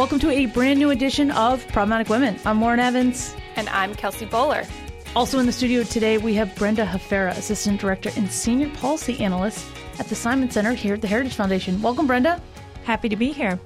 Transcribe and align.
Welcome 0.00 0.18
to 0.20 0.30
a 0.30 0.46
brand 0.46 0.78
new 0.78 0.88
edition 0.90 1.30
of 1.32 1.66
Problematic 1.68 2.08
Women. 2.08 2.40
I'm 2.46 2.62
Lauren 2.62 2.80
Evans. 2.80 3.36
And 3.56 3.68
I'm 3.68 3.94
Kelsey 3.94 4.24
Bolar. 4.24 4.66
Also 5.14 5.38
in 5.38 5.44
the 5.44 5.52
studio 5.52 5.82
today, 5.82 6.16
we 6.16 6.32
have 6.36 6.54
Brenda 6.54 6.86
Hafera, 6.86 7.36
Assistant 7.36 7.78
Director 7.78 8.10
and 8.16 8.32
Senior 8.32 8.70
Policy 8.70 9.20
Analyst 9.20 9.66
at 9.98 10.06
the 10.06 10.14
Simon 10.14 10.50
Center 10.50 10.72
here 10.72 10.94
at 10.94 11.02
the 11.02 11.06
Heritage 11.06 11.34
Foundation. 11.34 11.82
Welcome, 11.82 12.06
Brenda. 12.06 12.40
Happy 12.84 13.10
to 13.10 13.16
be 13.16 13.30
here. 13.30 13.60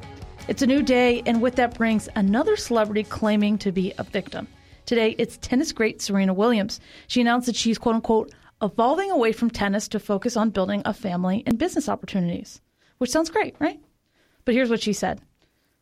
It's 0.48 0.62
a 0.62 0.66
new 0.66 0.82
day, 0.82 1.22
and 1.24 1.40
with 1.40 1.54
that 1.54 1.74
brings 1.78 2.08
another 2.16 2.56
celebrity 2.56 3.04
claiming 3.04 3.56
to 3.58 3.70
be 3.70 3.92
a 3.98 4.02
victim. 4.02 4.48
Today, 4.86 5.14
it's 5.18 5.38
tennis 5.38 5.72
great 5.72 6.02
Serena 6.02 6.34
Williams. 6.34 6.80
She 7.06 7.20
announced 7.20 7.46
that 7.46 7.56
she's, 7.56 7.78
quote 7.78 7.96
unquote, 7.96 8.32
evolving 8.62 9.10
away 9.10 9.32
from 9.32 9.50
tennis 9.50 9.88
to 9.88 9.98
focus 9.98 10.36
on 10.36 10.50
building 10.50 10.82
a 10.84 10.92
family 10.92 11.42
and 11.46 11.58
business 11.58 11.88
opportunities, 11.88 12.60
which 12.98 13.10
sounds 13.10 13.30
great, 13.30 13.56
right? 13.58 13.80
But 14.44 14.54
here's 14.54 14.70
what 14.70 14.82
she 14.82 14.92
said 14.92 15.20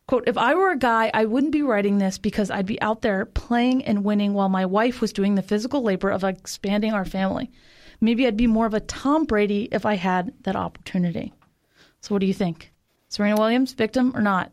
Quote, 0.07 0.27
if 0.27 0.37
I 0.37 0.53
were 0.55 0.71
a 0.71 0.77
guy, 0.77 1.09
I 1.13 1.25
wouldn't 1.25 1.53
be 1.53 1.61
writing 1.61 1.97
this 1.97 2.17
because 2.17 2.51
I'd 2.51 2.65
be 2.65 2.81
out 2.81 3.01
there 3.01 3.25
playing 3.25 3.85
and 3.85 4.03
winning 4.03 4.33
while 4.33 4.49
my 4.49 4.65
wife 4.65 4.99
was 4.99 5.13
doing 5.13 5.35
the 5.35 5.41
physical 5.41 5.81
labor 5.81 6.09
of 6.09 6.25
expanding 6.25 6.93
our 6.93 7.05
family. 7.05 7.49
Maybe 8.01 8.27
I'd 8.27 8.35
be 8.35 8.47
more 8.47 8.65
of 8.65 8.73
a 8.73 8.81
Tom 8.81 9.23
Brady 9.23 9.69
if 9.71 9.85
I 9.85 9.95
had 9.95 10.33
that 10.43 10.57
opportunity. 10.57 11.31
So, 12.01 12.13
what 12.13 12.19
do 12.19 12.25
you 12.25 12.33
think? 12.33 12.73
Serena 13.07 13.37
Williams, 13.37 13.71
victim 13.73 14.11
or 14.13 14.21
not? 14.21 14.51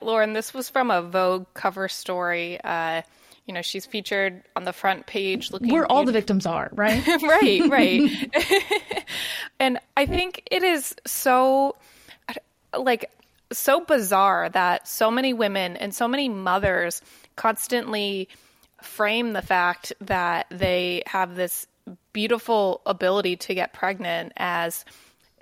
Lauren, 0.00 0.32
this 0.32 0.52
was 0.52 0.68
from 0.68 0.90
a 0.90 1.02
Vogue 1.02 1.46
cover 1.54 1.86
story. 1.86 2.58
Uh, 2.64 3.02
you 3.50 3.54
know, 3.54 3.62
she's 3.62 3.84
featured 3.84 4.44
on 4.54 4.62
the 4.62 4.72
front 4.72 5.06
page 5.06 5.50
looking 5.50 5.72
where 5.72 5.84
all 5.90 6.04
the 6.04 6.12
victims 6.12 6.46
are, 6.46 6.70
right? 6.72 7.04
right, 7.20 7.62
right. 7.68 9.04
and 9.58 9.80
I 9.96 10.06
think 10.06 10.46
it 10.52 10.62
is 10.62 10.94
so 11.04 11.74
like 12.78 13.10
so 13.50 13.80
bizarre 13.80 14.50
that 14.50 14.86
so 14.86 15.10
many 15.10 15.32
women 15.32 15.76
and 15.76 15.92
so 15.92 16.06
many 16.06 16.28
mothers 16.28 17.02
constantly 17.34 18.28
frame 18.82 19.32
the 19.32 19.42
fact 19.42 19.92
that 20.00 20.46
they 20.52 21.02
have 21.06 21.34
this 21.34 21.66
beautiful 22.12 22.82
ability 22.86 23.34
to 23.34 23.54
get 23.54 23.72
pregnant 23.72 24.32
as 24.36 24.84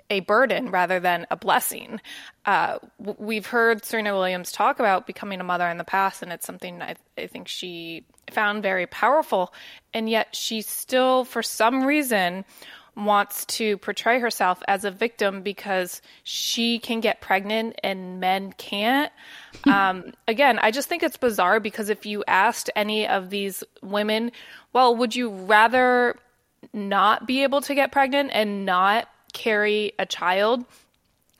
a 0.09 0.21
burden 0.21 0.71
rather 0.71 0.99
than 0.99 1.27
a 1.29 1.35
blessing. 1.35 2.01
Uh, 2.45 2.79
we've 2.97 3.45
heard 3.45 3.85
Serena 3.85 4.13
Williams 4.13 4.51
talk 4.51 4.79
about 4.79 5.07
becoming 5.07 5.39
a 5.39 5.43
mother 5.43 5.67
in 5.67 5.77
the 5.77 5.83
past, 5.83 6.21
and 6.23 6.31
it's 6.31 6.45
something 6.45 6.81
I, 6.81 6.95
I 7.17 7.27
think 7.27 7.47
she 7.47 8.05
found 8.31 8.63
very 8.63 8.87
powerful. 8.87 9.53
And 9.93 10.09
yet, 10.09 10.35
she 10.35 10.61
still, 10.61 11.25
for 11.25 11.43
some 11.43 11.83
reason, 11.83 12.45
wants 12.95 13.45
to 13.45 13.77
portray 13.77 14.19
herself 14.19 14.61
as 14.67 14.83
a 14.83 14.91
victim 14.91 15.41
because 15.41 16.01
she 16.23 16.79
can 16.79 16.99
get 16.99 17.21
pregnant 17.21 17.75
and 17.83 18.19
men 18.19 18.53
can't. 18.53 19.11
um, 19.65 20.13
again, 20.27 20.59
I 20.59 20.71
just 20.71 20.89
think 20.89 21.03
it's 21.03 21.17
bizarre 21.17 21.59
because 21.59 21.89
if 21.89 22.05
you 22.05 22.23
asked 22.27 22.69
any 22.75 23.07
of 23.07 23.29
these 23.29 23.63
women, 23.81 24.31
well, 24.73 24.95
would 24.95 25.15
you 25.15 25.29
rather 25.29 26.17
not 26.73 27.25
be 27.25 27.43
able 27.43 27.61
to 27.61 27.73
get 27.73 27.91
pregnant 27.91 28.31
and 28.33 28.65
not 28.65 29.07
carry 29.33 29.93
a 29.99 30.05
child 30.05 30.65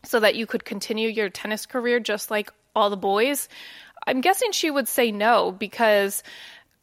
so 0.03 0.19
that 0.19 0.35
you 0.35 0.45
could 0.45 0.65
continue 0.65 1.09
your 1.09 1.29
tennis 1.29 1.65
career 1.65 1.99
just 1.99 2.31
like 2.31 2.51
all 2.75 2.89
the 2.89 2.97
boys? 2.97 3.49
I'm 4.07 4.21
guessing 4.21 4.51
she 4.51 4.71
would 4.71 4.87
say 4.87 5.11
no 5.11 5.51
because 5.51 6.23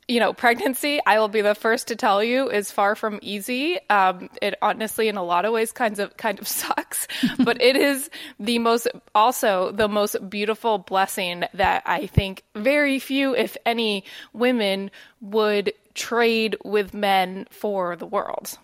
you 0.08 0.20
know, 0.20 0.32
pregnancy, 0.32 1.00
I 1.04 1.18
will 1.18 1.28
be 1.28 1.40
the 1.40 1.54
first 1.54 1.88
to 1.88 1.96
tell 1.96 2.22
you, 2.22 2.48
is 2.50 2.70
far 2.70 2.94
from 2.94 3.18
easy. 3.22 3.78
Um, 3.90 4.30
it 4.40 4.54
honestly, 4.62 5.08
in 5.08 5.16
a 5.16 5.24
lot 5.24 5.44
of 5.44 5.52
ways, 5.52 5.72
kinds 5.72 5.98
of 5.98 6.16
kind 6.16 6.38
of 6.38 6.48
sucks, 6.48 7.08
but 7.38 7.60
it 7.60 7.76
is 7.76 8.10
the 8.38 8.58
most, 8.58 8.88
also 9.14 9.72
the 9.72 9.88
most 9.88 10.28
beautiful 10.28 10.78
blessing 10.78 11.44
that 11.54 11.82
I 11.86 12.06
think 12.06 12.42
very 12.54 12.98
few, 12.98 13.34
if 13.34 13.56
any, 13.66 14.04
women 14.32 14.90
would 15.20 15.72
trade 15.94 16.56
with 16.64 16.94
men 16.94 17.46
for 17.50 17.96
the 17.96 18.06
world. 18.06 18.58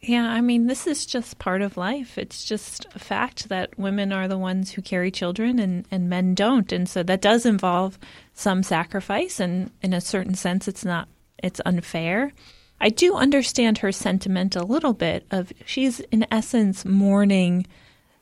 Yeah, 0.00 0.30
I 0.30 0.40
mean, 0.40 0.68
this 0.68 0.86
is 0.86 1.04
just 1.04 1.38
part 1.38 1.60
of 1.60 1.76
life. 1.76 2.18
It's 2.18 2.44
just 2.44 2.86
a 2.94 3.00
fact 3.00 3.48
that 3.48 3.76
women 3.78 4.12
are 4.12 4.28
the 4.28 4.38
ones 4.38 4.70
who 4.70 4.82
carry 4.82 5.10
children 5.10 5.58
and, 5.58 5.86
and 5.90 6.08
men 6.08 6.34
don't. 6.34 6.70
And 6.70 6.88
so 6.88 7.02
that 7.02 7.20
does 7.20 7.44
involve 7.44 7.98
some 8.32 8.62
sacrifice. 8.62 9.40
And 9.40 9.72
in 9.82 9.92
a 9.92 10.00
certain 10.00 10.34
sense, 10.34 10.68
it's 10.68 10.84
not, 10.84 11.08
it's 11.42 11.60
unfair. 11.66 12.32
I 12.80 12.90
do 12.90 13.16
understand 13.16 13.78
her 13.78 13.90
sentiment 13.90 14.54
a 14.54 14.62
little 14.62 14.92
bit 14.92 15.26
of 15.32 15.52
she's 15.66 15.98
in 15.98 16.26
essence 16.30 16.84
mourning 16.84 17.66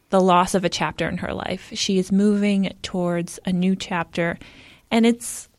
the 0.09 0.21
loss 0.21 0.55
of 0.55 0.65
a 0.65 0.71
chapter 0.71 1.07
in 1.07 1.19
her 1.19 1.35
life. 1.35 1.71
She 1.75 1.99
is 1.99 2.11
moving 2.11 2.75
towards 2.83 3.39
a 3.45 3.53
new 3.53 3.77
chapter. 3.77 4.39
And 4.91 5.05
it's 5.05 5.51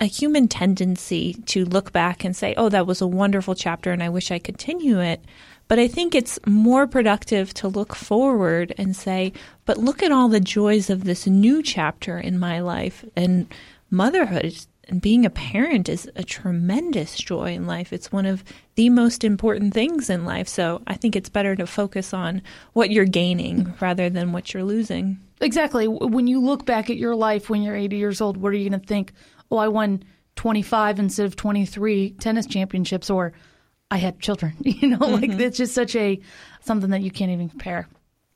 a 0.00 0.04
human 0.06 0.46
tendency 0.46 1.34
to 1.46 1.64
look 1.64 1.92
back 1.92 2.24
and 2.24 2.36
say, 2.36 2.54
oh, 2.56 2.68
that 2.68 2.86
was 2.86 3.00
a 3.00 3.06
wonderful 3.06 3.54
chapter 3.54 3.92
and 3.92 4.02
I 4.02 4.08
wish 4.08 4.30
I 4.30 4.38
continue 4.38 5.00
it. 5.00 5.24
But 5.66 5.78
I 5.78 5.88
think 5.88 6.14
it's 6.14 6.38
more 6.46 6.86
productive 6.86 7.54
to 7.54 7.68
look 7.68 7.94
forward 7.94 8.74
and 8.76 8.94
say, 8.94 9.32
but 9.64 9.78
look 9.78 10.02
at 10.02 10.12
all 10.12 10.28
the 10.28 10.40
joys 10.40 10.90
of 10.90 11.04
this 11.04 11.26
new 11.26 11.62
chapter 11.62 12.18
in 12.18 12.38
my 12.38 12.60
life. 12.60 13.04
And 13.16 13.46
motherhood 13.90 14.54
and 14.88 15.00
being 15.00 15.24
a 15.24 15.30
parent 15.30 15.88
is 15.88 16.10
a 16.16 16.22
tremendous 16.22 17.16
joy 17.16 17.54
in 17.54 17.66
life. 17.66 17.92
It's 17.92 18.12
one 18.12 18.26
of 18.26 18.44
the 18.74 18.90
most 18.90 19.24
important 19.24 19.72
things 19.72 20.10
in 20.10 20.24
life. 20.24 20.48
So 20.48 20.82
I 20.86 20.94
think 20.94 21.16
it's 21.16 21.30
better 21.30 21.56
to 21.56 21.66
focus 21.66 22.12
on 22.12 22.42
what 22.74 22.90
you're 22.90 23.06
gaining 23.06 23.72
rather 23.80 24.10
than 24.10 24.32
what 24.32 24.52
you're 24.52 24.64
losing. 24.64 25.18
Exactly. 25.40 25.88
When 25.88 26.26
you 26.26 26.40
look 26.40 26.66
back 26.66 26.90
at 26.90 26.96
your 26.96 27.16
life 27.16 27.48
when 27.48 27.62
you're 27.62 27.76
80 27.76 27.96
years 27.96 28.20
old, 28.20 28.36
what 28.36 28.52
are 28.52 28.56
you 28.56 28.68
going 28.68 28.80
to 28.80 28.86
think? 28.86 29.12
Oh, 29.50 29.56
I 29.56 29.68
won 29.68 30.04
25 30.36 30.98
instead 30.98 31.26
of 31.26 31.36
23 31.36 32.10
tennis 32.12 32.46
championships, 32.46 33.08
or 33.08 33.32
I 33.94 33.98
had 33.98 34.18
children. 34.18 34.54
You 34.64 34.88
know, 34.88 34.98
mm-hmm. 34.98 35.30
like 35.30 35.40
it's 35.40 35.56
just 35.56 35.72
such 35.72 35.94
a 35.94 36.20
something 36.60 36.90
that 36.90 37.02
you 37.02 37.12
can't 37.12 37.30
even 37.30 37.48
compare. 37.48 37.88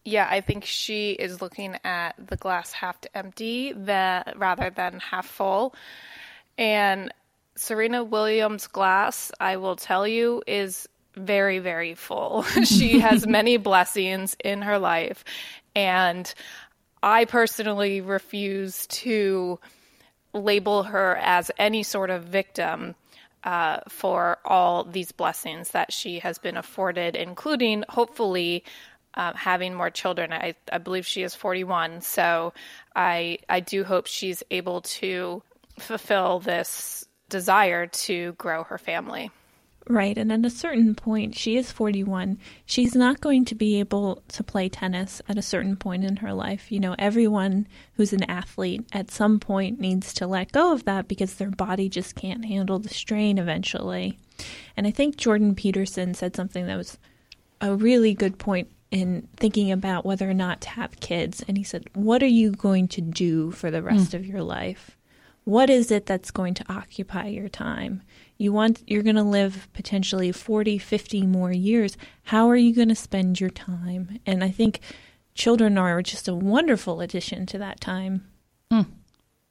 Yeah, 0.04 0.28
I 0.30 0.40
think 0.40 0.64
she 0.64 1.10
is 1.10 1.42
looking 1.42 1.76
at 1.84 2.14
the 2.24 2.36
glass 2.36 2.72
half 2.72 3.00
to 3.00 3.18
empty 3.18 3.72
that 3.72 4.38
rather 4.38 4.70
than 4.70 5.00
half 5.00 5.26
full. 5.26 5.74
And 6.56 7.12
Serena 7.56 8.04
Williams' 8.04 8.68
glass, 8.68 9.32
I 9.40 9.56
will 9.56 9.74
tell 9.74 10.06
you, 10.06 10.42
is 10.46 10.88
very, 11.16 11.58
very 11.58 11.94
full. 11.94 12.42
she 12.64 13.00
has 13.00 13.26
many 13.38 13.56
blessings 13.56 14.36
in 14.44 14.62
her 14.62 14.78
life. 14.78 15.24
And 15.74 16.32
I 17.02 17.24
personally 17.24 18.00
refuse 18.00 18.86
to 18.86 19.58
label 20.32 20.84
her 20.84 21.16
as 21.16 21.50
any 21.58 21.82
sort 21.82 22.10
of 22.10 22.22
victim 22.22 22.94
uh, 23.44 23.80
for 23.88 24.38
all 24.44 24.84
these 24.84 25.12
blessings 25.12 25.70
that 25.70 25.92
she 25.92 26.18
has 26.20 26.38
been 26.38 26.56
afforded, 26.56 27.16
including 27.16 27.84
hopefully 27.88 28.64
uh, 29.14 29.32
having 29.34 29.74
more 29.74 29.90
children. 29.90 30.32
I, 30.32 30.54
I 30.72 30.78
believe 30.78 31.06
she 31.06 31.22
is 31.22 31.34
41, 31.34 32.02
so 32.02 32.52
I 32.94 33.38
I 33.48 33.60
do 33.60 33.84
hope 33.84 34.06
she's 34.06 34.42
able 34.50 34.82
to 34.82 35.42
fulfill 35.78 36.40
this 36.40 37.06
desire 37.28 37.86
to 37.86 38.32
grow 38.32 38.64
her 38.64 38.78
family. 38.78 39.30
Right. 39.88 40.18
And 40.18 40.30
at 40.30 40.44
a 40.44 40.50
certain 40.50 40.94
point, 40.94 41.34
she 41.34 41.56
is 41.56 41.72
41. 41.72 42.38
She's 42.66 42.94
not 42.94 43.22
going 43.22 43.46
to 43.46 43.54
be 43.54 43.80
able 43.80 44.22
to 44.28 44.44
play 44.44 44.68
tennis 44.68 45.22
at 45.28 45.38
a 45.38 45.42
certain 45.42 45.76
point 45.76 46.04
in 46.04 46.16
her 46.16 46.34
life. 46.34 46.70
You 46.70 46.78
know, 46.78 46.94
everyone 46.98 47.66
who's 47.94 48.12
an 48.12 48.24
athlete 48.24 48.84
at 48.92 49.10
some 49.10 49.40
point 49.40 49.80
needs 49.80 50.12
to 50.14 50.26
let 50.26 50.52
go 50.52 50.72
of 50.74 50.84
that 50.84 51.08
because 51.08 51.34
their 51.34 51.50
body 51.50 51.88
just 51.88 52.14
can't 52.14 52.44
handle 52.44 52.78
the 52.78 52.90
strain 52.90 53.38
eventually. 53.38 54.18
And 54.76 54.86
I 54.86 54.90
think 54.90 55.16
Jordan 55.16 55.54
Peterson 55.54 56.12
said 56.12 56.36
something 56.36 56.66
that 56.66 56.76
was 56.76 56.98
a 57.60 57.74
really 57.74 58.12
good 58.12 58.38
point 58.38 58.70
in 58.90 59.26
thinking 59.36 59.72
about 59.72 60.04
whether 60.04 60.28
or 60.28 60.34
not 60.34 60.60
to 60.62 60.68
have 60.70 61.00
kids. 61.00 61.42
And 61.48 61.56
he 61.56 61.64
said, 61.64 61.88
What 61.94 62.22
are 62.22 62.26
you 62.26 62.52
going 62.52 62.88
to 62.88 63.00
do 63.00 63.50
for 63.50 63.70
the 63.70 63.82
rest 63.82 64.12
mm. 64.12 64.14
of 64.14 64.26
your 64.26 64.42
life? 64.42 64.96
What 65.44 65.70
is 65.70 65.90
it 65.90 66.04
that's 66.04 66.30
going 66.30 66.54
to 66.54 66.64
occupy 66.68 67.28
your 67.28 67.48
time? 67.48 68.02
You 68.38 68.52
want 68.52 68.82
you're 68.86 69.02
going 69.02 69.16
to 69.16 69.22
live 69.22 69.68
potentially 69.72 70.32
40 70.32 70.78
50 70.78 71.26
more 71.26 71.52
years. 71.52 71.96
How 72.22 72.48
are 72.48 72.56
you 72.56 72.74
going 72.74 72.88
to 72.88 72.94
spend 72.94 73.40
your 73.40 73.50
time? 73.50 74.20
And 74.24 74.42
i 74.42 74.50
think 74.50 74.80
children 75.34 75.76
are 75.76 76.02
just 76.02 76.28
a 76.28 76.34
wonderful 76.34 77.00
addition 77.00 77.46
to 77.46 77.58
that 77.58 77.80
time. 77.80 78.26
Mm. 78.72 78.86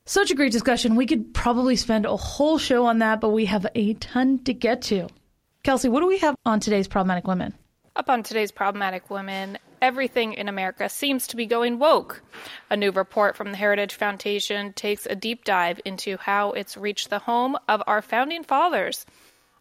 such 0.05 0.31
a 0.31 0.35
great 0.35 0.51
discussion. 0.51 0.95
We 0.95 1.05
could 1.05 1.33
probably 1.33 1.75
spend 1.75 2.05
a 2.05 2.15
whole 2.15 2.57
show 2.57 2.85
on 2.85 2.99
that 2.99 3.21
but 3.21 3.29
we 3.29 3.45
have 3.45 3.67
a 3.75 3.93
ton 3.95 4.39
to 4.45 4.53
get 4.53 4.81
to. 4.83 5.07
Kelsey 5.63 5.89
what 5.89 5.99
do 5.99 6.07
we 6.07 6.19
have 6.19 6.35
on 6.45 6.59
today's 6.59 6.87
problematic 6.87 7.27
women? 7.27 7.53
Up 7.95 8.09
on 8.09 8.23
today's 8.23 8.51
problematic 8.51 9.09
women 9.09 9.57
everything 9.81 10.33
in 10.33 10.49
America 10.49 10.89
seems 10.89 11.27
to 11.27 11.35
be 11.35 11.45
going 11.45 11.79
woke. 11.79 12.21
A 12.69 12.77
new 12.77 12.91
report 12.91 13.35
from 13.35 13.51
the 13.51 13.57
Heritage 13.57 13.95
Foundation 13.95 14.73
takes 14.73 15.05
a 15.05 15.15
deep 15.15 15.43
dive 15.43 15.79
into 15.85 16.17
how 16.17 16.51
it's 16.51 16.77
reached 16.77 17.09
the 17.09 17.19
home 17.19 17.57
of 17.67 17.81
our 17.87 18.01
founding 18.01 18.43
fathers. 18.43 19.05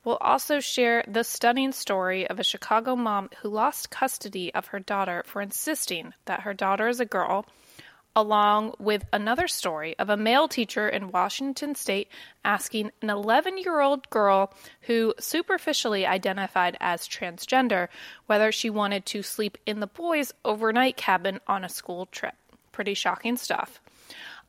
We'll 0.04 0.18
also 0.20 0.60
share 0.60 1.04
the 1.08 1.24
stunning 1.24 1.72
story 1.72 2.28
of 2.28 2.38
a 2.38 2.44
Chicago 2.44 2.94
mom 2.94 3.28
who 3.42 3.48
lost 3.48 3.90
custody 3.90 4.54
of 4.54 4.66
her 4.66 4.78
daughter 4.78 5.24
for 5.26 5.42
insisting 5.42 6.14
that 6.26 6.42
her 6.42 6.54
daughter 6.54 6.86
is 6.86 7.00
a 7.00 7.04
girl, 7.04 7.44
along 8.16 8.72
with 8.78 9.04
another 9.12 9.46
story 9.46 9.94
of 9.98 10.08
a 10.08 10.16
male 10.16 10.48
teacher 10.48 10.88
in 10.88 11.12
Washington 11.12 11.74
state 11.74 12.08
asking 12.44 12.90
an 13.02 13.10
11 13.10 13.58
year 13.58 13.80
old 13.80 14.08
girl 14.08 14.52
who 14.82 15.14
superficially 15.20 16.06
identified 16.06 16.78
as 16.80 17.06
transgender 17.06 17.88
whether 18.24 18.50
she 18.50 18.70
wanted 18.70 19.04
to 19.04 19.22
sleep 19.22 19.58
in 19.66 19.80
the 19.80 19.86
boys' 19.86 20.32
overnight 20.44 20.96
cabin 20.96 21.38
on 21.46 21.62
a 21.62 21.68
school 21.68 22.06
trip. 22.06 22.34
Pretty 22.72 22.94
shocking 22.94 23.36
stuff. 23.36 23.80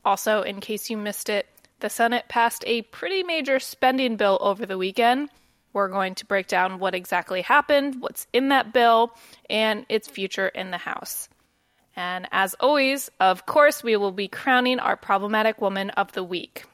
Also, 0.04 0.40
in 0.42 0.60
case 0.60 0.88
you 0.88 0.96
missed 0.96 1.28
it, 1.28 1.46
the 1.80 1.90
Senate 1.90 2.24
passed 2.28 2.64
a 2.66 2.82
pretty 2.82 3.22
major 3.22 3.60
spending 3.60 4.16
bill 4.16 4.38
over 4.40 4.64
the 4.64 4.78
weekend. 4.78 5.28
We're 5.74 5.88
going 5.88 6.14
to 6.16 6.26
break 6.26 6.46
down 6.46 6.78
what 6.78 6.94
exactly 6.94 7.42
happened, 7.42 8.00
what's 8.00 8.26
in 8.32 8.48
that 8.48 8.72
bill, 8.72 9.12
and 9.50 9.84
its 9.90 10.08
future 10.08 10.48
in 10.48 10.70
the 10.70 10.78
House. 10.78 11.28
And 11.98 12.28
as 12.30 12.54
always, 12.60 13.10
of 13.18 13.44
course, 13.44 13.82
we 13.82 13.96
will 13.96 14.12
be 14.12 14.28
crowning 14.28 14.78
our 14.78 14.96
problematic 14.96 15.60
woman 15.60 15.90
of 15.90 16.12
the 16.12 16.22
week. 16.22 16.64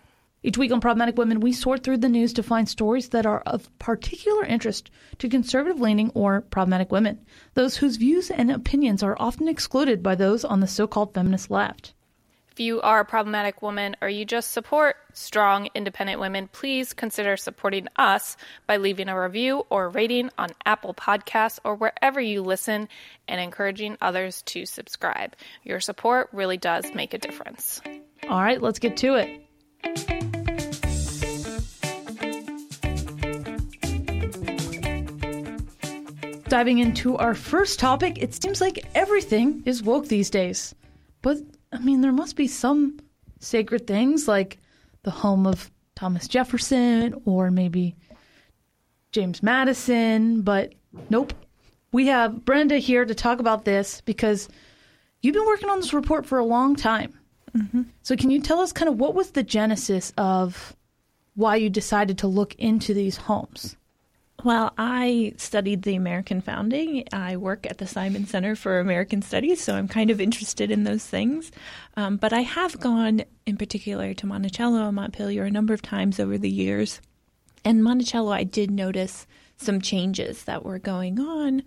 Each 0.42 0.58
week 0.58 0.70
on 0.70 0.82
Problematic 0.82 1.16
Women, 1.16 1.40
we 1.40 1.54
sort 1.54 1.82
through 1.82 1.96
the 1.96 2.10
news 2.10 2.34
to 2.34 2.42
find 2.42 2.68
stories 2.68 3.08
that 3.08 3.24
are 3.24 3.40
of 3.46 3.70
particular 3.78 4.44
interest 4.44 4.90
to 5.16 5.30
conservative 5.30 5.80
leaning 5.80 6.10
or 6.10 6.42
problematic 6.42 6.92
women, 6.92 7.24
those 7.54 7.78
whose 7.78 7.96
views 7.96 8.30
and 8.30 8.50
opinions 8.50 9.02
are 9.02 9.16
often 9.18 9.48
excluded 9.48 10.02
by 10.02 10.14
those 10.14 10.44
on 10.44 10.60
the 10.60 10.66
so 10.66 10.86
called 10.86 11.14
feminist 11.14 11.50
left. 11.50 11.94
If 12.54 12.60
you 12.60 12.80
are 12.82 13.00
a 13.00 13.04
problematic 13.04 13.62
woman 13.62 13.96
or 14.00 14.08
you 14.08 14.24
just 14.24 14.52
support 14.52 14.94
strong, 15.12 15.70
independent 15.74 16.20
women, 16.20 16.46
please 16.46 16.92
consider 16.92 17.36
supporting 17.36 17.88
us 17.96 18.36
by 18.68 18.76
leaving 18.76 19.08
a 19.08 19.20
review 19.20 19.66
or 19.70 19.88
rating 19.88 20.30
on 20.38 20.50
Apple 20.64 20.94
Podcasts 20.94 21.58
or 21.64 21.74
wherever 21.74 22.20
you 22.20 22.42
listen 22.42 22.88
and 23.26 23.40
encouraging 23.40 23.96
others 24.00 24.42
to 24.42 24.66
subscribe. 24.66 25.34
Your 25.64 25.80
support 25.80 26.28
really 26.30 26.56
does 26.56 26.94
make 26.94 27.12
a 27.12 27.18
difference. 27.18 27.80
All 28.28 28.40
right, 28.40 28.62
let's 28.62 28.78
get 28.78 28.98
to 28.98 29.16
it. 29.16 29.40
Diving 36.48 36.78
into 36.78 37.16
our 37.16 37.34
first 37.34 37.80
topic, 37.80 38.22
it 38.22 38.40
seems 38.40 38.60
like 38.60 38.86
everything 38.94 39.64
is 39.66 39.82
woke 39.82 40.06
these 40.06 40.30
days. 40.30 40.72
But 41.20 41.38
I 41.74 41.78
mean, 41.78 42.00
there 42.00 42.12
must 42.12 42.36
be 42.36 42.46
some 42.46 43.00
sacred 43.40 43.86
things 43.86 44.28
like 44.28 44.58
the 45.02 45.10
home 45.10 45.46
of 45.46 45.70
Thomas 45.96 46.28
Jefferson 46.28 47.14
or 47.24 47.50
maybe 47.50 47.96
James 49.12 49.42
Madison, 49.42 50.42
but 50.42 50.74
nope. 51.10 51.32
We 51.92 52.06
have 52.06 52.44
Brenda 52.44 52.78
here 52.78 53.04
to 53.04 53.14
talk 53.14 53.38
about 53.38 53.64
this 53.64 54.00
because 54.00 54.48
you've 55.20 55.34
been 55.34 55.46
working 55.46 55.68
on 55.68 55.80
this 55.80 55.94
report 55.94 56.26
for 56.26 56.38
a 56.38 56.44
long 56.44 56.74
time. 56.74 57.18
Mm-hmm. 57.56 57.82
So, 58.02 58.16
can 58.16 58.30
you 58.30 58.40
tell 58.40 58.60
us 58.60 58.72
kind 58.72 58.88
of 58.88 58.98
what 58.98 59.14
was 59.14 59.30
the 59.30 59.44
genesis 59.44 60.12
of 60.18 60.74
why 61.34 61.56
you 61.56 61.70
decided 61.70 62.18
to 62.18 62.26
look 62.26 62.54
into 62.56 62.94
these 62.94 63.16
homes? 63.16 63.76
Well, 64.44 64.74
I 64.76 65.32
studied 65.38 65.84
the 65.84 65.94
American 65.94 66.42
founding. 66.42 67.04
I 67.14 67.38
work 67.38 67.66
at 67.66 67.78
the 67.78 67.86
Simon 67.86 68.26
Center 68.26 68.54
for 68.54 68.78
American 68.78 69.22
Studies, 69.22 69.62
so 69.62 69.74
I'm 69.74 69.88
kind 69.88 70.10
of 70.10 70.20
interested 70.20 70.70
in 70.70 70.84
those 70.84 71.02
things. 71.02 71.50
Um, 71.96 72.18
but 72.18 72.34
I 72.34 72.42
have 72.42 72.78
gone 72.78 73.22
in 73.46 73.56
particular 73.56 74.12
to 74.12 74.26
Monticello 74.26 74.86
and 74.86 74.96
Montpelier 74.96 75.44
a 75.44 75.50
number 75.50 75.72
of 75.72 75.80
times 75.80 76.20
over 76.20 76.36
the 76.36 76.50
years. 76.50 77.00
And 77.64 77.82
Monticello, 77.82 78.32
I 78.32 78.44
did 78.44 78.70
notice 78.70 79.26
some 79.56 79.80
changes 79.80 80.44
that 80.44 80.62
were 80.62 80.78
going 80.78 81.18
on, 81.18 81.62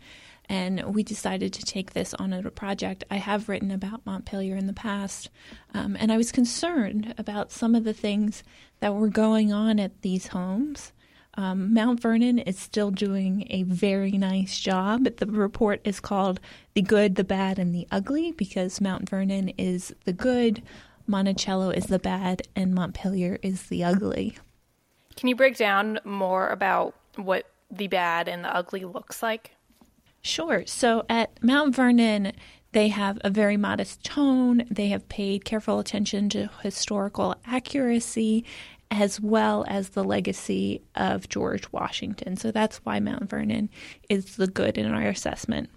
and 0.48 0.94
we 0.94 1.02
decided 1.02 1.54
to 1.54 1.66
take 1.66 1.94
this 1.94 2.14
on 2.14 2.32
as 2.32 2.46
a 2.46 2.52
project. 2.52 3.04
I 3.10 3.16
have 3.18 3.50
written 3.50 3.72
about 3.72 4.06
Montpelier 4.06 4.56
in 4.56 4.68
the 4.68 4.74
past, 4.74 5.32
um, 5.74 5.98
and 6.00 6.12
I 6.12 6.18
was 6.18 6.32
concerned 6.32 7.16
about 7.18 7.52
some 7.52 7.74
of 7.74 7.86
the 7.86 7.94
things 7.94 8.44
that 8.82 8.94
were 8.94 9.10
going 9.10 9.52
on 9.52 9.80
at 9.80 10.04
these 10.04 10.28
homes. 10.28 10.92
Um, 11.38 11.72
Mount 11.72 12.01
Vernon 12.01 12.39
is 12.39 12.57
still 12.57 12.89
doing 12.89 13.45
a 13.51 13.62
very 13.62 14.13
nice 14.13 14.60
job. 14.60 15.04
The 15.18 15.28
report 15.28 15.81
is 15.84 16.00
called 16.00 16.39
The 16.74 16.81
Good, 16.81 17.13
the 17.13 17.24
Bad, 17.24 17.60
and 17.60 17.75
the 17.75 17.88
Ugly 17.92 18.31
because 18.31 18.81
Mount 18.81 19.07
Vernon 19.07 19.50
is 19.50 19.94
the 20.06 20.13
good, 20.13 20.63
Monticello 21.06 21.69
is 21.69 21.86
the 21.86 22.00
bad, 22.00 22.42
and 22.56 22.74
Montpelier 22.74 23.38
is 23.44 23.68
the 23.68 23.84
ugly. 23.84 24.38
Can 25.16 25.30
you 25.30 25.36
break 25.36 25.57
down 25.57 26.00
more 26.04 26.50
about 26.50 26.95
what 27.16 27.45
the 27.69 27.88
bad 27.88 28.28
and 28.28 28.44
the 28.44 28.54
ugly 28.56 28.83
looks 28.83 29.22
like? 29.22 29.51
Sure. 30.22 30.63
So 30.66 31.06
at 31.07 31.42
Mount 31.44 31.75
Vernon, 31.75 32.33
they 32.72 32.90
have 32.90 33.18
a 33.22 33.30
very 33.30 33.57
modest 33.57 34.04
tone. 34.04 34.63
They 34.69 34.90
have 34.90 35.07
paid 35.07 35.45
careful 35.45 35.80
attention 35.80 36.30
to 36.30 36.50
historical 36.62 37.36
accuracy 37.45 38.44
as 38.92 39.19
well 39.19 39.66
as 39.68 39.89
the 39.89 40.04
legacy 40.04 40.81
of 40.95 41.30
George 41.30 41.72
Washington. 41.72 42.38
So 42.38 42.51
that's 42.51 42.78
why 42.78 43.00
Mount 43.00 43.30
Vernon 43.30 43.69
is 44.10 44.38
the 44.38 44.48
good 44.48 44.78
in 44.78 44.92
our 44.92 45.07
assessment. 45.07 45.69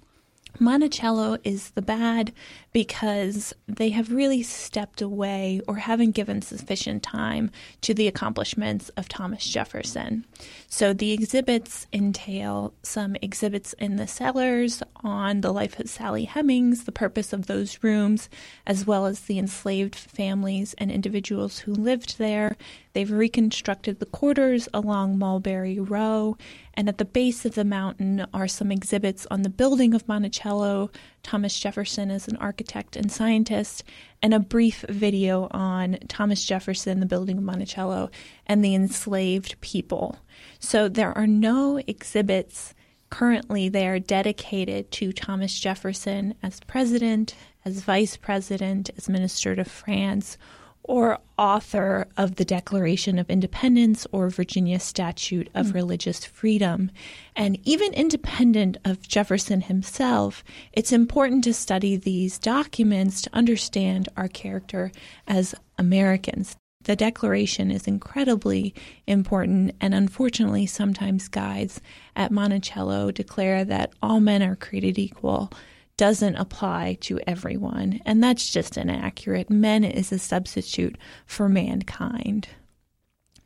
Monticello 0.59 1.39
is 1.45 1.71
the 1.71 1.83
bad 1.83 2.33
because 2.73 3.55
they 3.69 3.91
have 3.91 4.13
really 4.13 4.43
stepped 4.43 5.01
away 5.01 5.61
or 5.69 5.77
haven't 5.77 6.13
given 6.13 6.43
sufficient 6.43 7.03
time 7.03 7.51
to 7.83 7.95
the 7.95 8.09
accomplishments 8.09 8.89
of 8.91 9.09
Thomas 9.09 9.47
Jefferson. 9.47 10.25
So 10.69 10.93
the 10.93 11.13
exhibits 11.13 11.87
entail 11.93 12.75
some 12.83 13.17
exhibits 13.23 13.73
in 13.75 13.97
the 13.97 14.07
cellars 14.07 14.83
on 14.97 15.41
the 15.41 15.53
life 15.53 15.79
of 15.79 15.89
Sally 15.89 16.27
Hemings, 16.27 16.85
the 16.85 16.93
purpose 16.93 17.33
of 17.33 17.47
those 17.47 17.83
rooms, 17.83 18.29
as 18.67 18.87
well 18.87 19.07
as 19.07 19.21
the 19.21 19.39
enslaved 19.39 19.95
families 19.95 20.75
and 20.79 20.91
individuals 20.91 21.61
who 21.61 21.73
lived 21.73 22.19
there. 22.19 22.57
They've 22.93 23.11
reconstructed 23.11 24.01
the 24.01 24.07
quarters 24.07 24.69
along 24.75 25.19
Mulberry 25.19 25.79
Row, 25.79 26.37
and 26.75 26.89
at 26.89 26.99
the 26.99 27.05
base 27.05 27.45
of 27.45 27.55
the 27.55 27.65
mountain 27.65 28.27
are 28.35 28.49
some 28.49 28.73
exhibits 28.73 29.27
on 29.31 29.43
the 29.43 29.49
building 29.49 29.95
of 29.95 30.09
Monticello, 30.09 30.91
Thomas 31.23 31.59
Jefferson 31.59 32.11
as 32.11 32.27
an 32.27 32.37
architect 32.39 32.97
and 32.97 33.13
scientist, 33.13 33.85
and 34.23 34.35
a 34.35 34.41
brief 34.41 34.85
video 34.89 35.47
on 35.53 35.99
Thomas 36.09 36.45
Jefferson, 36.45 36.99
the 36.99 37.07
building 37.07 37.39
of 37.39 37.45
Monticello, 37.45 38.11
and 38.47 38.65
the 38.65 38.75
enslaved 38.75 39.61
people. 39.61 40.19
So 40.59 40.89
there 40.89 41.17
are 41.17 41.29
no 41.29 41.81
exhibits 41.87 42.75
currently 43.09 43.69
there 43.69 43.99
dedicated 43.99 44.91
to 44.93 45.13
Thomas 45.13 45.59
Jefferson 45.59 46.35
as 46.43 46.61
president, 46.61 47.35
as 47.65 47.83
vice 47.83 48.17
president, 48.17 48.91
as 48.97 49.09
minister 49.09 49.55
to 49.55 49.65
France, 49.65 50.39
or 50.83 51.19
author 51.39 52.07
of 52.17 52.37
the 52.37 52.45
Declaration 52.45 53.19
of 53.19 53.31
Independence 53.31 54.07
or 54.13 54.29
Virginia 54.31 54.81
Statute 54.81 55.49
of 55.55 55.67
mm. 55.67 55.75
Religious 55.75 56.25
Freedom. 56.25 56.91
And 57.37 57.59
even 57.65 57.93
independent 57.93 58.77
of 58.85 59.07
Jefferson 59.07 59.63
himself, 59.63 60.43
it's 60.73 60.93
important 60.93 61.45
to 61.45 61.55
study 61.55 61.97
these 61.97 62.39
documents 62.39 63.23
to 63.23 63.35
understand 63.35 64.09
our 64.17 64.29
character 64.29 64.91
as 65.27 65.55
Americans. 65.79 66.57
The 66.83 66.97
Declaration 66.97 67.71
is 67.71 67.87
incredibly 67.87 68.75
important, 69.07 69.75
and 69.83 69.95
unfortunately, 69.95 70.65
sometimes 70.65 71.29
guides 71.29 71.83
at 72.17 72.33
Monticello 72.33 73.11
declare 73.11 73.67
that 73.67 73.93
all 74.03 74.19
men 74.19 74.43
are 74.43 74.57
created 74.57 74.99
equal 74.99 75.53
doesn't 76.01 76.37
apply 76.37 76.97
to 77.03 77.21
everyone, 77.27 78.01
and 78.07 78.25
that's 78.25 78.51
just 78.51 78.79
inaccurate. 78.79 79.51
Men 79.51 79.85
is 79.85 80.11
a 80.11 80.19
substitute 80.19 80.97
for 81.27 81.47
mankind. 81.47 82.49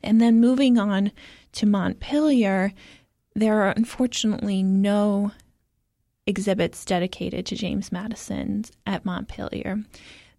And 0.01 0.21
then 0.21 0.39
moving 0.39 0.79
on 0.79 1.11
to 1.51 1.65
Montpelier, 1.65 2.71
there 3.33 3.61
are 3.61 3.73
unfortunately 3.75 4.63
no 4.63 5.33
exhibits 6.25 6.85
dedicated 6.85 7.45
to 7.47 7.57
James 7.57 7.91
Madison 7.91 8.63
at 8.85 9.03
Montpelier. 9.03 9.83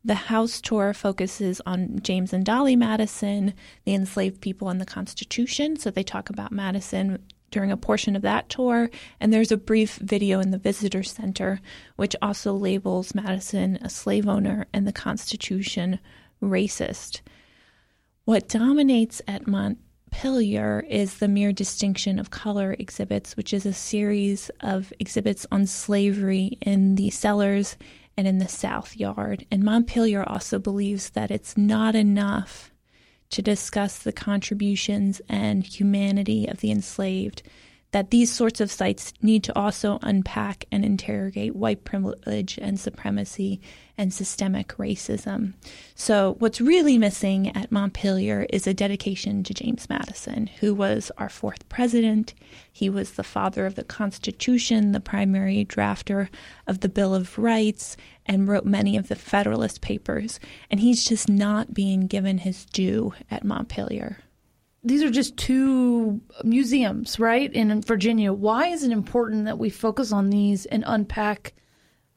The 0.02 0.14
house 0.14 0.62
tour 0.62 0.94
focuses 0.94 1.60
on 1.66 2.00
James 2.00 2.32
and 2.32 2.46
Dolley 2.46 2.76
Madison, 2.76 3.52
the 3.84 3.92
enslaved 3.92 4.40
people, 4.40 4.70
and 4.70 4.80
the 4.80 4.86
Constitution. 4.86 5.76
So 5.76 5.90
they 5.90 6.02
talk 6.02 6.30
about 6.30 6.50
Madison 6.50 7.22
during 7.50 7.70
a 7.70 7.76
portion 7.76 8.16
of 8.16 8.22
that 8.22 8.48
tour. 8.48 8.90
And 9.20 9.32
there's 9.32 9.52
a 9.52 9.56
brief 9.56 9.96
video 9.96 10.40
in 10.40 10.50
the 10.50 10.58
visitor 10.58 11.02
center, 11.02 11.60
which 11.96 12.16
also 12.20 12.52
labels 12.52 13.14
Madison 13.14 13.78
a 13.82 13.88
slave 13.88 14.28
owner 14.28 14.66
and 14.72 14.86
the 14.86 14.92
Constitution 14.92 15.98
racist. 16.42 17.20
What 18.24 18.48
dominates 18.48 19.22
at 19.28 19.46
Montpelier 19.46 20.84
is 20.88 21.18
the 21.18 21.28
mere 21.28 21.52
distinction 21.52 22.18
of 22.18 22.30
color 22.30 22.74
exhibits, 22.78 23.36
which 23.36 23.52
is 23.54 23.64
a 23.64 23.72
series 23.72 24.50
of 24.60 24.92
exhibits 24.98 25.46
on 25.52 25.66
slavery 25.66 26.58
in 26.60 26.96
the 26.96 27.10
cellars 27.10 27.76
and 28.16 28.26
in 28.26 28.38
the 28.38 28.48
South 28.48 28.96
Yard. 28.96 29.46
And 29.50 29.62
Montpelier 29.62 30.24
also 30.24 30.58
believes 30.58 31.10
that 31.10 31.30
it's 31.30 31.56
not 31.56 31.94
enough 31.94 32.72
to 33.30 33.42
discuss 33.42 33.98
the 33.98 34.12
contributions 34.12 35.20
and 35.28 35.64
humanity 35.64 36.46
of 36.46 36.60
the 36.60 36.70
enslaved, 36.70 37.42
that 37.96 38.10
these 38.10 38.30
sorts 38.30 38.60
of 38.60 38.70
sites 38.70 39.14
need 39.22 39.42
to 39.42 39.58
also 39.58 39.98
unpack 40.02 40.66
and 40.70 40.84
interrogate 40.84 41.56
white 41.56 41.82
privilege 41.84 42.58
and 42.60 42.78
supremacy 42.78 43.58
and 43.96 44.12
systemic 44.12 44.68
racism. 44.76 45.54
So, 45.94 46.36
what's 46.38 46.60
really 46.60 46.98
missing 46.98 47.56
at 47.56 47.72
Montpelier 47.72 48.46
is 48.50 48.66
a 48.66 48.74
dedication 48.74 49.42
to 49.44 49.54
James 49.54 49.88
Madison, 49.88 50.48
who 50.60 50.74
was 50.74 51.10
our 51.16 51.30
fourth 51.30 51.66
president. 51.70 52.34
He 52.70 52.90
was 52.90 53.12
the 53.12 53.24
father 53.24 53.64
of 53.64 53.76
the 53.76 53.84
Constitution, 53.84 54.92
the 54.92 55.00
primary 55.00 55.64
drafter 55.64 56.28
of 56.66 56.80
the 56.80 56.90
Bill 56.90 57.14
of 57.14 57.38
Rights, 57.38 57.96
and 58.26 58.46
wrote 58.46 58.66
many 58.66 58.98
of 58.98 59.08
the 59.08 59.16
Federalist 59.16 59.80
Papers. 59.80 60.38
And 60.70 60.80
he's 60.80 61.02
just 61.02 61.30
not 61.30 61.72
being 61.72 62.08
given 62.08 62.36
his 62.36 62.66
due 62.66 63.14
at 63.30 63.42
Montpelier 63.42 64.18
these 64.86 65.02
are 65.02 65.10
just 65.10 65.36
two 65.36 66.20
museums, 66.44 67.18
right, 67.18 67.52
in 67.52 67.82
Virginia. 67.82 68.32
Why 68.32 68.68
is 68.68 68.84
it 68.84 68.92
important 68.92 69.46
that 69.46 69.58
we 69.58 69.68
focus 69.68 70.12
on 70.12 70.30
these 70.30 70.64
and 70.66 70.84
unpack 70.86 71.54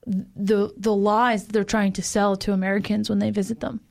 the 0.06 0.74
the 0.78 0.96
lies 0.96 1.48
they're 1.48 1.64
trying 1.64 1.94
to 1.94 2.04
sell 2.04 2.36
to 2.38 2.54
Americans 2.54 3.10
when 3.10 3.20
they 3.20 3.32
visit 3.32 3.60
them? 3.60 3.82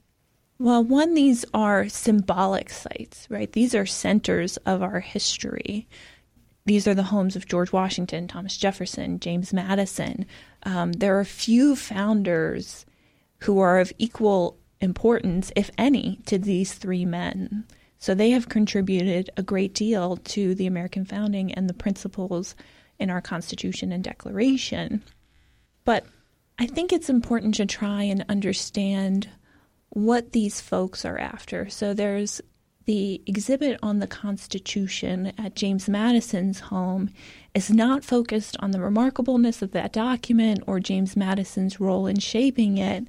Well, 0.61 0.83
one, 0.85 1.15
these 1.15 1.45
are 1.53 1.89
symbolic 1.89 2.71
sites, 2.71 3.27
right? 3.29 3.51
These 3.51 3.75
are 3.75 3.87
centers 3.87 4.57
of 4.59 4.83
our 4.83 5.01
history. 5.01 5.89
These 6.65 6.87
are 6.87 6.95
the 6.95 7.05
homes 7.05 7.35
of 7.35 7.47
George 7.47 7.73
Washington, 7.73 8.29
Thomas 8.29 8.57
Jefferson, 8.57 9.19
James 9.19 9.53
Madison. 9.53 10.25
Um, 10.65 10.93
there 10.93 11.19
are 11.19 11.25
few 11.25 11.75
founders 11.75 12.87
who 13.41 13.59
are 13.59 13.81
of 13.81 13.93
equal 13.99 14.59
importance, 14.81 15.51
if 15.57 15.71
any, 15.79 16.21
to 16.27 16.39
these 16.39 16.75
three 16.75 17.05
men. 17.05 17.65
So 17.99 18.15
they 18.15 18.31
have 18.31 18.49
contributed 18.49 19.31
a 19.37 19.43
great 19.43 19.75
deal 19.75 20.17
to 20.17 20.55
the 20.55 20.67
American 20.67 21.05
founding 21.05 21.53
and 21.53 21.69
the 21.69 21.75
principles 21.75 22.55
in 22.99 23.11
our 23.11 23.21
Constitution 23.21 23.93
and 23.93 24.03
Declaration. 24.03 25.03
But 25.85 26.05
I 26.59 26.67
think 26.67 26.93
it's 26.93 27.11
important 27.11 27.55
to 27.57 27.67
try 27.67 28.03
and 28.03 28.25
understand 28.29 29.29
what 29.91 30.33
these 30.33 30.61
folks 30.61 31.05
are 31.05 31.19
after. 31.19 31.69
So 31.69 31.95
there's 31.95 32.41
the 32.85 33.21
exhibit 33.27 33.79
on 33.83 33.99
the 33.99 34.07
Constitution 34.07 35.33
at 35.37 35.55
James 35.55 35.89
Madison's 35.89 36.61
home 36.61 37.11
is 37.55 37.71
not 37.71 38.03
focused 38.03 38.57
on 38.61 38.71
the 38.71 38.79
remarkableness 38.79 39.61
of 39.61 39.73
that 39.73 39.93
document 39.93 40.63
or 40.67 40.81
James 40.81 41.15
Madison's 41.15 41.79
role 41.79 42.07
in 42.07 42.19
shaping 42.19 42.79
it. 42.79 43.07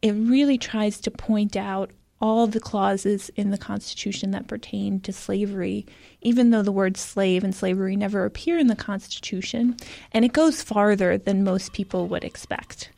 It 0.00 0.12
really 0.12 0.56
tries 0.56 0.98
to 1.00 1.10
point 1.10 1.56
out 1.56 1.90
all 2.20 2.46
the 2.46 2.60
clauses 2.60 3.30
in 3.36 3.50
the 3.50 3.58
Constitution 3.58 4.32
that 4.32 4.48
pertain 4.48 5.00
to 5.00 5.12
slavery, 5.12 5.86
even 6.20 6.50
though 6.50 6.62
the 6.62 6.72
words 6.72 7.00
slave 7.00 7.44
and 7.44 7.54
slavery 7.54 7.96
never 7.96 8.24
appear 8.24 8.58
in 8.58 8.66
the 8.66 8.76
Constitution. 8.76 9.76
And 10.12 10.24
it 10.24 10.32
goes 10.32 10.62
farther 10.62 11.16
than 11.16 11.44
most 11.44 11.72
people 11.72 12.08
would 12.08 12.24
expect. 12.24 12.90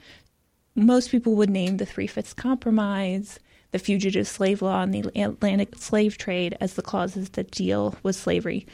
Most 0.74 1.10
people 1.10 1.34
would 1.34 1.50
name 1.50 1.76
the 1.76 1.86
Three 1.86 2.06
Fifths 2.06 2.32
Compromise, 2.32 3.38
the 3.72 3.78
Fugitive 3.78 4.26
Slave 4.26 4.62
Law, 4.62 4.82
and 4.82 4.94
the 4.94 5.20
Atlantic 5.20 5.76
Slave 5.76 6.16
Trade 6.16 6.56
as 6.60 6.74
the 6.74 6.82
clauses 6.82 7.30
that 7.30 7.50
deal 7.50 7.96
with 8.02 8.16
slavery. 8.16 8.66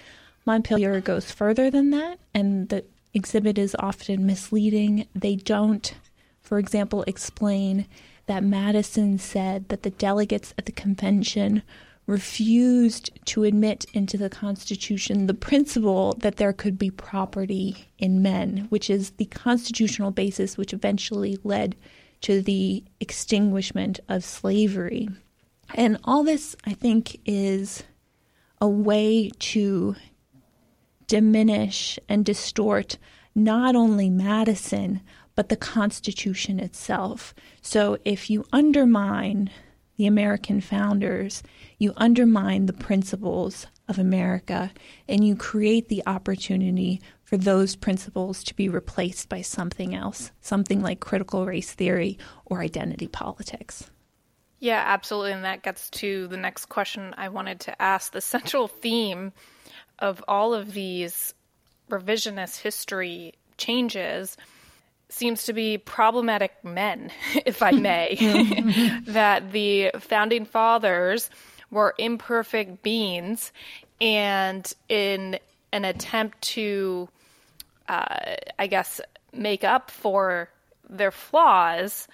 Montpelier 0.44 1.00
goes 1.00 1.30
further 1.30 1.70
than 1.70 1.90
that, 1.90 2.18
and 2.32 2.68
the 2.68 2.84
exhibit 3.12 3.58
is 3.58 3.74
often 3.80 4.26
misleading. 4.26 5.08
They 5.14 5.34
don't, 5.34 5.92
for 6.40 6.58
example, 6.58 7.02
explain 7.08 7.86
that 8.26 8.44
Madison 8.44 9.18
said 9.18 9.68
that 9.68 9.82
the 9.82 9.90
delegates 9.90 10.52
at 10.58 10.66
the 10.66 10.72
convention 10.72 11.62
refused 12.06 13.10
to 13.24 13.44
admit 13.44 13.84
into 13.92 14.16
the 14.16 14.30
Constitution 14.30 15.26
the 15.26 15.34
principle 15.34 16.14
that 16.20 16.36
there 16.36 16.52
could 16.52 16.78
be 16.78 16.90
property 16.90 17.88
in 17.98 18.22
men, 18.22 18.66
which 18.68 18.88
is 18.88 19.10
the 19.10 19.24
constitutional 19.26 20.12
basis 20.12 20.56
which 20.56 20.72
eventually 20.72 21.38
led 21.42 21.74
to 22.20 22.40
the 22.40 22.84
extinguishment 23.00 23.98
of 24.08 24.24
slavery. 24.24 25.08
And 25.74 25.98
all 26.04 26.22
this, 26.22 26.54
I 26.64 26.74
think, 26.74 27.20
is 27.24 27.82
a 28.60 28.68
way 28.68 29.30
to 29.38 29.96
diminish 31.08 31.98
and 32.08 32.24
distort 32.24 32.98
not 33.34 33.76
only 33.76 34.08
Madison, 34.08 35.00
but 35.36 35.48
the 35.48 35.56
Constitution 35.56 36.58
itself. 36.58 37.34
So 37.62 37.98
if 38.04 38.28
you 38.28 38.44
undermine 38.52 39.50
the 39.96 40.06
American 40.06 40.60
founders, 40.60 41.42
you 41.78 41.92
undermine 41.96 42.66
the 42.66 42.72
principles 42.72 43.66
of 43.88 43.98
America, 43.98 44.72
and 45.08 45.24
you 45.24 45.36
create 45.36 45.88
the 45.88 46.02
opportunity 46.06 47.00
for 47.22 47.36
those 47.36 47.76
principles 47.76 48.42
to 48.44 48.54
be 48.54 48.68
replaced 48.68 49.28
by 49.28 49.42
something 49.42 49.94
else, 49.94 50.32
something 50.40 50.82
like 50.82 51.00
critical 51.00 51.46
race 51.46 51.72
theory 51.72 52.18
or 52.44 52.60
identity 52.60 53.06
politics. 53.06 53.90
Yeah, 54.58 54.82
absolutely. 54.84 55.32
And 55.32 55.44
that 55.44 55.62
gets 55.62 55.90
to 55.90 56.26
the 56.28 56.36
next 56.36 56.66
question 56.66 57.14
I 57.16 57.28
wanted 57.28 57.60
to 57.60 57.82
ask. 57.82 58.12
The 58.12 58.20
central 58.20 58.68
theme 58.68 59.32
of 59.98 60.24
all 60.26 60.54
of 60.54 60.72
these 60.72 61.34
revisionist 61.90 62.60
history 62.60 63.34
changes 63.58 64.36
seems 65.08 65.44
to 65.44 65.52
be 65.52 65.78
problematic 65.78 66.52
men, 66.64 67.10
if 67.46 67.62
I 67.62 67.72
may, 67.72 68.16
that 69.06 69.52
the 69.52 69.92
founding 69.98 70.44
fathers 70.44 71.30
were 71.70 71.94
imperfect 71.98 72.82
beings, 72.82 73.52
and 74.00 74.72
in 74.88 75.38
an 75.72 75.84
attempt 75.84 76.40
to, 76.42 77.08
uh, 77.88 78.36
I 78.58 78.66
guess, 78.66 79.00
make 79.32 79.64
up 79.64 79.90
for 79.90 80.48
their 80.88 81.10
flaws, 81.10 82.06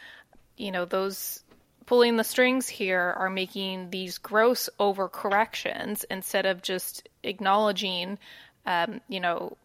you 0.57 0.71
know, 0.71 0.85
those 0.85 1.43
pulling 1.87 2.17
the 2.17 2.25
strings 2.25 2.69
here 2.69 3.15
are 3.19 3.29
making 3.29 3.91
these 3.91 4.19
gross 4.19 4.71
overcorrections 4.81 6.05
instead 6.11 6.47
of 6.47 6.63
just 6.63 7.09
acknowledging, 7.23 8.19
um, 8.65 9.01
you 9.09 9.21
know, 9.21 9.57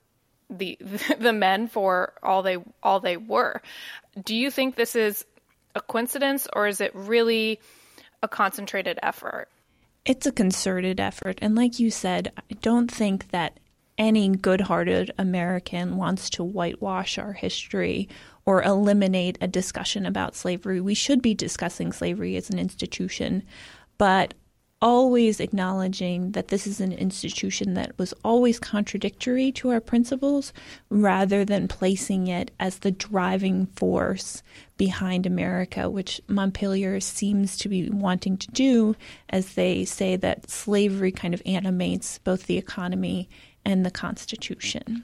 the 0.49 0.77
the 1.19 1.33
men 1.33 1.67
for 1.67 2.13
all 2.23 2.43
they 2.43 2.57
all 2.83 2.99
they 2.99 3.17
were. 3.17 3.61
Do 4.23 4.35
you 4.35 4.51
think 4.51 4.75
this 4.75 4.95
is 4.95 5.25
a 5.75 5.81
coincidence 5.81 6.47
or 6.53 6.67
is 6.67 6.81
it 6.81 6.91
really 6.93 7.59
a 8.23 8.27
concentrated 8.27 8.99
effort? 9.03 9.47
It's 10.05 10.25
a 10.25 10.31
concerted 10.31 10.99
effort 10.99 11.39
and 11.41 11.55
like 11.55 11.79
you 11.79 11.91
said, 11.91 12.31
I 12.37 12.53
don't 12.61 12.91
think 12.91 13.29
that 13.31 13.59
any 13.97 14.29
good-hearted 14.29 15.11
American 15.17 15.97
wants 15.97 16.29
to 16.29 16.43
whitewash 16.43 17.17
our 17.17 17.33
history 17.33 18.07
or 18.45 18.61
eliminate 18.61 19.37
a 19.41 19.47
discussion 19.47 20.05
about 20.05 20.35
slavery. 20.35 20.79
We 20.79 20.93
should 20.93 21.21
be 21.21 21.33
discussing 21.33 21.91
slavery 21.91 22.35
as 22.35 22.49
an 22.49 22.59
institution, 22.59 23.43
but 23.97 24.35
always 24.81 25.39
acknowledging 25.39 26.31
that 26.31 26.49
this 26.49 26.67
is 26.67 26.79
an 26.79 26.91
institution 26.91 27.73
that 27.73 27.97
was 27.97 28.13
always 28.23 28.59
contradictory 28.59 29.51
to 29.51 29.69
our 29.69 29.81
principles 29.81 30.53
rather 30.89 31.43
than 31.43 31.67
placing 31.67 32.27
it 32.27 32.51
as 32.59 32.79
the 32.79 32.91
driving 32.91 33.65
force 33.67 34.43
behind 34.77 35.25
America, 35.25 35.89
which 35.89 36.21
Montpelier 36.27 36.99
seems 36.99 37.57
to 37.57 37.69
be 37.69 37.89
wanting 37.89 38.37
to 38.37 38.47
do 38.51 38.95
as 39.29 39.55
they 39.55 39.83
say 39.83 40.15
that 40.15 40.49
slavery 40.49 41.11
kind 41.11 41.33
of 41.33 41.41
animates 41.45 42.19
both 42.19 42.45
the 42.45 42.57
economy 42.57 43.27
and 43.65 43.85
the 43.85 43.91
Constitution. 43.91 45.03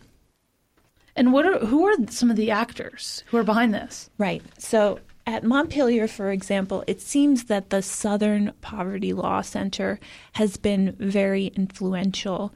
And 1.16 1.34
what 1.34 1.46
are 1.46 1.60
who 1.60 1.86
are 1.86 1.96
some 2.10 2.32
of 2.32 2.38
the 2.38 2.52
actors 2.52 3.24
who 3.28 3.38
are 3.38 3.44
behind 3.44 3.74
this? 3.74 4.10
Right. 4.18 4.42
So 4.58 5.00
at 5.26 5.44
Montpelier, 5.44 6.08
for 6.08 6.32
example, 6.32 6.84
it 6.88 7.02
seems 7.02 7.46
that 7.46 7.70
the 7.70 7.82
Southern 7.82 8.54
Poverty 8.62 9.14
Law 9.14 9.42
Center 9.42 10.00
has 10.34 10.58
been 10.58 10.96
very 11.00 11.48
influential. 11.48 12.54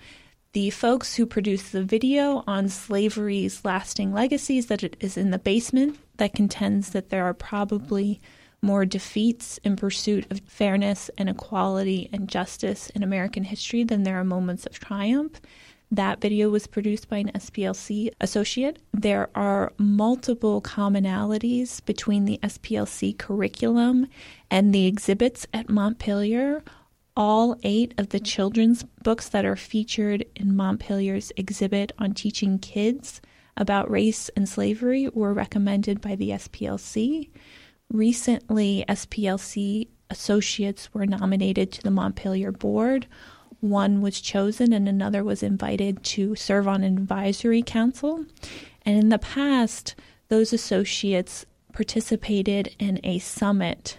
The 0.54 0.70
folks 0.72 1.16
who 1.16 1.26
produced 1.26 1.72
the 1.72 1.84
video 1.84 2.44
on 2.48 2.68
slavery's 2.70 3.64
lasting 3.64 4.14
legacies 4.14 4.68
that 4.68 4.84
it 4.84 4.98
is 5.00 5.18
in 5.18 5.32
the 5.32 5.40
basement 5.40 6.00
that 6.18 6.34
contends 6.34 6.90
that 6.90 7.10
there 7.10 7.26
are 7.26 7.34
probably 7.34 8.20
more 8.62 8.86
defeats 8.86 9.60
in 9.64 9.76
pursuit 9.76 10.26
of 10.32 10.42
fairness 10.42 11.10
and 11.18 11.30
equality 11.30 12.10
and 12.12 12.28
justice 12.28 12.90
in 12.92 13.04
American 13.04 13.44
history 13.44 13.84
than 13.84 14.04
there 14.04 14.20
are 14.20 14.24
moments 14.24 14.66
of 14.66 14.80
triumph. 14.80 15.40
That 15.90 16.20
video 16.20 16.50
was 16.50 16.68
produced 16.68 17.08
by 17.08 17.20
an 17.20 17.32
SPLC 17.34 18.10
associate. 18.20 18.80
There 18.94 19.30
are 19.36 19.72
multiple 19.78 20.62
commonalities 20.62 21.84
between 21.86 22.26
the 22.26 22.40
SPLC 22.44 23.18
curriculum 23.18 24.08
and 24.52 24.74
the 24.74 24.86
exhibits 24.86 25.48
at 25.54 25.70
Montpelier. 25.70 26.62
All 27.16 27.58
eight 27.64 27.94
of 27.98 28.10
the 28.10 28.20
children's 28.20 28.84
books 29.02 29.30
that 29.30 29.46
are 29.46 29.56
featured 29.56 30.26
in 30.36 30.56
Montpelier's 30.56 31.32
exhibit 31.38 31.94
on 31.98 32.14
teaching 32.14 32.60
kids 32.60 33.22
about 33.56 33.90
race 33.90 34.30
and 34.36 34.48
slavery 34.48 35.10
were 35.10 35.34
recommended 35.34 36.02
by 36.02 36.16
the 36.16 36.32
SPLC. 36.32 37.30
Recently, 37.92 38.84
SPLC 38.88 39.88
associates 40.10 40.94
were 40.94 41.06
nominated 41.06 41.72
to 41.72 41.82
the 41.82 41.92
Montpelier 41.92 42.52
board. 42.52 43.08
One 43.60 44.02
was 44.02 44.22
chosen, 44.22 44.72
and 44.74 44.88
another 44.88 45.24
was 45.24 45.42
invited 45.42 46.04
to 46.06 46.36
serve 46.36 46.68
on 46.68 46.84
an 46.84 46.98
advisory 46.98 47.62
council. 47.62 48.26
And 48.84 48.98
in 48.98 49.10
the 49.10 49.18
past, 49.18 49.96
those 50.30 50.54
associates 50.54 51.46
participated 51.74 52.76
in 52.80 53.00
a 53.04 53.20
summit 53.20 53.98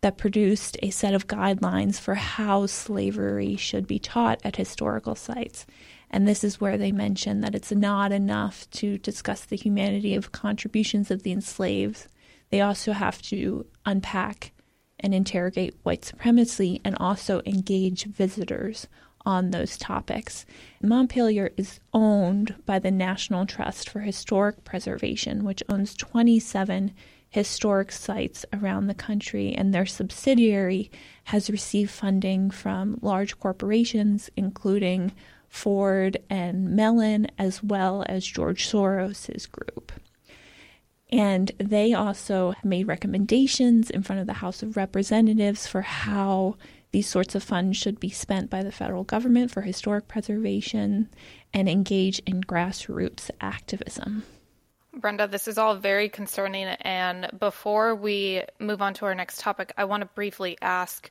that 0.00 0.18
produced 0.18 0.78
a 0.82 0.90
set 0.90 1.14
of 1.14 1.26
guidelines 1.26 2.00
for 2.00 2.14
how 2.14 2.66
slavery 2.66 3.56
should 3.56 3.86
be 3.86 3.98
taught 3.98 4.40
at 4.44 4.56
historical 4.56 5.14
sites. 5.14 5.66
And 6.10 6.26
this 6.26 6.42
is 6.42 6.60
where 6.60 6.78
they 6.78 6.92
mention 6.92 7.40
that 7.40 7.54
it's 7.54 7.72
not 7.72 8.10
enough 8.10 8.68
to 8.72 8.98
discuss 8.98 9.44
the 9.44 9.56
humanity 9.56 10.14
of 10.14 10.32
contributions 10.32 11.10
of 11.10 11.22
the 11.22 11.32
enslaved. 11.32 12.06
They 12.50 12.60
also 12.60 12.92
have 12.92 13.22
to 13.22 13.66
unpack 13.86 14.52
and 15.00 15.14
interrogate 15.14 15.74
white 15.82 16.04
supremacy 16.04 16.80
and 16.84 16.96
also 16.98 17.42
engage 17.44 18.04
visitors 18.04 18.86
on 19.26 19.50
those 19.50 19.76
topics. 19.76 20.46
Montpelier 20.82 21.50
is 21.56 21.80
owned 21.92 22.54
by 22.64 22.78
the 22.78 22.90
National 22.90 23.46
Trust 23.46 23.88
for 23.88 24.00
Historic 24.00 24.64
Preservation, 24.64 25.44
which 25.44 25.62
owns 25.68 25.94
27 25.94 26.92
historic 27.28 27.92
sites 27.92 28.44
around 28.52 28.86
the 28.86 28.94
country, 28.94 29.54
and 29.54 29.72
their 29.72 29.86
subsidiary 29.86 30.90
has 31.24 31.50
received 31.50 31.90
funding 31.90 32.50
from 32.50 32.98
large 33.02 33.38
corporations, 33.38 34.30
including 34.36 35.12
Ford 35.48 36.16
and 36.28 36.70
Mellon, 36.70 37.28
as 37.38 37.62
well 37.62 38.04
as 38.08 38.26
George 38.26 38.66
Soros's 38.66 39.46
group. 39.46 39.92
And 41.12 41.50
they 41.58 41.92
also 41.92 42.54
made 42.62 42.86
recommendations 42.86 43.90
in 43.90 44.02
front 44.02 44.20
of 44.20 44.26
the 44.26 44.34
House 44.34 44.62
of 44.62 44.76
Representatives 44.76 45.66
for 45.66 45.82
how 45.82 46.56
these 46.92 47.08
sorts 47.08 47.34
of 47.34 47.42
funds 47.42 47.76
should 47.76 48.00
be 48.00 48.10
spent 48.10 48.50
by 48.50 48.62
the 48.62 48.72
federal 48.72 49.04
government 49.04 49.50
for 49.50 49.62
historic 49.62 50.08
preservation 50.08 51.08
and 51.52 51.68
engage 51.68 52.20
in 52.20 52.42
grassroots 52.42 53.30
activism. 53.40 54.24
Brenda, 54.92 55.28
this 55.28 55.46
is 55.46 55.56
all 55.56 55.76
very 55.76 56.08
concerning. 56.08 56.66
And 56.66 57.30
before 57.38 57.94
we 57.94 58.42
move 58.58 58.82
on 58.82 58.94
to 58.94 59.04
our 59.04 59.14
next 59.14 59.40
topic, 59.40 59.72
I 59.76 59.84
want 59.84 60.02
to 60.02 60.08
briefly 60.14 60.58
ask 60.60 61.10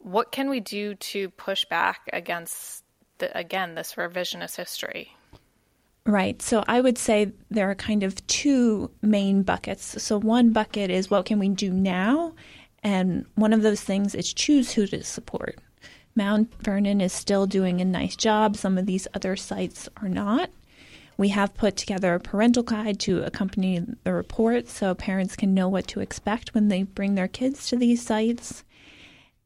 what 0.00 0.30
can 0.30 0.48
we 0.48 0.60
do 0.60 0.94
to 0.94 1.28
push 1.30 1.64
back 1.64 2.08
against, 2.12 2.84
the, 3.18 3.36
again, 3.36 3.74
this 3.74 3.94
revisionist 3.94 4.56
history? 4.56 5.16
Right. 6.08 6.40
So 6.40 6.64
I 6.66 6.80
would 6.80 6.96
say 6.96 7.32
there 7.50 7.70
are 7.70 7.74
kind 7.74 8.02
of 8.02 8.26
two 8.26 8.90
main 9.02 9.42
buckets. 9.42 10.02
So 10.02 10.18
one 10.18 10.52
bucket 10.52 10.90
is 10.90 11.10
what 11.10 11.26
can 11.26 11.38
we 11.38 11.50
do 11.50 11.70
now? 11.70 12.32
And 12.82 13.26
one 13.34 13.52
of 13.52 13.60
those 13.60 13.82
things 13.82 14.14
is 14.14 14.32
choose 14.32 14.72
who 14.72 14.86
to 14.86 15.04
support. 15.04 15.58
Mount 16.16 16.50
Vernon 16.62 17.02
is 17.02 17.12
still 17.12 17.46
doing 17.46 17.82
a 17.82 17.84
nice 17.84 18.16
job. 18.16 18.56
Some 18.56 18.78
of 18.78 18.86
these 18.86 19.06
other 19.12 19.36
sites 19.36 19.86
are 19.98 20.08
not. 20.08 20.48
We 21.18 21.28
have 21.28 21.54
put 21.54 21.76
together 21.76 22.14
a 22.14 22.20
parental 22.20 22.62
guide 22.62 22.98
to 23.00 23.22
accompany 23.22 23.84
the 24.04 24.14
report 24.14 24.66
so 24.66 24.94
parents 24.94 25.36
can 25.36 25.52
know 25.52 25.68
what 25.68 25.86
to 25.88 26.00
expect 26.00 26.54
when 26.54 26.68
they 26.68 26.84
bring 26.84 27.16
their 27.16 27.28
kids 27.28 27.68
to 27.68 27.76
these 27.76 28.00
sites. 28.00 28.64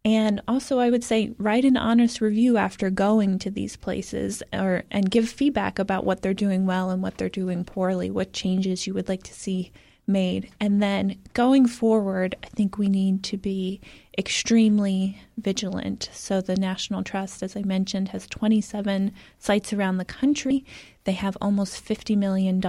And 0.04 0.40
also, 0.49 0.80
I 0.80 0.90
would 0.90 1.04
say 1.04 1.32
write 1.38 1.64
an 1.64 1.76
honest 1.76 2.21
review 2.21 2.56
after 2.56 2.90
going 2.90 3.38
to 3.40 3.50
these 3.50 3.76
places 3.76 4.42
or 4.52 4.82
and 4.90 5.11
give 5.11 5.28
feedback 5.28 5.78
about 5.78 6.04
what 6.04 6.23
they're 6.23 6.35
doing 6.35 6.66
well 6.66 6.90
and 6.90 7.02
what 7.02 7.18
they're 7.18 7.28
doing 7.28 7.64
poorly, 7.64 8.11
what 8.11 8.32
changes 8.32 8.87
you 8.87 8.94
would 8.94 9.09
like 9.09 9.23
to 9.25 9.35
see 9.35 9.71
made. 10.06 10.50
And 10.61 10.82
then 10.82 11.18
going 11.35 11.66
forward, 11.66 12.35
I 12.42 12.49
think 12.49 12.78
we 12.78 12.88
need 12.88 13.23
to 13.25 13.37
be 13.37 13.80
extremely 14.18 15.21
vigilant. 15.38 16.11
So, 16.12 16.40
the 16.40 16.56
National 16.56 17.04
Trust, 17.04 17.42
as 17.42 17.56
I 17.56 17.62
mentioned, 17.62 18.09
has 18.09 18.26
27 18.26 19.12
sites 19.38 19.73
around 19.73 19.99
the 19.99 20.04
country. 20.04 20.64
They 21.04 21.12
have 21.12 21.37
almost 21.40 21.85
$50 21.85 22.16
million 22.16 22.61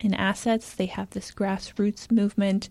in 0.00 0.14
assets. 0.14 0.74
They 0.74 0.86
have 0.86 1.10
this 1.10 1.32
grassroots 1.32 2.10
movement. 2.10 2.68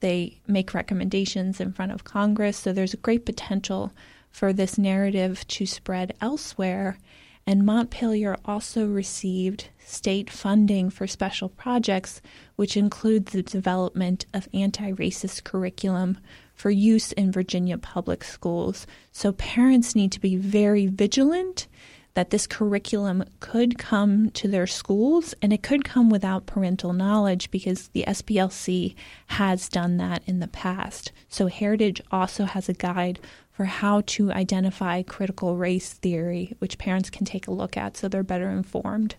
They 0.00 0.40
make 0.46 0.74
recommendations 0.74 1.60
in 1.60 1.72
front 1.72 1.92
of 1.92 2.04
Congress. 2.04 2.56
So, 2.56 2.72
there's 2.72 2.94
a 2.94 2.98
great 2.98 3.24
potential 3.24 3.92
for 4.30 4.52
this 4.52 4.76
narrative 4.76 5.46
to 5.48 5.66
spread 5.66 6.14
elsewhere 6.20 6.98
and 7.46 7.64
Montpelier 7.64 8.36
also 8.44 8.86
received 8.86 9.68
state 9.78 10.28
funding 10.28 10.90
for 10.90 11.06
special 11.06 11.48
projects, 11.48 12.20
which 12.56 12.76
include 12.76 13.26
the 13.26 13.42
development 13.42 14.26
of 14.34 14.48
anti 14.52 14.90
racist 14.92 15.44
curriculum 15.44 16.18
for 16.54 16.70
use 16.70 17.12
in 17.12 17.30
Virginia 17.30 17.78
public 17.78 18.24
schools. 18.24 18.86
So 19.12 19.30
parents 19.32 19.94
need 19.94 20.10
to 20.12 20.20
be 20.20 20.34
very 20.34 20.88
vigilant 20.88 21.68
that 22.16 22.30
this 22.30 22.46
curriculum 22.46 23.22
could 23.40 23.76
come 23.76 24.30
to 24.30 24.48
their 24.48 24.66
schools 24.66 25.34
and 25.42 25.52
it 25.52 25.62
could 25.62 25.84
come 25.84 26.08
without 26.08 26.46
parental 26.46 26.94
knowledge 26.94 27.50
because 27.50 27.88
the 27.88 28.04
SPLC 28.08 28.94
has 29.26 29.68
done 29.68 29.98
that 29.98 30.22
in 30.24 30.40
the 30.40 30.48
past. 30.48 31.12
So 31.28 31.48
Heritage 31.48 32.00
also 32.10 32.46
has 32.46 32.70
a 32.70 32.72
guide 32.72 33.20
for 33.52 33.66
how 33.66 34.00
to 34.06 34.32
identify 34.32 35.02
critical 35.02 35.58
race 35.58 35.92
theory, 35.92 36.54
which 36.58 36.78
parents 36.78 37.10
can 37.10 37.26
take 37.26 37.46
a 37.48 37.52
look 37.52 37.76
at 37.76 37.98
so 37.98 38.08
they're 38.08 38.22
better 38.22 38.48
informed. 38.48 39.16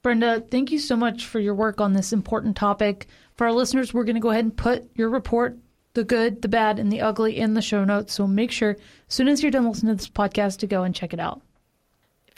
Brenda, 0.00 0.44
thank 0.48 0.70
you 0.70 0.78
so 0.78 0.94
much 0.94 1.26
for 1.26 1.40
your 1.40 1.56
work 1.56 1.80
on 1.80 1.92
this 1.92 2.12
important 2.12 2.54
topic. 2.54 3.08
For 3.34 3.48
our 3.48 3.52
listeners, 3.52 3.92
we're 3.92 4.04
going 4.04 4.14
to 4.14 4.20
go 4.20 4.30
ahead 4.30 4.44
and 4.44 4.56
put 4.56 4.88
your 4.94 5.10
report, 5.10 5.58
the 5.94 6.04
good, 6.04 6.40
the 6.40 6.48
bad, 6.48 6.78
and 6.78 6.92
the 6.92 7.00
ugly, 7.00 7.36
in 7.36 7.54
the 7.54 7.62
show 7.62 7.84
notes. 7.84 8.14
So 8.14 8.28
make 8.28 8.52
sure, 8.52 8.70
as 9.08 9.14
soon 9.14 9.26
as 9.26 9.42
you're 9.42 9.50
done 9.50 9.66
listening 9.66 9.96
to 9.96 9.96
this 9.96 10.08
podcast, 10.08 10.58
to 10.58 10.68
go 10.68 10.84
and 10.84 10.94
check 10.94 11.12
it 11.12 11.18
out. 11.18 11.42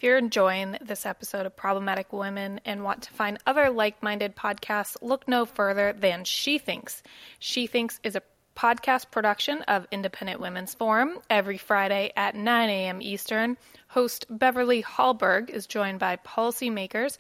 If 0.05 0.09
you're 0.09 0.19
enjoying 0.19 0.77
this 0.83 1.07
episode 1.07 1.47
of 1.47 1.57
Problematic 1.57 2.13
Women 2.13 2.61
and 2.67 2.85
want 2.85 3.05
to 3.05 3.11
find 3.11 3.39
other 3.47 3.71
like 3.71 4.03
minded 4.03 4.37
podcasts, 4.37 4.99
look 5.01 5.27
no 5.27 5.47
further 5.47 5.95
than 5.95 6.25
She 6.25 6.59
Thinks. 6.59 7.03
She 7.39 7.67
Thinks 7.67 8.01
is 8.05 8.15
a 8.15 8.21
podcast 8.55 9.11
production 9.11 9.63
of 9.63 9.87
Independent 9.91 10.43
Women's 10.43 10.75
Forum 10.75 11.21
every 11.31 11.57
Friday 11.57 12.13
at 12.19 12.35
9 12.35 12.69
a.m. 12.69 13.01
Eastern. 13.01 13.57
Host 13.89 14.27
Beverly 14.29 14.83
Hallberg 14.83 15.49
is 15.49 15.67
joined 15.67 16.01
by 16.01 16.17
policymakers 16.17 17.17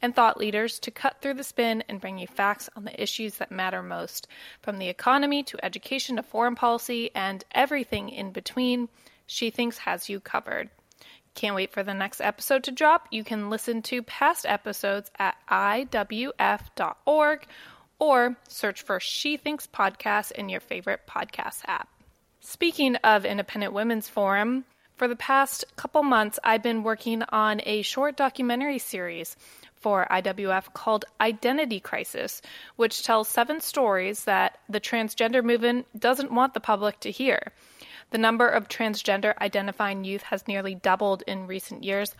and 0.00 0.14
thought 0.14 0.38
leaders 0.38 0.78
to 0.78 0.92
cut 0.92 1.20
through 1.20 1.34
the 1.34 1.42
spin 1.42 1.82
and 1.88 2.00
bring 2.00 2.18
you 2.18 2.28
facts 2.28 2.70
on 2.76 2.84
the 2.84 3.02
issues 3.02 3.38
that 3.38 3.50
matter 3.50 3.82
most, 3.82 4.28
from 4.62 4.78
the 4.78 4.88
economy 4.88 5.42
to 5.42 5.64
education 5.64 6.14
to 6.14 6.22
foreign 6.22 6.54
policy 6.54 7.10
and 7.16 7.42
everything 7.50 8.08
in 8.08 8.30
between. 8.30 8.88
She 9.26 9.50
thinks 9.50 9.78
has 9.78 10.08
you 10.08 10.20
covered. 10.20 10.70
Can't 11.38 11.54
wait 11.54 11.70
for 11.70 11.84
the 11.84 11.94
next 11.94 12.20
episode 12.20 12.64
to 12.64 12.72
drop. 12.72 13.06
You 13.12 13.22
can 13.22 13.48
listen 13.48 13.80
to 13.82 14.02
past 14.02 14.44
episodes 14.44 15.08
at 15.20 15.36
iwf.org 15.48 17.46
or 18.00 18.36
search 18.48 18.82
for 18.82 18.98
She 18.98 19.36
Thinks 19.36 19.68
Podcast 19.68 20.32
in 20.32 20.48
your 20.48 20.58
favorite 20.58 21.02
podcast 21.08 21.60
app. 21.66 21.88
Speaking 22.40 22.96
of 23.04 23.24
Independent 23.24 23.72
Women's 23.72 24.08
Forum, 24.08 24.64
for 24.96 25.06
the 25.06 25.14
past 25.14 25.64
couple 25.76 26.02
months, 26.02 26.40
I've 26.42 26.64
been 26.64 26.82
working 26.82 27.22
on 27.28 27.60
a 27.64 27.82
short 27.82 28.16
documentary 28.16 28.80
series 28.80 29.36
for 29.76 30.08
IWF 30.10 30.72
called 30.72 31.04
Identity 31.20 31.78
Crisis, 31.78 32.42
which 32.74 33.04
tells 33.04 33.28
seven 33.28 33.60
stories 33.60 34.24
that 34.24 34.58
the 34.68 34.80
transgender 34.80 35.44
movement 35.44 35.86
doesn't 35.96 36.32
want 36.32 36.54
the 36.54 36.58
public 36.58 36.98
to 36.98 37.12
hear. 37.12 37.52
The 38.10 38.18
number 38.18 38.48
of 38.48 38.68
transgender 38.68 39.36
identifying 39.38 40.04
youth 40.04 40.22
has 40.22 40.48
nearly 40.48 40.74
doubled 40.74 41.22
in 41.26 41.46
recent 41.46 41.84
years, 41.84 42.14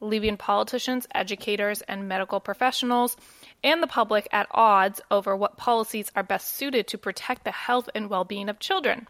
leaving 0.00 0.36
politicians, 0.36 1.06
educators, 1.14 1.82
and 1.82 2.08
medical 2.08 2.40
professionals 2.40 3.16
and 3.62 3.82
the 3.82 3.86
public 3.86 4.28
at 4.32 4.48
odds 4.50 5.00
over 5.10 5.36
what 5.36 5.56
policies 5.56 6.10
are 6.14 6.22
best 6.22 6.54
suited 6.54 6.86
to 6.88 6.98
protect 6.98 7.44
the 7.44 7.52
health 7.52 7.88
and 7.94 8.10
well 8.10 8.24
being 8.24 8.48
of 8.48 8.58
children. 8.58 9.08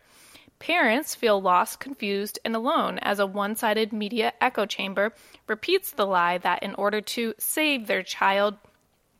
Parents 0.60 1.14
feel 1.14 1.40
lost, 1.40 1.80
confused, 1.80 2.38
and 2.44 2.54
alone 2.54 2.98
as 2.98 3.18
a 3.18 3.26
one 3.26 3.56
sided 3.56 3.92
media 3.92 4.34
echo 4.40 4.66
chamber 4.66 5.14
repeats 5.46 5.90
the 5.90 6.06
lie 6.06 6.38
that 6.38 6.62
in 6.62 6.74
order 6.74 7.00
to 7.00 7.34
save 7.38 7.86
their 7.86 8.02
child, 8.02 8.58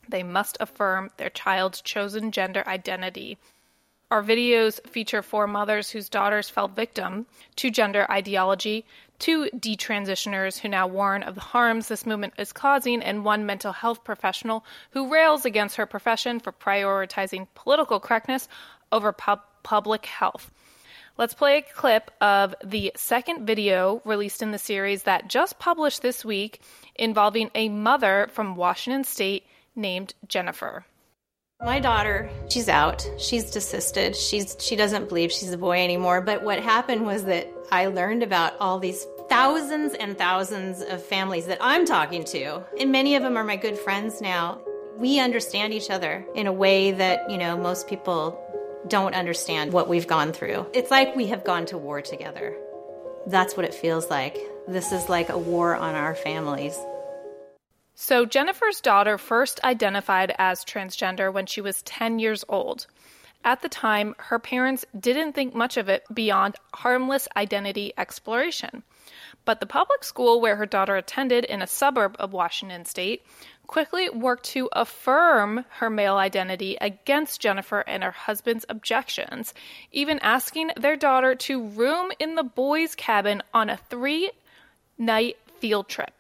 they 0.07 0.23
must 0.23 0.59
affirm 0.61 1.11
their 1.17 1.31
child's 1.31 1.81
chosen 1.81 2.31
gender 2.31 2.63
identity. 2.67 3.39
Our 4.11 4.25
videos 4.25 4.85
feature 4.89 5.23
four 5.23 5.47
mothers 5.47 5.89
whose 5.89 6.09
daughters 6.09 6.51
fell 6.51 6.67
victim 6.67 7.27
to 7.57 7.71
gender 7.71 8.11
ideology, 8.11 8.85
two 9.21 9.49
detransitioners 9.55 10.59
who 10.59 10.69
now 10.69 10.89
warn 10.89 11.23
of 11.23 11.37
the 11.37 11.41
harms 11.41 11.87
this 11.87 12.05
movement 12.05 12.35
is 12.37 12.53
causing, 12.53 13.03
and 13.03 13.25
one 13.25 13.47
mental 13.47 13.73
health 13.73 14.03
professional 14.03 14.65
who 14.91 15.13
rails 15.13 15.45
against 15.45 15.77
her 15.77 15.87
profession 15.87 16.41
for 16.41 16.51
prioritizing 16.51 17.47
political 17.55 18.01
correctness 18.01 18.49
over 18.91 19.13
pub- 19.13 19.45
public 19.63 20.07
health. 20.07 20.51
Let's 21.17 21.35
play 21.35 21.59
a 21.59 21.63
clip 21.63 22.11
of 22.21 22.57
the 22.65 22.91
second 22.97 23.47
video 23.47 24.03
released 24.05 24.43
in 24.43 24.51
the 24.51 24.59
series 24.59 25.05
that 25.05 25.29
just 25.29 25.61
published 25.61 26.03
this 26.03 26.25
week 26.25 26.61
involving 26.97 27.51
a 27.55 27.69
mother 27.69 28.29
from 28.33 28.57
Washington 28.57 29.05
state 29.05 29.47
named 29.77 30.15
Jennifer. 30.27 30.85
My 31.63 31.79
daughter, 31.79 32.31
she's 32.49 32.71
out. 32.71 33.07
She's 33.19 33.51
desisted. 33.51 34.17
She's 34.17 34.57
she 34.59 34.77
doesn't 34.77 35.09
believe 35.11 35.31
she's 35.31 35.53
a 35.53 35.59
boy 35.59 35.83
anymore. 35.85 36.23
But 36.23 36.43
what 36.43 36.59
happened 36.59 37.05
was 37.05 37.25
that 37.25 37.53
I 37.71 37.87
learned 37.87 38.23
about 38.23 38.55
all 38.61 38.79
these 38.79 39.07
thousands 39.29 39.93
and 39.93 40.17
thousands 40.17 40.81
of 40.81 41.05
families 41.05 41.47
that 41.47 41.59
I'm 41.61 41.85
talking 41.85 42.25
to. 42.25 42.63
And 42.81 42.91
many 42.91 43.15
of 43.15 43.23
them 43.23 43.37
are 43.37 43.45
my 43.45 43.57
good 43.57 43.77
friends 43.77 44.23
now. 44.23 44.63
We 44.97 45.21
understand 45.21 45.75
each 45.75 45.91
other 45.91 46.27
in 46.35 46.47
a 46.47 46.53
way 46.53 46.93
that, 46.93 47.31
you 47.31 47.37
know, 47.37 47.59
most 47.59 47.89
people 47.89 48.43
don't 48.89 49.15
understand 49.15 49.75
what 49.75 49.87
we've 49.87 50.07
gone 50.07 50.33
through. 50.33 50.67
It's 50.73 50.91
like 50.91 51.15
we 51.15 51.27
have 51.27 51.45
gone 51.45 51.67
to 51.67 51.77
war 51.79 52.01
together. 52.01 52.57
That's 53.27 53.55
what 53.55 53.67
it 53.67 53.75
feels 53.75 54.09
like. 54.09 54.39
This 54.67 54.93
is 54.93 55.11
like 55.11 55.29
a 55.29 55.39
war 55.39 55.77
on 55.77 55.95
our 55.95 56.15
families. 56.15 56.79
So, 58.03 58.25
Jennifer's 58.25 58.81
daughter 58.81 59.19
first 59.19 59.63
identified 59.63 60.35
as 60.39 60.65
transgender 60.65 61.31
when 61.31 61.45
she 61.45 61.61
was 61.61 61.83
10 61.83 62.19
years 62.19 62.47
old. 62.49 62.87
At 63.45 63.61
the 63.61 63.69
time, 63.69 64.15
her 64.17 64.39
parents 64.39 64.87
didn't 64.99 65.35
think 65.35 65.55
much 65.55 65.77
of 65.77 65.91
it 65.91 66.05
beyond 66.11 66.57
harmless 66.73 67.29
identity 67.37 67.93
exploration. 67.99 68.85
But 69.45 69.61
the 69.61 69.67
public 69.67 70.03
school 70.03 70.41
where 70.41 70.57
her 70.57 70.65
daughter 70.65 70.97
attended 70.97 71.45
in 71.45 71.61
a 71.61 71.67
suburb 71.67 72.17
of 72.19 72.33
Washington 72.33 72.87
state 72.87 73.23
quickly 73.67 74.09
worked 74.09 74.45
to 74.45 74.71
affirm 74.73 75.67
her 75.69 75.91
male 75.91 76.17
identity 76.17 76.79
against 76.81 77.43
Jennifer 77.43 77.81
and 77.81 78.03
her 78.03 78.13
husband's 78.13 78.65
objections, 78.71 79.53
even 79.93 80.19
asking 80.21 80.71
their 80.75 80.97
daughter 80.97 81.35
to 81.35 81.69
room 81.69 82.13
in 82.19 82.35
the 82.35 82.45
boys' 82.45 82.95
cabin 82.95 83.43
on 83.53 83.69
a 83.69 83.77
three 83.77 84.31
night 84.97 85.37
field 85.59 85.87
trip. 85.87 86.13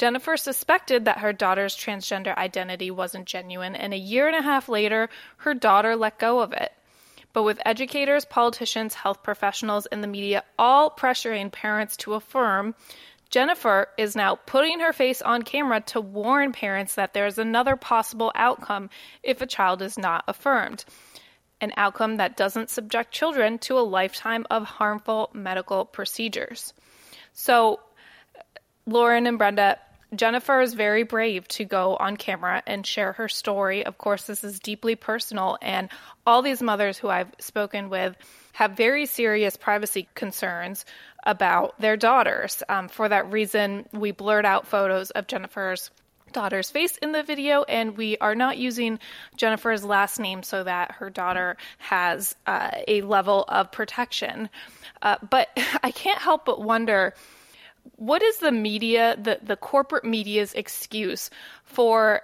Jennifer 0.00 0.38
suspected 0.38 1.04
that 1.04 1.18
her 1.18 1.34
daughter's 1.34 1.76
transgender 1.76 2.34
identity 2.38 2.90
wasn't 2.90 3.26
genuine, 3.26 3.76
and 3.76 3.92
a 3.92 3.98
year 3.98 4.26
and 4.26 4.34
a 4.34 4.40
half 4.40 4.66
later, 4.66 5.10
her 5.36 5.52
daughter 5.52 5.94
let 5.94 6.18
go 6.18 6.40
of 6.40 6.54
it. 6.54 6.72
But 7.34 7.42
with 7.42 7.60
educators, 7.66 8.24
politicians, 8.24 8.94
health 8.94 9.22
professionals, 9.22 9.84
and 9.84 10.02
the 10.02 10.08
media 10.08 10.42
all 10.58 10.90
pressuring 10.90 11.52
parents 11.52 11.98
to 11.98 12.14
affirm, 12.14 12.74
Jennifer 13.28 13.88
is 13.98 14.16
now 14.16 14.36
putting 14.36 14.80
her 14.80 14.94
face 14.94 15.20
on 15.20 15.42
camera 15.42 15.82
to 15.82 16.00
warn 16.00 16.52
parents 16.52 16.94
that 16.94 17.12
there's 17.12 17.36
another 17.36 17.76
possible 17.76 18.32
outcome 18.34 18.88
if 19.22 19.42
a 19.42 19.46
child 19.46 19.82
is 19.82 19.98
not 19.98 20.24
affirmed. 20.26 20.82
An 21.60 21.74
outcome 21.76 22.16
that 22.16 22.38
doesn't 22.38 22.70
subject 22.70 23.12
children 23.12 23.58
to 23.58 23.78
a 23.78 23.80
lifetime 23.80 24.46
of 24.50 24.64
harmful 24.64 25.28
medical 25.34 25.84
procedures. 25.84 26.72
So, 27.34 27.80
Lauren 28.86 29.26
and 29.26 29.36
Brenda, 29.36 29.78
Jennifer 30.14 30.60
is 30.60 30.74
very 30.74 31.04
brave 31.04 31.46
to 31.48 31.64
go 31.64 31.96
on 31.96 32.16
camera 32.16 32.62
and 32.66 32.84
share 32.84 33.12
her 33.12 33.28
story. 33.28 33.86
Of 33.86 33.98
course, 33.98 34.24
this 34.24 34.42
is 34.42 34.58
deeply 34.58 34.96
personal, 34.96 35.56
and 35.62 35.88
all 36.26 36.42
these 36.42 36.62
mothers 36.62 36.98
who 36.98 37.08
I've 37.08 37.32
spoken 37.38 37.90
with 37.90 38.16
have 38.52 38.72
very 38.72 39.06
serious 39.06 39.56
privacy 39.56 40.08
concerns 40.14 40.84
about 41.24 41.80
their 41.80 41.96
daughters. 41.96 42.62
Um, 42.68 42.88
for 42.88 43.08
that 43.08 43.30
reason, 43.30 43.86
we 43.92 44.10
blurred 44.10 44.46
out 44.46 44.66
photos 44.66 45.10
of 45.10 45.26
Jennifer's 45.26 45.90
daughter's 46.32 46.70
face 46.70 46.96
in 46.98 47.12
the 47.12 47.22
video, 47.22 47.62
and 47.64 47.96
we 47.96 48.16
are 48.18 48.34
not 48.34 48.58
using 48.58 48.98
Jennifer's 49.36 49.84
last 49.84 50.18
name 50.18 50.42
so 50.42 50.64
that 50.64 50.92
her 50.92 51.10
daughter 51.10 51.56
has 51.78 52.34
uh, 52.46 52.70
a 52.88 53.02
level 53.02 53.44
of 53.48 53.70
protection. 53.72 54.48
Uh, 55.02 55.16
but 55.28 55.48
I 55.82 55.90
can't 55.90 56.20
help 56.20 56.44
but 56.44 56.60
wonder 56.60 57.14
what 57.96 58.22
is 58.22 58.38
the 58.38 58.52
media, 58.52 59.16
the, 59.20 59.38
the 59.42 59.56
corporate 59.56 60.04
media's 60.04 60.54
excuse 60.54 61.30
for 61.64 62.22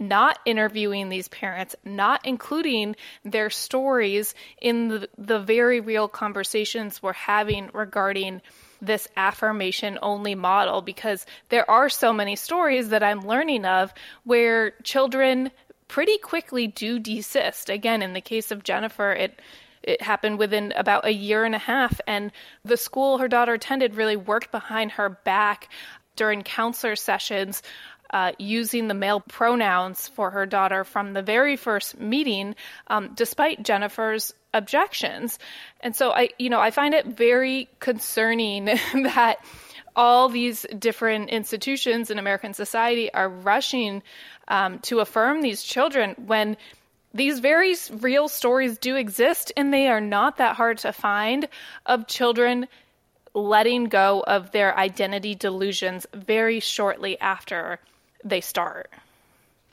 not 0.00 0.38
interviewing 0.44 1.08
these 1.08 1.28
parents, 1.28 1.74
not 1.84 2.24
including 2.24 2.94
their 3.24 3.50
stories 3.50 4.34
in 4.60 4.88
the, 4.88 5.08
the 5.18 5.40
very 5.40 5.80
real 5.80 6.06
conversations 6.06 7.02
we're 7.02 7.12
having 7.12 7.68
regarding 7.72 8.40
this 8.80 9.08
affirmation 9.16 9.98
only 10.02 10.36
model 10.36 10.82
because 10.82 11.26
there 11.48 11.68
are 11.68 11.88
so 11.88 12.12
many 12.12 12.36
stories 12.36 12.90
that 12.90 13.02
I'm 13.02 13.26
learning 13.26 13.64
of 13.64 13.92
where 14.22 14.70
children 14.84 15.50
pretty 15.88 16.18
quickly 16.18 16.68
do 16.68 17.00
desist. 17.00 17.68
Again, 17.70 18.02
in 18.02 18.12
the 18.12 18.20
case 18.20 18.52
of 18.52 18.62
Jennifer, 18.62 19.10
it 19.10 19.40
it 19.88 20.02
happened 20.02 20.38
within 20.38 20.72
about 20.76 21.06
a 21.06 21.12
year 21.12 21.44
and 21.44 21.54
a 21.54 21.58
half. 21.58 22.00
And 22.06 22.30
the 22.64 22.76
school 22.76 23.18
her 23.18 23.28
daughter 23.28 23.54
attended 23.54 23.94
really 23.94 24.16
worked 24.16 24.52
behind 24.52 24.92
her 24.92 25.08
back 25.08 25.70
during 26.14 26.42
counselor 26.42 26.94
sessions. 26.94 27.62
Uh, 28.10 28.32
using 28.38 28.88
the 28.88 28.94
male 28.94 29.20
pronouns 29.20 30.08
for 30.08 30.30
her 30.30 30.46
daughter 30.46 30.82
from 30.82 31.12
the 31.12 31.20
very 31.20 31.56
first 31.56 32.00
meeting, 32.00 32.54
um, 32.86 33.12
despite 33.14 33.62
Jennifer's 33.62 34.32
objections. 34.54 35.38
And 35.82 35.94
so 35.94 36.12
I, 36.12 36.30
you 36.38 36.48
know, 36.48 36.58
I 36.58 36.70
find 36.70 36.94
it 36.94 37.04
very 37.04 37.68
concerning 37.80 38.64
that 38.94 39.44
all 39.94 40.30
these 40.30 40.64
different 40.78 41.28
institutions 41.28 42.10
in 42.10 42.18
American 42.18 42.54
society 42.54 43.12
are 43.12 43.28
rushing 43.28 44.02
um, 44.46 44.78
to 44.78 45.00
affirm 45.00 45.42
these 45.42 45.62
children 45.62 46.14
when 46.24 46.56
these 47.14 47.38
very 47.40 47.74
real 48.00 48.28
stories 48.28 48.78
do 48.78 48.96
exist, 48.96 49.52
and 49.56 49.72
they 49.72 49.88
are 49.88 50.00
not 50.00 50.36
that 50.36 50.56
hard 50.56 50.78
to 50.78 50.92
find 50.92 51.48
of 51.86 52.06
children 52.06 52.68
letting 53.34 53.84
go 53.84 54.22
of 54.26 54.50
their 54.52 54.76
identity 54.76 55.34
delusions 55.34 56.06
very 56.12 56.60
shortly 56.60 57.18
after 57.20 57.78
they 58.24 58.40
start. 58.40 58.90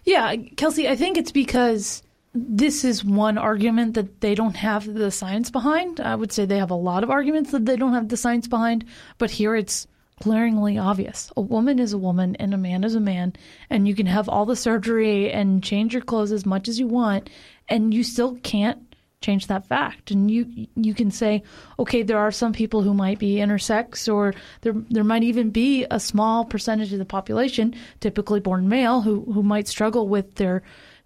Yeah, 0.04 0.36
Kelsey, 0.56 0.88
I 0.88 0.96
think 0.96 1.18
it's 1.18 1.32
because 1.32 2.04
this 2.34 2.84
is 2.84 3.04
one 3.04 3.38
argument 3.38 3.96
that 3.96 4.22
they 4.22 4.36
don't 4.36 4.56
have 4.58 4.94
the 4.94 5.10
science 5.10 5.50
behind. 5.50 6.00
I 6.00 6.16
would 6.16 6.32
say 6.32 6.46
they 6.46 6.60
have 6.60 6.70
a 6.70 6.76
lot 6.76 7.04
of 7.04 7.10
arguments 7.10 7.52
that 7.52 7.66
they 7.66 7.76
don't 7.76 7.94
have 7.94 8.10
the 8.10 8.18
science 8.18 8.48
behind, 8.48 8.86
but 9.18 9.32
here 9.32 9.56
it's 9.56 9.88
glaringly 10.22 10.78
obvious. 10.78 11.32
A 11.36 11.42
woman 11.42 11.80
is 11.80 11.94
a 11.94 11.98
woman 11.98 12.36
and 12.38 12.54
a 12.54 12.58
man 12.58 12.84
is 12.84 12.96
a 12.96 13.00
man, 13.00 13.34
and 13.70 13.88
you 13.88 13.96
can 13.96 14.06
have 14.06 14.30
all 14.30 14.46
the 14.46 14.56
surgery 14.56 15.32
and 15.32 15.64
change 15.64 15.94
your 15.94 16.02
clothes 16.02 16.32
as 16.32 16.46
much 16.46 16.68
as 16.68 16.80
you 16.80 16.88
want, 16.88 17.30
and 17.68 17.94
you 17.94 18.04
still 18.04 18.36
can't 18.44 18.96
change 19.22 19.48
that 19.48 19.68
fact. 19.68 20.12
And 20.12 20.30
you 20.30 20.68
you 20.76 20.94
can 20.94 21.12
say, 21.12 21.44
okay, 21.80 22.04
there 22.04 22.20
are 22.20 22.32
some 22.32 22.54
people 22.54 22.82
who 22.82 22.94
might 22.94 23.20
be 23.20 23.36
intersex, 23.36 24.12
or 24.12 24.34
there 24.62 24.74
there 24.90 25.04
might 25.04 25.24
even 25.24 25.50
be 25.50 25.86
a 25.90 26.00
small 26.00 26.46
percentage 26.46 26.94
of 26.94 27.00
the 27.00 27.06
population, 27.06 27.76
typically 28.00 28.40
born 28.40 28.70
male, 28.70 29.02
who 29.02 29.22
who 29.34 29.44
might 29.44 29.68
struggle 29.68 30.08
with 30.08 30.36
their 30.36 30.64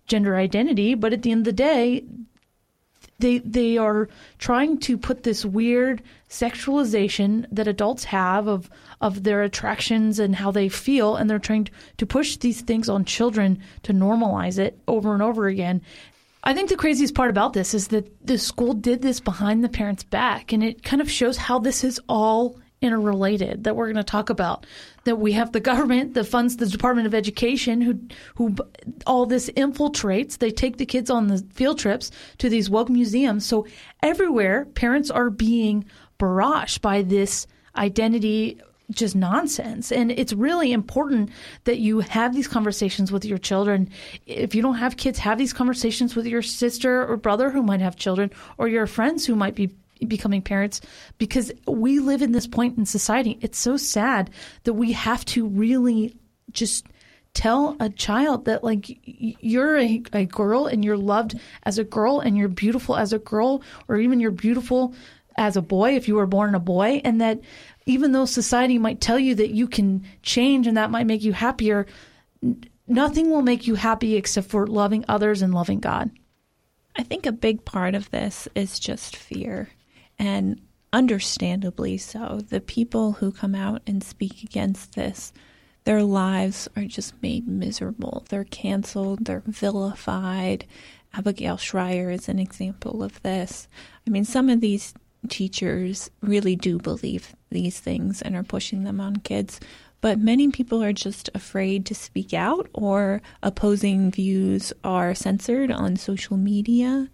gender 0.07 0.35
identity. 0.35 0.95
But 0.95 1.13
at 1.13 1.21
the 1.21 1.31
end 1.31 1.41
of 1.41 1.45
the 1.45 1.53
day, 1.53 2.03
they 3.19 3.39
they 3.39 3.77
are 3.77 4.09
trying 4.37 4.77
to 4.79 4.97
put 4.97 5.23
this 5.23 5.45
weird 5.45 6.01
sexualization 6.29 7.45
that 7.51 7.67
adults 7.67 8.05
have 8.05 8.47
of 8.47 8.69
of 9.01 9.23
their 9.23 9.43
attractions 9.43 10.19
and 10.19 10.35
how 10.35 10.51
they 10.51 10.69
feel 10.69 11.15
and 11.15 11.29
they're 11.29 11.39
trying 11.39 11.67
to 11.97 12.05
push 12.05 12.37
these 12.37 12.61
things 12.61 12.89
on 12.89 13.05
children 13.05 13.59
to 13.83 13.93
normalize 13.93 14.57
it 14.57 14.79
over 14.87 15.13
and 15.13 15.21
over 15.21 15.47
again. 15.47 15.81
I 16.43 16.53
think 16.53 16.69
the 16.69 16.77
craziest 16.77 17.15
part 17.15 17.29
about 17.29 17.53
this 17.53 17.73
is 17.73 17.89
that 17.89 18.25
the 18.25 18.37
school 18.37 18.73
did 18.73 19.01
this 19.01 19.19
behind 19.19 19.61
the 19.61 19.69
parents' 19.69 20.03
back, 20.03 20.53
and 20.53 20.63
it 20.63 20.83
kind 20.83 21.01
of 21.01 21.11
shows 21.11 21.35
how 21.35 21.59
this 21.59 21.83
is 21.83 21.99
all 22.07 22.57
interrelated 22.81 23.63
that 23.63 23.75
we're 23.75 23.87
going 23.87 23.95
to 23.97 24.03
talk 24.03 24.29
about. 24.29 24.65
That 25.03 25.17
we 25.17 25.33
have 25.33 25.51
the 25.51 25.59
government 25.59 26.13
that 26.13 26.25
funds 26.25 26.57
the 26.57 26.65
Department 26.65 27.07
of 27.07 27.13
Education, 27.13 27.81
who 27.81 27.99
who 28.35 28.55
all 29.05 29.25
this 29.25 29.49
infiltrates. 29.51 30.37
They 30.37 30.51
take 30.51 30.77
the 30.77 30.85
kids 30.85 31.09
on 31.09 31.27
the 31.27 31.45
field 31.53 31.79
trips 31.79 32.11
to 32.37 32.49
these 32.49 32.69
woke 32.69 32.89
museums. 32.89 33.45
So 33.45 33.67
everywhere, 34.01 34.65
parents 34.65 35.09
are 35.09 35.29
being 35.29 35.85
barraged 36.19 36.81
by 36.81 37.01
this 37.01 37.47
identity 37.75 38.59
just 38.91 39.15
nonsense. 39.15 39.91
And 39.91 40.11
it's 40.11 40.33
really 40.33 40.71
important 40.71 41.29
that 41.65 41.77
you 41.77 41.99
have 41.99 42.33
these 42.33 42.47
conversations 42.47 43.11
with 43.11 43.23
your 43.23 43.37
children. 43.37 43.89
If 44.25 44.55
you 44.55 44.61
don't 44.61 44.75
have 44.75 44.97
kids, 44.97 45.19
have 45.19 45.37
these 45.37 45.53
conversations 45.53 46.15
with 46.15 46.25
your 46.25 46.41
sister 46.41 47.05
or 47.05 47.17
brother 47.17 47.51
who 47.51 47.61
might 47.61 47.81
have 47.81 47.95
children 47.95 48.31
or 48.57 48.67
your 48.67 48.87
friends 48.87 49.25
who 49.25 49.35
might 49.35 49.55
be 49.55 49.69
becoming 50.07 50.41
parents 50.41 50.81
because 51.17 51.51
we 51.67 51.99
live 51.99 52.21
in 52.21 52.31
this 52.31 52.47
point 52.47 52.77
in 52.77 52.85
society. 52.85 53.37
It's 53.41 53.57
so 53.57 53.77
sad 53.77 54.29
that 54.63 54.73
we 54.73 54.93
have 54.93 55.25
to 55.25 55.47
really 55.47 56.15
just 56.51 56.87
tell 57.33 57.75
a 57.79 57.89
child 57.89 58.45
that 58.45 58.63
like 58.63 58.85
you're 59.05 59.77
a, 59.77 60.01
a 60.13 60.25
girl 60.25 60.65
and 60.65 60.83
you're 60.83 60.97
loved 60.97 61.39
as 61.63 61.77
a 61.77 61.83
girl 61.83 62.19
and 62.19 62.37
you're 62.37 62.47
beautiful 62.47 62.95
as 62.95 63.13
a 63.13 63.19
girl 63.19 63.61
or 63.87 63.97
even 63.97 64.19
you're 64.19 64.31
beautiful 64.31 64.95
as 65.37 65.55
a 65.55 65.61
boy 65.61 65.95
if 65.95 66.07
you 66.07 66.15
were 66.15 66.25
born 66.25 66.55
a 66.55 66.59
boy 66.59 66.99
and 67.05 67.21
that 67.21 67.39
even 67.85 68.11
though 68.11 68.25
society 68.25 68.77
might 68.79 68.99
tell 68.99 69.19
you 69.19 69.35
that 69.35 69.51
you 69.51 69.67
can 69.67 70.03
change 70.23 70.65
and 70.65 70.75
that 70.75 70.91
might 70.91 71.05
make 71.05 71.23
you 71.23 71.31
happier 71.31 71.85
nothing 72.89 73.29
will 73.29 73.43
make 73.43 73.67
you 73.67 73.75
happy 73.75 74.15
except 74.15 74.49
for 74.49 74.67
loving 74.67 75.05
others 75.07 75.41
and 75.41 75.53
loving 75.53 75.79
God. 75.79 76.09
I 76.97 77.03
think 77.03 77.25
a 77.25 77.31
big 77.31 77.63
part 77.63 77.95
of 77.95 78.09
this 78.09 78.47
is 78.55 78.79
just 78.79 79.15
fear 79.15 79.69
and 80.19 80.61
understandably 80.93 81.97
so. 81.97 82.41
The 82.49 82.61
people 82.61 83.13
who 83.13 83.31
come 83.31 83.55
out 83.55 83.81
and 83.87 84.03
speak 84.03 84.43
against 84.43 84.93
this, 84.93 85.33
their 85.85 86.03
lives 86.03 86.67
are 86.75 86.85
just 86.85 87.19
made 87.23 87.47
miserable. 87.47 88.25
They're 88.29 88.43
canceled, 88.43 89.25
they're 89.25 89.43
vilified. 89.45 90.65
Abigail 91.13 91.57
Shrier 91.57 92.11
is 92.11 92.29
an 92.29 92.37
example 92.37 93.01
of 93.01 93.21
this. 93.23 93.67
I 94.05 94.11
mean, 94.11 94.25
some 94.25 94.49
of 94.49 94.61
these 94.61 94.93
teachers 95.27 96.09
really 96.21 96.55
do 96.55 96.77
believe 96.77 97.35
these 97.49 97.79
things 97.79 98.21
and 98.21 98.35
are 98.35 98.43
pushing 98.43 98.83
them 98.83 99.01
on 99.01 99.17
kids, 99.17 99.59
but 100.01 100.19
many 100.19 100.49
people 100.49 100.83
are 100.83 100.93
just 100.93 101.29
afraid 101.33 101.85
to 101.87 101.95
speak 101.95 102.33
out 102.33 102.69
or 102.73 103.21
opposing 103.43 104.11
views 104.11 104.71
are 104.83 105.13
censored 105.15 105.71
on 105.71 105.97
social 105.97 106.37
media. 106.37 107.09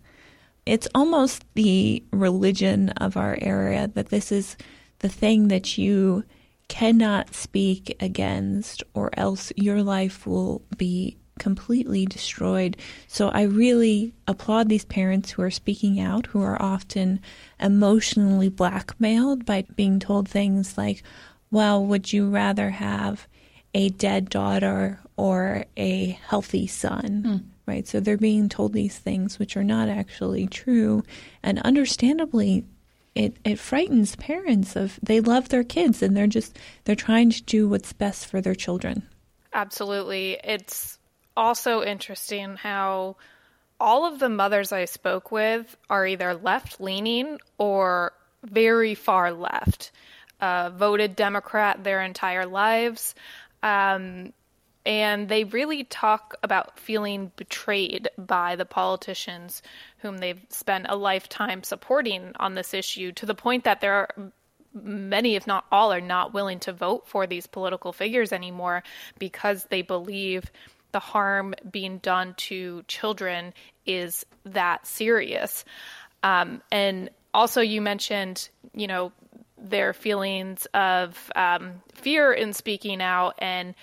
It's 0.66 0.88
almost 0.96 1.46
the 1.54 2.04
religion 2.12 2.90
of 2.90 3.18
our 3.18 3.38
area 3.42 3.88
that 3.94 4.10
this 4.10 4.32
is 4.32 4.58
the 5.00 5.10
thing 5.10 5.50
that 5.50 5.78
you 5.78 6.24
cannot 6.68 7.36
speak 7.36 7.96
against, 8.00 8.84
or 8.96 9.12
else 9.14 9.54
your 9.56 9.84
life 9.84 10.26
will 10.26 10.64
be 10.78 11.18
completely 11.38 12.06
destroyed. 12.06 12.78
So 13.08 13.30
I 13.30 13.44
really 13.44 14.14
applaud 14.28 14.70
these 14.70 14.86
parents 14.86 15.32
who 15.32 15.42
are 15.44 15.52
speaking 15.52 16.00
out, 16.00 16.28
who 16.28 16.42
are 16.42 16.60
often 16.62 17.20
emotionally 17.60 18.50
blackmailed 18.50 19.46
by 19.46 19.66
being 19.76 20.00
told 20.00 20.28
things 20.28 20.78
like, 20.78 21.04
well, 21.52 21.86
would 21.86 22.12
you 22.12 22.30
rather 22.30 22.72
have 22.72 23.28
a 23.74 23.90
dead 23.90 24.30
daughter 24.30 25.00
or 25.18 25.66
a 25.78 26.18
healthy 26.28 26.66
son? 26.68 27.24
Mm. 27.26 27.55
Right. 27.66 27.88
So 27.88 28.00
they're 28.00 28.18
being 28.18 28.48
told 28.48 28.74
these 28.74 28.98
things 28.98 29.40
which 29.40 29.58
are 29.58 29.64
not 29.64 29.90
actually 29.90 30.46
true. 30.48 31.04
And 31.42 31.60
understandably, 31.62 32.66
it, 33.16 33.38
it 33.44 33.58
frightens 33.58 34.16
parents 34.18 34.76
of 34.76 35.00
they 35.02 35.20
love 35.20 35.50
their 35.50 35.64
kids 35.64 36.04
and 36.04 36.16
they're 36.16 36.28
just 36.28 36.60
they're 36.84 36.96
trying 36.96 37.32
to 37.32 37.42
do 37.42 37.68
what's 37.68 37.94
best 37.94 38.28
for 38.28 38.42
their 38.42 38.54
children. 38.54 39.08
Absolutely. 39.54 40.38
It's 40.44 41.00
also 41.36 41.82
interesting 41.82 42.56
how 42.56 43.16
all 43.80 44.06
of 44.06 44.20
the 44.20 44.30
mothers 44.30 44.72
I 44.72 44.86
spoke 44.86 45.32
with 45.32 45.76
are 45.90 46.06
either 46.06 46.36
left 46.36 46.80
leaning 46.80 47.40
or 47.58 48.14
very 48.44 48.96
far 48.96 49.32
left, 49.32 49.92
uh, 50.40 50.70
voted 50.70 51.16
Democrat 51.16 51.84
their 51.84 52.02
entire 52.02 52.46
lives. 52.46 53.16
Um, 53.64 54.34
and 54.86 55.28
they 55.30 55.44
really 55.44 55.84
talk 55.84 56.36
about 56.44 56.80
feeling 56.80 57.32
betrayed 57.36 58.10
by 58.18 58.56
the 58.56 58.66
politicians 58.66 59.62
whom 60.00 60.20
they've 60.20 60.42
spent 60.50 60.86
a 60.90 60.96
lifetime 60.96 61.64
supporting 61.64 62.32
on 62.40 62.54
this 62.54 62.74
issue 62.74 63.12
to 63.14 63.26
the 63.26 63.34
point 63.34 63.64
that 63.64 63.82
there 63.82 63.94
are 63.94 64.32
many, 64.74 65.36
if 65.36 65.48
not 65.48 65.66
all, 65.72 65.92
are 65.92 66.02
not 66.02 66.34
willing 66.34 66.60
to 66.60 66.74
vote 66.74 67.08
for 67.08 67.26
these 67.26 67.48
political 67.48 67.94
figures 67.94 68.32
anymore 68.32 68.84
because 69.18 69.66
they 69.66 69.82
believe 69.82 70.52
the 70.92 71.00
harm 71.00 71.56
being 71.70 71.98
done 71.98 72.34
to 72.38 72.84
children 72.88 73.54
is 73.86 74.26
that 74.46 74.86
serious. 74.86 75.66
Um, 76.24 76.62
and 76.72 77.10
also, 77.34 77.62
you 77.62 77.82
mentioned, 77.82 78.50
you 78.74 78.88
know, 78.88 79.12
their 79.58 79.94
feelings 79.94 80.68
of 80.74 81.32
um, 81.36 81.82
fear 81.94 82.32
in 82.32 82.54
speaking 82.54 83.02
out 83.02 83.36
and 83.40 83.74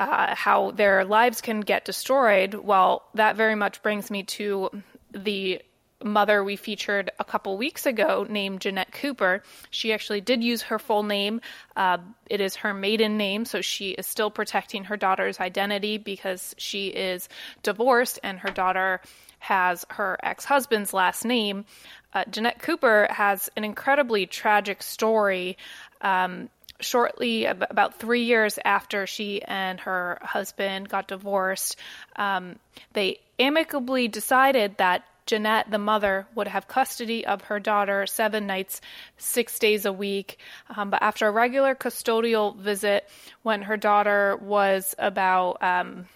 uh, 0.00 0.34
how 0.34 0.70
their 0.72 1.04
lives 1.04 1.40
can 1.42 1.60
get 1.60 1.84
destroyed. 1.84 2.54
Well, 2.54 3.02
that 3.14 3.36
very 3.36 3.54
much 3.54 3.82
brings 3.82 4.10
me 4.10 4.22
to 4.24 4.70
the 5.12 5.60
mother 6.02 6.42
we 6.42 6.56
featured 6.56 7.10
a 7.18 7.24
couple 7.24 7.58
weeks 7.58 7.84
ago 7.84 8.26
named 8.26 8.62
Jeanette 8.62 8.92
Cooper. 8.92 9.42
She 9.68 9.92
actually 9.92 10.22
did 10.22 10.42
use 10.42 10.62
her 10.62 10.78
full 10.78 11.02
name. 11.02 11.42
Uh, 11.76 11.98
it 12.30 12.40
is 12.40 12.56
her 12.56 12.72
maiden 12.72 13.18
name, 13.18 13.44
so 13.44 13.60
she 13.60 13.90
is 13.90 14.06
still 14.06 14.30
protecting 14.30 14.84
her 14.84 14.96
daughter's 14.96 15.38
identity 15.38 15.98
because 15.98 16.54
she 16.56 16.88
is 16.88 17.28
divorced 17.62 18.18
and 18.22 18.38
her 18.38 18.50
daughter 18.50 19.02
has 19.40 19.84
her 19.90 20.18
ex 20.22 20.46
husband's 20.46 20.94
last 20.94 21.26
name. 21.26 21.66
Uh, 22.14 22.24
Jeanette 22.30 22.60
Cooper 22.60 23.06
has 23.10 23.50
an 23.56 23.64
incredibly 23.64 24.24
tragic 24.24 24.82
story. 24.82 25.58
Um, 26.00 26.48
shortly, 26.80 27.44
about 27.44 27.98
three 27.98 28.24
years 28.24 28.58
after 28.64 29.06
she 29.06 29.42
and 29.42 29.80
her 29.80 30.18
husband 30.22 30.88
got 30.88 31.08
divorced, 31.08 31.76
um, 32.16 32.56
they 32.92 33.20
amicably 33.38 34.08
decided 34.08 34.76
that 34.78 35.04
Jeanette, 35.26 35.70
the 35.70 35.78
mother, 35.78 36.26
would 36.34 36.48
have 36.48 36.66
custody 36.66 37.24
of 37.24 37.42
her 37.42 37.60
daughter 37.60 38.06
seven 38.06 38.46
nights, 38.46 38.80
six 39.16 39.58
days 39.58 39.84
a 39.84 39.92
week. 39.92 40.38
Um, 40.74 40.90
but 40.90 41.02
after 41.02 41.28
a 41.28 41.30
regular 41.30 41.74
custodial 41.74 42.56
visit, 42.56 43.08
when 43.42 43.62
her 43.62 43.76
daughter 43.76 44.36
was 44.42 44.94
about 44.98 45.62
um, 45.62 46.06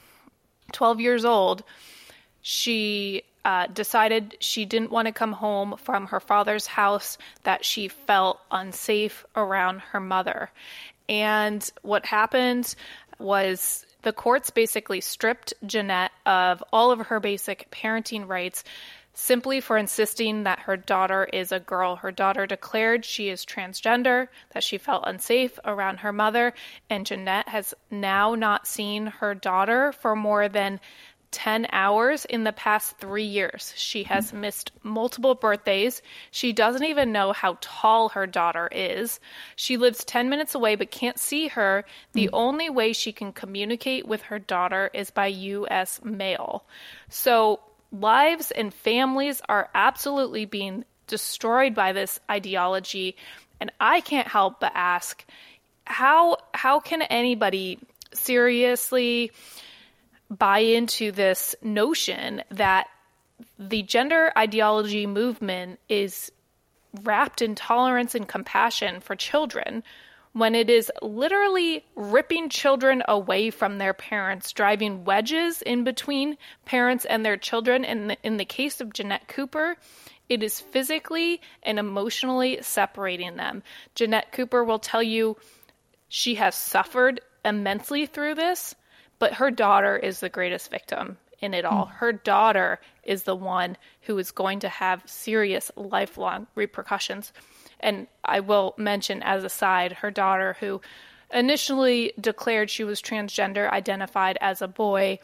12 0.73 1.01
years 1.01 1.25
old, 1.25 1.63
she 2.43 3.23
uh, 3.45 3.67
decided 3.67 4.37
she 4.41 4.65
didn't 4.65 4.91
want 4.91 5.07
to 5.07 5.13
come 5.13 5.33
home 5.33 5.77
from 5.77 6.07
her 6.07 6.21
father's 6.21 6.67
house, 6.67 7.19
that 7.43 7.65
she 7.65 7.89
felt 7.89 8.41
unsafe 8.51 9.25
around 9.37 9.81
her 9.81 10.01
mother. 10.01 10.51
And 11.09 11.69
what 11.83 12.07
happened 12.07 12.75
was 13.19 13.85
the 14.03 14.13
courts 14.13 14.51
basically 14.51 15.01
stripped 15.01 15.55
Jeanette 15.67 16.13
of 16.27 16.63
all 16.73 16.91
of 16.91 17.07
her 17.07 17.21
basic 17.21 17.71
parenting 17.71 18.29
rights 18.29 18.65
simply 19.15 19.61
for 19.61 19.79
insisting 19.79 20.43
that 20.43 20.59
her 20.61 20.77
daughter 20.77 21.25
is 21.33 21.53
a 21.53 21.61
girl. 21.61 21.97
Her 21.97 22.11
daughter 22.11 22.47
declared 22.47 23.05
she 23.05 23.29
is 23.29 23.47
transgender, 23.47 24.29
that 24.53 24.65
she 24.65 24.77
felt 24.77 25.05
unsafe 25.07 25.59
around 25.65 25.99
her 25.99 26.13
mother, 26.13 26.53
and 26.91 27.07
Jeanette 27.07 27.49
has 27.49 27.75
now 27.91 28.35
not 28.35 28.67
seen 28.67 29.07
her 29.07 29.35
daughter 29.35 29.93
for 29.93 30.17
more 30.17 30.49
than 30.49 30.81
10 31.35 31.67
hours 31.73 32.25
in 32.25 32.45
the 32.45 32.53
past 32.53 32.97
three 32.99 33.25
years. 33.25 33.75
She 33.77 34.05
has 34.05 34.33
missed 34.33 34.71
multiple 34.85 35.35
birthdays. 35.35 36.01
She 36.31 36.53
doesn't 36.53 36.85
even 36.85 37.11
know 37.11 37.33
how 37.33 37.59
tall 37.61 38.11
her 38.11 38.25
daughter 38.25 38.69
is. 38.71 39.19
She 39.57 39.77
lives 39.77 40.05
10 40.05 40.31
minutes 40.31 40.55
away 40.55 40.77
but 40.77 40.93
can't 40.93 41.19
see 41.19 41.49
her. 41.49 41.85
The 42.13 42.29
mm. 42.29 42.31
only 42.33 42.71
way 42.71 42.93
she 42.93 43.11
can 43.11 43.33
communicate 43.33 44.07
with 44.07 44.23
her 44.23 44.39
daughter 44.39 44.91
is 44.95 45.11
by 45.11 45.27
U.S. 45.27 46.01
mail. 46.05 46.65
So 47.09 47.59
lives 47.91 48.53
and 48.53 48.73
families 48.73 49.43
are 49.49 49.69
absolutely 49.75 50.45
being 50.45 50.85
destroyed 51.09 51.75
by 51.75 51.93
this 51.93 52.21
ideology 52.31 53.17
and 53.61 53.73
I 53.81 54.01
can't 54.01 54.29
help 54.29 54.61
but 54.61 54.73
ask 54.75 55.25
how 55.85 56.39
how 56.55 56.81
can 56.81 57.03
anybody 57.03 57.79
seriously 58.13 59.33
buy 60.39 60.59
into 60.61 61.13
this 61.13 61.55
notion 61.63 62.43
that 62.51 62.89
the 63.59 63.83
gender 63.83 64.33
ideology 64.37 65.07
movement 65.07 65.81
is 65.89 66.31
wrapped 67.03 67.43
in 67.43 67.55
tolerance 67.55 68.15
and 68.15 68.29
compassion 68.29 69.01
for 69.01 69.17
children 69.17 69.83
when 70.33 70.57
it 70.57 70.69
is 70.69 70.91
literally 71.01 71.85
ripping 71.95 72.49
children 72.49 73.03
away 73.07 73.51
from 73.51 73.79
their 73.79 73.95
parents, 73.95 74.53
driving 74.53 75.05
wedges 75.05 75.63
in 75.63 75.85
between 75.85 76.37
parents 76.65 77.05
and 77.05 77.25
their 77.25 77.37
children. 77.37 77.85
In 77.85 78.09
the, 78.09 78.17
in 78.25 78.37
the 78.37 78.45
case 78.45 78.81
of 78.81 78.93
Jeanette 78.93 79.29
Cooper, 79.29 79.77
it 80.29 80.43
is 80.43 80.61
physically 80.61 81.41
and 81.63 81.79
emotionally 81.79 82.59
separating 82.63 83.37
them. 83.37 83.63
Jeanette 83.95 84.33
Cooper 84.33 84.65
will 84.65 84.81
tell 84.81 85.03
you 85.03 85.37
she 86.09 86.35
has 86.35 86.57
suffered 86.57 87.21
immensely 87.45 88.07
through 88.07 88.35
this, 88.35 88.75
but 89.25 89.33
her 89.33 89.51
daughter 89.51 89.97
is 89.97 90.21
the 90.21 90.29
greatest 90.29 90.71
victim 90.71 91.17
in 91.41 91.55
it 91.55 91.65
all. 91.65 91.87
Mm. 91.87 91.93
Her 91.93 92.13
daughter 92.13 92.79
is 93.05 93.23
the 93.23 93.35
one 93.35 93.79
who 94.03 94.19
is 94.19 94.31
going 94.33 94.61
to 94.61 94.69
have 94.69 95.03
serious 95.07 95.73
lifelong 95.77 96.47
repercussions. 96.55 97.33
And 97.81 98.07
I 98.23 98.41
will 98.41 98.75
mention 98.77 99.23
as 99.23 99.43
a 99.43 99.49
side 99.49 99.93
her 99.93 100.11
daughter, 100.11 100.59
who 100.61 100.83
initially 101.33 102.13
declared 102.21 102.69
she 102.69 102.85
was 102.85 103.01
transgender, 103.01 103.71
identified 103.71 104.37
as 104.43 104.61
a 104.61 104.69
boy, 104.69 105.21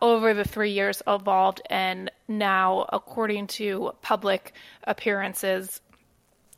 over 0.00 0.32
the 0.32 0.44
three 0.44 0.70
years 0.70 1.02
evolved, 1.06 1.60
and 1.68 2.10
now, 2.26 2.86
according 2.90 3.48
to 3.48 3.92
public 4.00 4.54
appearances, 4.84 5.82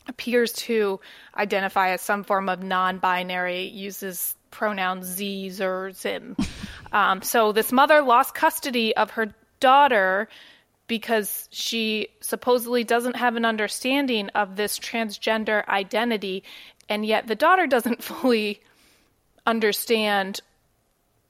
appears 0.06 0.52
to 0.52 1.00
identify 1.36 1.90
as 1.90 2.02
some 2.02 2.22
form 2.22 2.48
of 2.48 2.62
non 2.62 2.98
binary, 2.98 3.64
uses 3.64 4.36
pronouns 4.52 5.06
Z's 5.06 5.60
or 5.60 5.90
Zim. 5.90 6.36
Um, 6.94 7.22
so 7.22 7.50
this 7.50 7.72
mother 7.72 8.00
lost 8.00 8.34
custody 8.34 8.96
of 8.96 9.10
her 9.10 9.34
daughter 9.58 10.28
because 10.86 11.48
she 11.50 12.08
supposedly 12.20 12.84
doesn't 12.84 13.16
have 13.16 13.36
an 13.36 13.44
understanding 13.44 14.28
of 14.30 14.56
this 14.56 14.78
transgender 14.78 15.66
identity, 15.66 16.44
and 16.88 17.04
yet 17.04 17.26
the 17.26 17.34
daughter 17.34 17.66
doesn't 17.66 18.02
fully 18.02 18.60
understand 19.44 20.40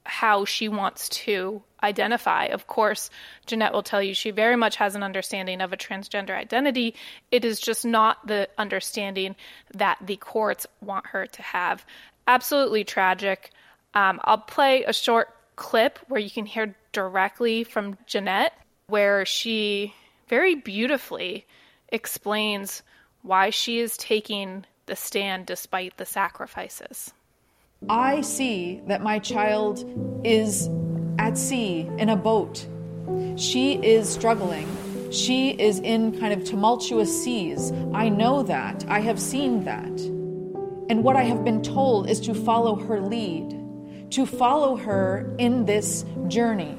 how 0.03 0.45
she 0.45 0.69
wants 0.69 1.09
to 1.09 1.63
identify. 1.81 2.45
Of 2.45 2.67
course, 2.67 3.09
Jeanette 3.47 3.73
will 3.73 3.81
tell 3.81 4.03
you 4.03 4.13
she 4.13 4.29
very 4.29 4.55
much 4.55 4.75
has 4.75 4.93
an 4.93 5.01
understanding 5.01 5.61
of 5.61 5.73
a 5.73 5.77
transgender 5.77 6.37
identity. 6.37 6.93
It 7.31 7.43
is 7.43 7.59
just 7.59 7.85
not 7.85 8.27
the 8.27 8.47
understanding 8.59 9.35
that 9.73 9.97
the 9.99 10.17
courts 10.17 10.67
want 10.79 11.07
her 11.07 11.25
to 11.25 11.41
have. 11.41 11.83
Absolutely 12.27 12.83
tragic. 12.83 13.49
Um, 13.95 14.19
I'll 14.23 14.37
play 14.37 14.83
a 14.83 14.93
short 14.93 15.34
clip 15.55 15.99
where 16.07 16.19
you 16.19 16.29
can 16.29 16.45
hear 16.45 16.75
directly 16.91 17.63
from 17.63 17.97
Jeanette, 18.05 18.53
where 18.87 19.25
she 19.25 19.93
very 20.27 20.55
beautifully 20.55 21.45
explains 21.89 22.83
why 23.21 23.49
she 23.49 23.79
is 23.79 23.97
taking 23.97 24.65
the 24.85 24.95
stand 24.95 25.45
despite 25.45 25.97
the 25.97 26.05
sacrifices. 26.05 27.13
I 27.89 28.21
see 28.21 28.81
that 28.87 29.01
my 29.01 29.19
child 29.19 29.83
is 30.23 30.69
at 31.19 31.37
sea 31.37 31.89
in 31.97 32.09
a 32.09 32.15
boat. 32.15 32.65
She 33.35 33.73
is 33.73 34.09
struggling. 34.09 34.67
She 35.11 35.51
is 35.51 35.79
in 35.79 36.19
kind 36.19 36.33
of 36.33 36.43
tumultuous 36.43 37.23
seas. 37.23 37.71
I 37.93 38.09
know 38.09 38.43
that. 38.43 38.85
I 38.87 38.99
have 38.99 39.19
seen 39.19 39.63
that. 39.65 39.99
And 40.89 41.03
what 41.03 41.15
I 41.15 41.23
have 41.23 41.43
been 41.43 41.61
told 41.61 42.09
is 42.09 42.19
to 42.21 42.33
follow 42.33 42.75
her 42.75 42.99
lead, 43.01 43.53
to 44.11 44.25
follow 44.25 44.75
her 44.75 45.33
in 45.37 45.65
this 45.65 46.05
journey. 46.27 46.77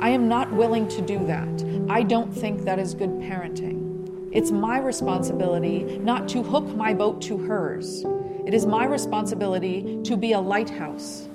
I 0.00 0.10
am 0.10 0.28
not 0.28 0.52
willing 0.52 0.88
to 0.88 1.02
do 1.02 1.24
that. 1.26 1.64
I 1.88 2.02
don't 2.02 2.32
think 2.32 2.62
that 2.64 2.78
is 2.78 2.94
good 2.94 3.10
parenting. 3.20 4.30
It's 4.32 4.50
my 4.50 4.78
responsibility 4.78 5.98
not 5.98 6.28
to 6.30 6.42
hook 6.42 6.66
my 6.76 6.92
boat 6.92 7.22
to 7.22 7.38
hers. 7.38 8.04
It 8.46 8.52
is 8.52 8.66
my 8.66 8.84
responsibility 8.84 10.00
to 10.02 10.16
be 10.16 10.32
a 10.32 10.40
lighthouse, 10.40 11.28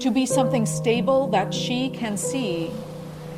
to 0.00 0.10
be 0.10 0.26
something 0.26 0.66
stable 0.66 1.28
that 1.28 1.52
she 1.52 1.90
can 1.90 2.16
see, 2.16 2.70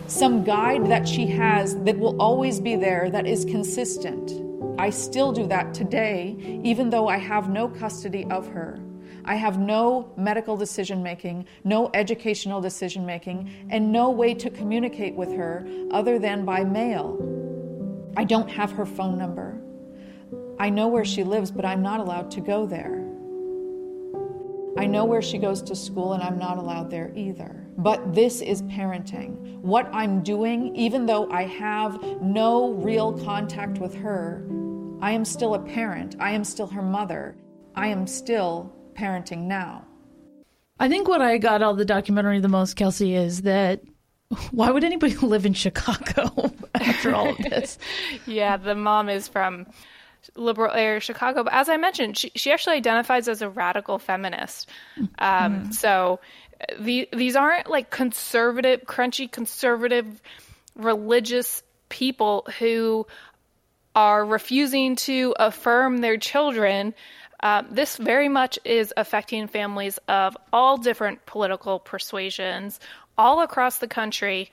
some 0.07 0.44
guide 0.44 0.87
that 0.87 1.07
she 1.07 1.26
has 1.26 1.76
that 1.81 1.98
will 1.98 2.20
always 2.20 2.61
be 2.61 2.76
there, 2.76 3.11
that 3.11 3.26
is 3.26 3.44
consistent. 3.44 4.33
I 4.79 4.90
still 4.90 5.33
do 5.33 5.46
that 5.48 5.74
today, 5.74 6.61
even 6.62 6.90
though 6.90 7.09
I 7.09 7.18
have 7.18 7.50
no 7.50 7.68
custody 7.68 8.24
of 8.31 8.46
her. 8.48 8.79
I 9.25 9.35
have 9.37 9.59
no 9.59 10.12
medical 10.16 10.57
decision 10.57 11.03
making, 11.03 11.47
no 11.64 11.90
educational 11.95 12.61
decision 12.61 13.05
making, 13.05 13.51
and 13.71 13.92
no 13.92 14.11
way 14.11 14.35
to 14.35 14.51
communicate 14.51 15.14
with 15.14 15.33
her 15.33 15.66
other 15.90 16.19
than 16.19 16.45
by 16.45 16.64
mail. 16.64 17.19
I 18.16 18.25
don't 18.25 18.51
have 18.51 18.73
her 18.73 18.87
phone 18.87 19.19
number. 19.19 19.61
I 20.59 20.71
know 20.71 20.88
where 20.88 21.05
she 21.05 21.23
lives, 21.23 21.51
but 21.51 21.64
I'm 21.64 21.83
not 21.83 22.01
allowed 22.01 22.31
to 22.33 22.40
go 22.40 22.66
there. 22.66 23.03
I 24.79 24.87
know 24.87 25.05
where 25.05 25.23
she 25.23 25.38
goes 25.38 25.62
to 25.62 25.75
school, 25.75 26.12
and 26.12 26.23
I'm 26.23 26.38
not 26.38 26.59
allowed 26.59 26.90
there 26.90 27.11
either. 27.14 27.66
But 27.79 28.14
this 28.14 28.40
is 28.42 28.62
parenting. 28.62 29.59
What 29.59 29.88
I'm 29.92 30.23
doing, 30.23 30.75
even 30.77 31.07
though 31.07 31.31
I 31.31 31.45
have 31.45 32.03
no 32.21 32.73
real 32.73 33.12
contact 33.12 33.79
with 33.79 33.95
her, 33.97 34.47
I 35.01 35.12
am 35.12 35.25
still 35.25 35.55
a 35.55 35.59
parent. 35.59 36.16
I 36.19 36.31
am 36.33 36.45
still 36.45 36.66
her 36.66 36.83
mother. 36.83 37.37
I 37.75 37.88
am 37.88 38.07
still 38.07 38.73
parenting 38.96 39.42
now. 39.42 39.85
I 40.78 40.88
think 40.88 41.09
what 41.09 41.22
I 41.22 41.38
got 41.38 41.62
out 41.62 41.72
of 41.72 41.78
the 41.78 41.85
documentary 41.85 42.40
the 42.40 42.48
most, 42.48 42.74
Kelsey, 42.74 43.14
is 43.14 43.42
that 43.42 43.82
why 44.50 44.70
would 44.70 44.85
anybody 44.85 45.16
live 45.22 45.46
in 45.46 45.54
Chicago 45.54 46.52
after 46.74 47.14
all 47.14 47.30
of 47.30 47.38
this? 47.38 47.78
yeah, 48.26 48.56
the 48.56 48.74
mom 48.74 49.09
is 49.09 49.28
from 49.28 49.66
liberal 50.35 50.72
area 50.74 50.98
Chicago, 51.00 51.44
but 51.44 51.52
as 51.52 51.68
I 51.68 51.76
mentioned, 51.76 52.18
she, 52.18 52.32
she 52.35 52.50
actually 52.50 52.76
identifies 52.76 53.28
as 53.28 53.42
a 53.42 53.48
radical 53.48 53.98
feminist. 53.98 54.68
Um, 55.18 55.66
mm. 55.66 55.74
So 55.74 56.20
the, 56.78 57.09
these 57.12 57.37
aren't 57.37 57.70
like 57.70 57.90
conservative, 57.90 58.82
crunchy 58.82 59.30
conservative 59.30 60.20
religious 60.74 61.62
people 61.88 62.46
who 62.59 63.06
are 63.94 64.24
refusing 64.24 64.96
to 64.96 65.35
affirm 65.38 65.98
their 65.98 66.18
children. 66.18 66.94
Uh, 67.40 67.62
this 67.70 67.96
very 67.96 68.29
much 68.29 68.59
is 68.64 68.92
affecting 68.96 69.46
families 69.46 69.99
of 70.09 70.37
all 70.53 70.77
different 70.77 71.25
political 71.27 71.79
persuasions, 71.79 72.81
all 73.18 73.42
across 73.42 73.79
the 73.79 73.88
country. 73.88 74.51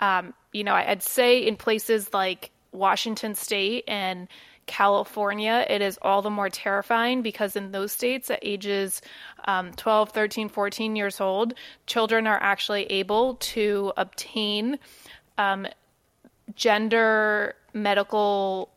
Um, 0.00 0.34
you 0.52 0.64
know, 0.64 0.74
I'd 0.74 1.02
say 1.02 1.38
in 1.38 1.56
places 1.56 2.12
like 2.12 2.50
Washington 2.72 3.34
State 3.34 3.84
and 3.86 4.28
California, 4.66 5.64
it 5.68 5.82
is 5.82 5.98
all 6.00 6.22
the 6.22 6.30
more 6.30 6.48
terrifying 6.48 7.22
because 7.22 7.56
in 7.56 7.72
those 7.72 7.92
states, 7.92 8.30
at 8.30 8.38
ages 8.42 9.02
um, 9.44 9.72
12, 9.72 10.10
13, 10.10 10.48
14 10.48 10.96
years 10.96 11.20
old, 11.20 11.54
children 11.86 12.26
are 12.26 12.38
actually 12.42 12.84
able 12.86 13.34
to 13.34 13.92
obtain 13.96 14.78
um, 15.36 15.66
gender 16.54 17.54
medical 17.72 18.70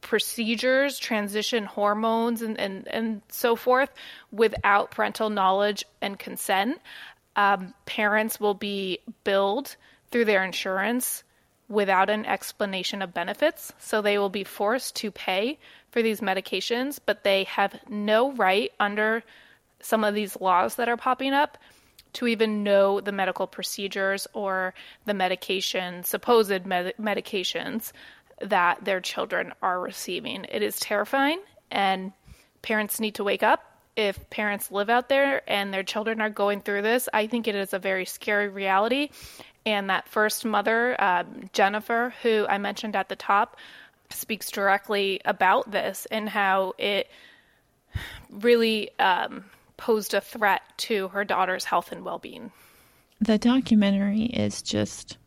procedures, 0.00 0.98
transition 0.98 1.64
hormones, 1.64 2.42
and, 2.42 2.58
and, 2.58 2.86
and 2.88 3.22
so 3.28 3.56
forth 3.56 3.90
without 4.30 4.90
parental 4.90 5.30
knowledge 5.30 5.84
and 6.00 6.18
consent 6.18 6.80
um, 7.38 7.72
parents 7.86 8.40
will 8.40 8.54
be 8.54 8.98
billed 9.22 9.76
through 10.10 10.24
their 10.24 10.44
insurance 10.44 11.22
without 11.68 12.10
an 12.10 12.26
explanation 12.26 13.00
of 13.00 13.14
benefits. 13.14 13.72
So 13.78 14.02
they 14.02 14.18
will 14.18 14.28
be 14.28 14.42
forced 14.42 14.96
to 14.96 15.12
pay 15.12 15.58
for 15.92 16.02
these 16.02 16.20
medications, 16.20 16.98
but 17.04 17.22
they 17.22 17.44
have 17.44 17.78
no 17.88 18.32
right 18.32 18.72
under 18.80 19.22
some 19.80 20.02
of 20.02 20.14
these 20.14 20.40
laws 20.40 20.74
that 20.76 20.88
are 20.88 20.96
popping 20.96 21.32
up 21.32 21.58
to 22.14 22.26
even 22.26 22.64
know 22.64 23.00
the 23.00 23.12
medical 23.12 23.46
procedures 23.46 24.26
or 24.32 24.74
the 25.04 25.14
medication, 25.14 26.02
supposed 26.02 26.66
med- 26.66 26.94
medications 27.00 27.92
that 28.40 28.84
their 28.84 29.00
children 29.00 29.52
are 29.62 29.80
receiving. 29.80 30.46
It 30.48 30.62
is 30.62 30.78
terrifying, 30.78 31.40
and 31.70 32.12
parents 32.62 33.00
need 33.00 33.14
to 33.16 33.24
wake 33.24 33.42
up 33.42 33.68
if 33.98 34.30
parents 34.30 34.70
live 34.70 34.88
out 34.88 35.08
there 35.08 35.42
and 35.50 35.74
their 35.74 35.82
children 35.82 36.20
are 36.20 36.30
going 36.30 36.60
through 36.60 36.82
this, 36.82 37.08
I 37.12 37.26
think 37.26 37.48
it 37.48 37.56
is 37.56 37.74
a 37.74 37.80
very 37.80 38.04
scary 38.04 38.48
reality. 38.48 39.10
And 39.66 39.90
that 39.90 40.08
first 40.08 40.44
mother, 40.44 40.96
um, 41.02 41.50
Jennifer, 41.52 42.14
who 42.22 42.46
I 42.48 42.58
mentioned 42.58 42.94
at 42.94 43.08
the 43.08 43.16
top, 43.16 43.56
speaks 44.08 44.52
directly 44.52 45.20
about 45.24 45.72
this 45.72 46.06
and 46.12 46.28
how 46.28 46.74
it 46.78 47.10
really 48.30 48.96
um, 49.00 49.44
posed 49.76 50.14
a 50.14 50.20
threat 50.20 50.62
to 50.76 51.08
her 51.08 51.24
daughter's 51.24 51.64
health 51.64 51.90
and 51.90 52.04
well 52.04 52.20
being. 52.20 52.52
The 53.20 53.36
documentary 53.36 54.26
is 54.26 54.62
just 54.62 55.18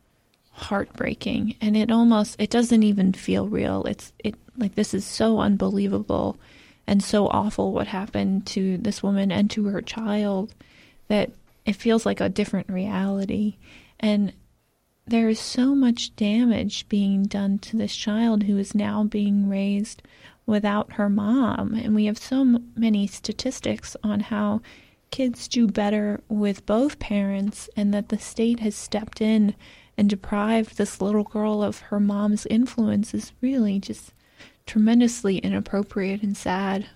heartbreaking 0.52 1.56
and 1.60 1.76
it 1.76 1.90
almost 1.90 2.36
it 2.38 2.50
doesn't 2.50 2.82
even 2.82 3.12
feel 3.12 3.48
real 3.48 3.84
it's 3.84 4.12
it 4.18 4.34
like 4.58 4.74
this 4.74 4.92
is 4.92 5.04
so 5.04 5.40
unbelievable 5.40 6.38
and 6.86 7.02
so 7.02 7.26
awful 7.28 7.72
what 7.72 7.86
happened 7.86 8.46
to 8.46 8.76
this 8.78 9.02
woman 9.02 9.32
and 9.32 9.50
to 9.50 9.64
her 9.66 9.80
child 9.80 10.52
that 11.08 11.30
it 11.64 11.76
feels 11.76 12.04
like 12.04 12.20
a 12.20 12.28
different 12.28 12.68
reality. 12.68 13.56
And 14.00 14.32
there 15.06 15.28
is 15.28 15.40
so 15.40 15.74
much 15.74 16.14
damage 16.16 16.88
being 16.88 17.24
done 17.24 17.58
to 17.60 17.76
this 17.76 17.94
child 17.94 18.44
who 18.44 18.58
is 18.58 18.74
now 18.74 19.04
being 19.04 19.48
raised 19.48 20.02
without 20.46 20.94
her 20.94 21.08
mom. 21.08 21.74
And 21.74 21.94
we 21.94 22.06
have 22.06 22.18
so 22.18 22.44
many 22.74 23.06
statistics 23.06 23.96
on 24.02 24.20
how 24.20 24.60
kids 25.10 25.46
do 25.46 25.66
better 25.66 26.20
with 26.28 26.64
both 26.66 26.98
parents, 26.98 27.68
and 27.76 27.92
that 27.92 28.08
the 28.08 28.18
state 28.18 28.60
has 28.60 28.74
stepped 28.74 29.20
in 29.20 29.54
and 30.02 30.10
deprived 30.10 30.78
this 30.78 31.00
little 31.00 31.22
girl 31.22 31.62
of 31.62 31.78
her 31.78 32.00
mom's 32.00 32.44
influence 32.46 33.14
is 33.14 33.32
really 33.40 33.78
just 33.78 34.12
tremendously 34.66 35.38
inappropriate 35.38 36.24
and 36.24 36.36
sad. 36.36 36.86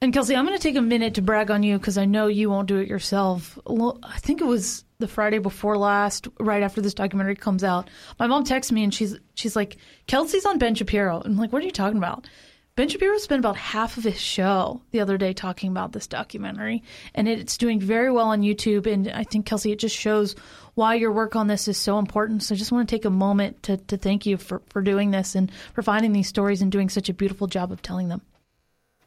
And 0.00 0.10
Kelsey, 0.10 0.34
I'm 0.34 0.46
going 0.46 0.56
to 0.56 0.62
take 0.62 0.74
a 0.74 0.80
minute 0.80 1.12
to 1.14 1.22
brag 1.22 1.50
on 1.50 1.62
you 1.62 1.76
because 1.76 1.98
I 1.98 2.06
know 2.06 2.28
you 2.28 2.48
won't 2.48 2.66
do 2.66 2.78
it 2.78 2.88
yourself. 2.88 3.58
I 3.66 4.18
think 4.20 4.40
it 4.40 4.46
was 4.46 4.86
the 5.00 5.06
Friday 5.06 5.36
before 5.36 5.76
last, 5.76 6.28
right 6.40 6.62
after 6.62 6.80
this 6.80 6.94
documentary 6.94 7.36
comes 7.36 7.62
out. 7.62 7.90
My 8.18 8.26
mom 8.26 8.42
texts 8.44 8.72
me 8.72 8.84
and 8.84 8.94
she's 8.94 9.14
she's 9.34 9.54
like, 9.54 9.76
"Kelsey's 10.06 10.46
on 10.46 10.56
Ben 10.56 10.74
Shapiro." 10.74 11.20
I'm 11.22 11.36
like, 11.36 11.52
"What 11.52 11.60
are 11.60 11.66
you 11.66 11.72
talking 11.72 11.98
about?" 11.98 12.26
Ben 12.76 12.90
Shapiro 12.90 13.16
spent 13.16 13.38
about 13.38 13.56
half 13.56 13.96
of 13.96 14.04
his 14.04 14.20
show 14.20 14.82
the 14.90 15.00
other 15.00 15.16
day 15.16 15.32
talking 15.32 15.70
about 15.70 15.92
this 15.92 16.06
documentary, 16.06 16.82
and 17.14 17.26
it's 17.26 17.56
doing 17.56 17.80
very 17.80 18.10
well 18.10 18.26
on 18.26 18.42
YouTube. 18.42 18.86
And 18.86 19.08
I 19.08 19.24
think 19.24 19.46
Kelsey, 19.46 19.72
it 19.72 19.78
just 19.78 19.96
shows 19.96 20.36
why 20.74 20.94
your 20.94 21.10
work 21.10 21.36
on 21.36 21.46
this 21.46 21.68
is 21.68 21.78
so 21.78 21.98
important. 21.98 22.42
So 22.42 22.54
I 22.54 22.58
just 22.58 22.70
want 22.70 22.86
to 22.86 22.94
take 22.94 23.06
a 23.06 23.10
moment 23.10 23.62
to, 23.62 23.78
to 23.78 23.96
thank 23.96 24.26
you 24.26 24.36
for, 24.36 24.60
for 24.68 24.82
doing 24.82 25.10
this 25.10 25.34
and 25.34 25.50
for 25.72 25.80
finding 25.80 26.12
these 26.12 26.28
stories 26.28 26.60
and 26.60 26.70
doing 26.70 26.90
such 26.90 27.08
a 27.08 27.14
beautiful 27.14 27.46
job 27.46 27.72
of 27.72 27.80
telling 27.80 28.08
them. 28.08 28.20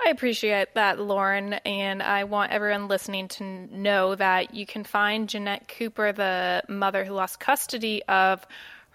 I 0.04 0.10
appreciate 0.10 0.74
that, 0.74 1.00
Lauren, 1.00 1.54
and 1.54 2.02
I 2.02 2.24
want 2.24 2.52
everyone 2.52 2.88
listening 2.88 3.28
to 3.28 3.44
know 3.44 4.16
that 4.16 4.56
you 4.56 4.66
can 4.66 4.84
find 4.84 5.30
Jeanette 5.30 5.68
Cooper, 5.68 6.12
the 6.12 6.64
mother 6.68 7.06
who 7.06 7.14
lost 7.14 7.40
custody 7.40 8.02
of 8.08 8.48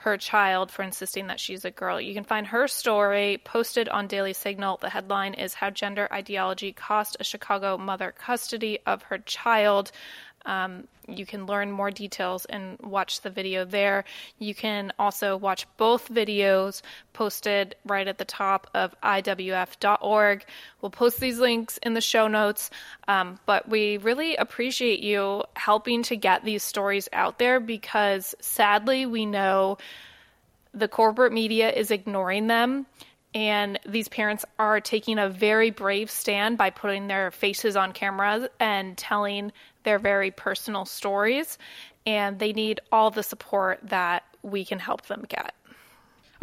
her 0.05 0.19
child 0.19 0.71
for 0.71 0.83
insisting 0.83 1.29
that 1.29 1.41
she's 1.41 1.65
a 1.65 1.71
girl. 1.71 1.99
You 1.99 2.13
can 2.13 2.25
find 2.25 2.47
her 2.47 2.69
story 2.69 3.41
posted 3.43 3.89
on 3.89 4.07
Daily 4.07 4.35
Signal. 4.35 4.79
The 4.81 4.91
headline 4.91 5.33
is 5.33 5.55
How 5.55 5.71
Gender 5.71 6.07
Ideology 6.13 6.73
Cost 6.73 7.17
a 7.21 7.25
Chicago 7.25 7.79
Mother 7.79 8.15
Custody 8.17 8.79
of 8.85 9.05
Her 9.05 9.19
Child. 9.19 9.93
Um, 10.45 10.89
you 11.07 11.27
can 11.27 11.47
learn 11.47 11.71
more 11.71 11.91
details 11.91 12.45
and 12.47 12.79
watch 12.81 13.21
the 13.21 13.31
video 13.31 13.65
there. 13.65 14.05
You 14.39 14.55
can 14.55 14.93
also 14.99 15.37
watch 15.37 15.67
both 15.77 16.09
videos 16.13 16.83
posted 17.13 17.77
right 17.85 18.07
at 18.07 18.19
the 18.19 18.25
top 18.25 18.69
of 18.75 18.95
IWF.org. 19.03 20.45
We'll 20.81 20.91
post 20.91 21.21
these 21.21 21.39
links 21.39 21.79
in 21.79 21.95
the 21.95 22.01
show 22.01 22.29
notes, 22.29 22.71
um, 23.09 23.39
but 23.47 23.69
we 23.69 23.99
really 23.99 24.37
appreciate 24.37 25.01
you 25.01 25.45
helping 25.57 26.03
to 26.05 26.17
get 26.17 26.45
these 26.45 26.63
stories 26.63 27.09
out 27.13 27.39
there 27.39 27.61
because 27.61 28.35
sadly, 28.41 29.07
we 29.07 29.27
know 29.27 29.79
the 30.73 30.89
corporate 30.89 31.33
media 31.33 31.71
is 31.71 31.91
ignoring 31.91 32.47
them. 32.47 32.87
And 33.35 33.81
these 33.85 34.07
parents 34.07 34.45
are 34.61 34.81
taking 34.81 35.19
a 35.19 35.29
very 35.29 35.71
brave 35.71 36.09
stand 36.09 36.57
by 36.57 36.71
putting 36.71 37.09
their 37.09 37.33
faces 37.33 37.75
on 37.75 37.93
camera 37.93 38.49
and 38.61 38.97
telling 38.97 39.51
their 39.85 39.99
very 39.99 40.30
personal 40.30 40.85
stories. 40.85 41.59
And 42.07 42.39
they 42.39 42.53
need 42.53 42.80
all 42.93 43.11
the 43.11 43.22
support 43.22 43.80
that 43.85 44.24
we 44.43 44.64
can 44.64 44.78
help 44.78 45.07
them 45.07 45.24
get. 45.28 45.55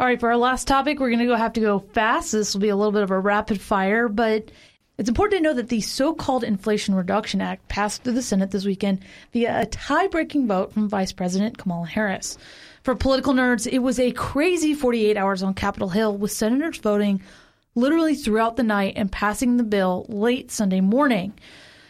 All 0.00 0.06
right, 0.06 0.18
for 0.18 0.30
our 0.30 0.36
last 0.36 0.66
topic, 0.66 0.98
we're 0.98 1.10
going 1.10 1.24
to 1.24 1.38
have 1.38 1.52
to 1.52 1.60
go 1.60 1.78
fast. 1.78 2.32
This 2.32 2.54
will 2.54 2.60
be 2.60 2.70
a 2.70 2.76
little 2.76 2.90
bit 2.90 3.04
of 3.04 3.12
a 3.12 3.18
rapid 3.20 3.60
fire, 3.60 4.08
but 4.08 4.50
it's 4.98 5.08
important 5.08 5.38
to 5.38 5.42
know 5.42 5.54
that 5.54 5.68
the 5.68 5.80
so 5.80 6.12
called 6.12 6.42
Inflation 6.42 6.94
Reduction 6.94 7.40
Act 7.40 7.68
passed 7.68 8.02
through 8.02 8.14
the 8.14 8.22
Senate 8.22 8.50
this 8.50 8.64
weekend 8.64 9.04
via 9.32 9.60
a 9.60 9.66
tie 9.66 10.08
breaking 10.08 10.48
vote 10.48 10.72
from 10.72 10.88
Vice 10.88 11.12
President 11.12 11.56
Kamala 11.56 11.86
Harris. 11.86 12.36
For 12.82 12.94
political 12.94 13.32
nerds, 13.32 13.66
it 13.70 13.78
was 13.78 14.00
a 14.00 14.12
crazy 14.12 14.74
48 14.74 15.16
hours 15.16 15.42
on 15.42 15.54
Capitol 15.54 15.88
Hill 15.88 16.16
with 16.16 16.32
senators 16.32 16.78
voting 16.78 17.22
literally 17.74 18.14
throughout 18.14 18.56
the 18.56 18.62
night 18.62 18.94
and 18.96 19.10
passing 19.10 19.56
the 19.56 19.62
bill 19.62 20.04
late 20.08 20.50
Sunday 20.50 20.80
morning. 20.80 21.32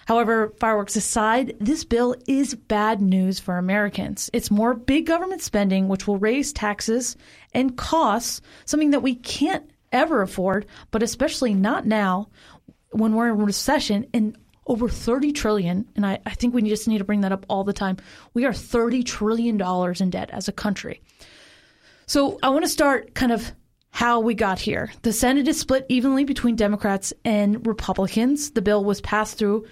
However, 0.07 0.53
fireworks 0.59 0.97
aside, 0.97 1.57
this 1.61 1.85
bill 1.85 2.17
is 2.27 2.55
bad 2.55 3.01
news 3.01 3.39
for 3.39 3.57
Americans. 3.57 4.31
It's 4.33 4.51
more 4.51 4.75
big 4.75 5.07
government 5.07 5.43
spending, 5.43 5.89
which 5.89 6.07
will 6.07 6.19
raise 6.19 6.53
taxes 6.53 7.17
and 7.55 7.77
costs, 7.77 8.41
something 8.65 8.91
that 8.91 9.03
we 9.03 9.15
can't 9.15 9.71
ever 9.93 10.23
afford, 10.23 10.67
but 10.91 11.03
especially 11.03 11.55
not 11.55 11.87
now 11.87 12.29
when 12.91 13.15
we're 13.15 13.29
in 13.29 13.39
recession 13.39 14.07
and 14.13 14.37
over 14.67 14.89
30 14.89 15.33
trillion 15.33 15.89
and 15.97 16.07
I, 16.07 16.21
I 16.25 16.31
think 16.31 16.55
we 16.55 16.63
just 16.63 16.87
need 16.87 16.99
to 16.99 17.05
bring 17.05 17.23
that 17.23 17.33
up 17.33 17.45
all 17.49 17.65
the 17.65 17.73
time 17.73 17.97
we 18.33 18.45
are 18.45 18.53
30 18.53 19.03
trillion 19.03 19.57
dollars 19.57 20.01
in 20.01 20.11
debt 20.11 20.31
as 20.31 20.47
a 20.49 20.53
country. 20.53 21.03
So 22.07 22.39
i 22.43 22.49
want 22.49 22.65
to 22.65 22.69
start 22.69 23.15
kind 23.15 23.33
of 23.33 23.53
how 23.91 24.21
we 24.21 24.35
got 24.35 24.59
here. 24.59 24.91
The 25.03 25.13
senate 25.13 25.49
is 25.49 25.59
split 25.59 25.85
evenly 25.89 26.25
between 26.25 26.57
democrats 26.57 27.13
and 27.25 27.67
republicans. 27.67 28.53
The 28.53 28.63
bill 28.63 28.85
was 28.85 29.01
passed 29.01 29.37
through 29.37 29.67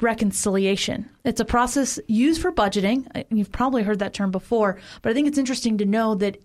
reconciliation 0.00 1.08
it's 1.24 1.40
a 1.40 1.44
process 1.44 1.98
used 2.06 2.40
for 2.40 2.52
budgeting 2.52 3.06
uh, 3.14 3.22
you've 3.30 3.52
probably 3.52 3.82
heard 3.82 3.98
that 3.98 4.12
term 4.12 4.30
before 4.30 4.78
but 5.02 5.10
i 5.10 5.14
think 5.14 5.26
it's 5.26 5.38
interesting 5.38 5.78
to 5.78 5.86
know 5.86 6.14
that 6.14 6.40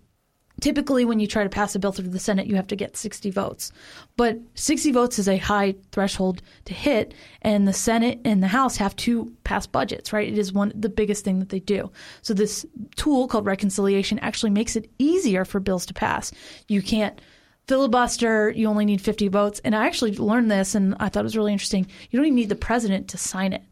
typically 0.62 1.04
when 1.04 1.18
you 1.20 1.26
try 1.26 1.42
to 1.42 1.50
pass 1.50 1.74
a 1.74 1.78
bill 1.78 1.92
through 1.92 2.08
the 2.08 2.18
Senate, 2.18 2.46
you 2.46 2.56
have 2.56 2.68
to 2.68 2.76
get 2.76 2.96
60 2.96 3.30
votes. 3.30 3.72
But 4.16 4.38
60 4.54 4.92
votes 4.92 5.18
is 5.18 5.28
a 5.28 5.36
high 5.36 5.74
threshold 5.90 6.40
to 6.66 6.72
hit, 6.72 7.14
and 7.42 7.66
the 7.66 7.72
Senate 7.72 8.20
and 8.24 8.42
the 8.42 8.48
House 8.48 8.76
have 8.76 8.94
to 8.96 9.32
pass 9.44 9.66
budgets, 9.66 10.12
right? 10.12 10.28
It 10.28 10.38
is 10.38 10.52
one 10.52 10.72
the 10.74 10.88
biggest 10.88 11.24
thing 11.24 11.40
that 11.40 11.48
they 11.48 11.58
do. 11.58 11.90
So 12.22 12.32
this 12.32 12.64
tool 12.96 13.28
called 13.28 13.44
reconciliation 13.44 14.18
actually 14.20 14.50
makes 14.50 14.76
it 14.76 14.90
easier 14.98 15.44
for 15.44 15.60
bills 15.60 15.84
to 15.86 15.94
pass. 15.94 16.32
You 16.68 16.80
can't 16.80 17.20
filibuster, 17.66 18.50
you 18.50 18.68
only 18.68 18.84
need 18.84 19.00
50 19.00 19.28
votes. 19.28 19.60
And 19.64 19.74
I 19.74 19.86
actually 19.86 20.16
learned 20.16 20.50
this 20.50 20.74
and 20.74 20.94
I 21.00 21.08
thought 21.08 21.20
it 21.20 21.24
was 21.24 21.36
really 21.36 21.52
interesting. 21.52 21.86
You 22.10 22.18
don't 22.18 22.26
even 22.26 22.36
need 22.36 22.48
the 22.48 22.54
president 22.54 23.08
to 23.08 23.18
sign 23.18 23.52
it. 23.52 23.62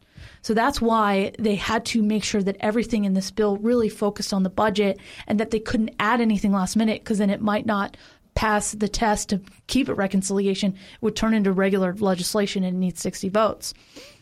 So 0.43 0.53
that's 0.53 0.81
why 0.81 1.33
they 1.37 1.55
had 1.55 1.85
to 1.87 2.01
make 2.01 2.23
sure 2.23 2.41
that 2.41 2.57
everything 2.59 3.05
in 3.05 3.13
this 3.13 3.29
bill 3.29 3.57
really 3.57 3.89
focused 3.89 4.33
on 4.33 4.43
the 4.43 4.49
budget 4.49 4.99
and 5.27 5.39
that 5.39 5.51
they 5.51 5.59
couldn't 5.59 5.95
add 5.99 6.19
anything 6.19 6.51
last 6.51 6.75
minute 6.75 7.01
because 7.01 7.19
then 7.19 7.29
it 7.29 7.41
might 7.41 7.65
not 7.65 7.95
pass 8.33 8.71
the 8.71 8.87
test 8.87 9.29
to 9.29 9.41
keep 9.67 9.89
it 9.89 9.93
reconciliation. 9.93 10.75
Would 11.01 11.15
turn 11.15 11.33
into 11.33 11.51
regular 11.51 11.93
legislation 11.95 12.63
and 12.63 12.79
needs 12.79 13.01
60 13.01 13.29
votes. 13.29 13.73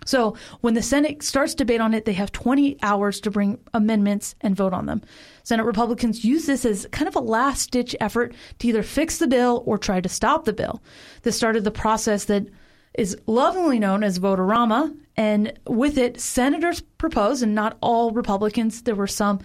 So 0.06 0.36
when 0.62 0.74
the 0.74 0.82
Senate 0.82 1.22
starts 1.24 1.54
debate 1.54 1.82
on 1.82 1.94
it, 1.94 2.06
they 2.06 2.14
have 2.14 2.32
20 2.32 2.78
hours 2.82 3.20
to 3.22 3.32
bring 3.32 3.60
amendments 3.74 4.36
and 4.42 4.56
vote 4.56 4.74
on 4.74 4.86
them. 4.86 5.02
Senate 5.44 5.66
Republicans 5.66 6.26
use 6.26 6.46
this 6.46 6.66
as 6.66 6.88
kind 6.92 7.08
of 7.08 7.16
a 7.16 7.20
last 7.20 7.72
ditch 7.72 7.96
effort 8.00 8.34
to 8.60 8.68
either 8.68 8.84
fix 8.84 9.18
the 9.18 9.28
bill 9.28 9.64
or 9.66 9.78
try 9.78 10.02
to 10.02 10.10
stop 10.10 10.46
the 10.46 10.54
bill. 10.54 10.82
This 11.24 11.38
started 11.38 11.64
the 11.64 11.72
process 11.72 12.26
that 12.26 12.48
is 12.96 13.18
lovingly 13.28 13.80
known 13.80 14.04
as 14.04 14.18
Vote-A-Rama. 14.18 14.94
And 15.16 15.54
with 15.68 15.98
it, 15.98 16.20
senators 16.20 16.82
proposed, 16.82 17.44
and 17.44 17.54
not 17.54 17.78
all 17.82 18.12
Republicans, 18.12 18.84
there 18.84 18.96
were 18.96 19.08
some 19.08 19.40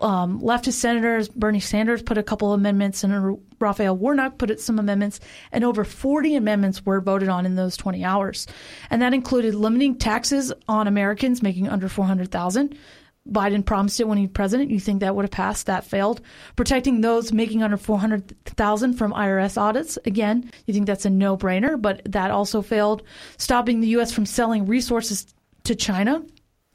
um, 0.00 0.40
leftist 0.40 0.74
senators. 0.74 1.28
Bernie 1.28 1.60
Sanders 1.60 2.02
put 2.02 2.18
a 2.18 2.22
couple 2.22 2.52
amendments, 2.52 3.04
and 3.04 3.38
Raphael 3.58 3.96
Warnock 3.96 4.38
put 4.38 4.60
some 4.60 4.78
amendments, 4.78 5.20
and 5.52 5.64
over 5.64 5.84
40 5.84 6.34
amendments 6.34 6.84
were 6.84 7.00
voted 7.00 7.28
on 7.28 7.46
in 7.46 7.56
those 7.56 7.76
20 7.76 8.04
hours. 8.04 8.46
And 8.90 9.02
that 9.02 9.14
included 9.14 9.54
limiting 9.54 9.96
taxes 9.96 10.52
on 10.68 10.86
Americans 10.86 11.42
making 11.42 11.68
under 11.68 11.88
400,000, 11.88 12.76
Biden 13.30 13.64
promised 13.64 14.00
it 14.00 14.08
when 14.08 14.18
he 14.18 14.24
was 14.24 14.32
president. 14.32 14.70
You 14.70 14.80
think 14.80 15.00
that 15.00 15.14
would 15.14 15.24
have 15.24 15.30
passed? 15.30 15.66
That 15.66 15.84
failed. 15.84 16.20
Protecting 16.56 17.00
those 17.00 17.32
making 17.32 17.62
under 17.62 17.76
400,000 17.76 18.94
from 18.94 19.12
IRS 19.12 19.60
audits. 19.60 19.98
Again, 20.06 20.50
you 20.66 20.74
think 20.74 20.86
that's 20.86 21.04
a 21.04 21.10
no-brainer, 21.10 21.80
but 21.80 22.00
that 22.06 22.30
also 22.30 22.62
failed. 22.62 23.02
Stopping 23.36 23.80
the 23.80 23.88
US 23.88 24.12
from 24.12 24.26
selling 24.26 24.66
resources 24.66 25.34
to 25.64 25.74
China. 25.74 26.22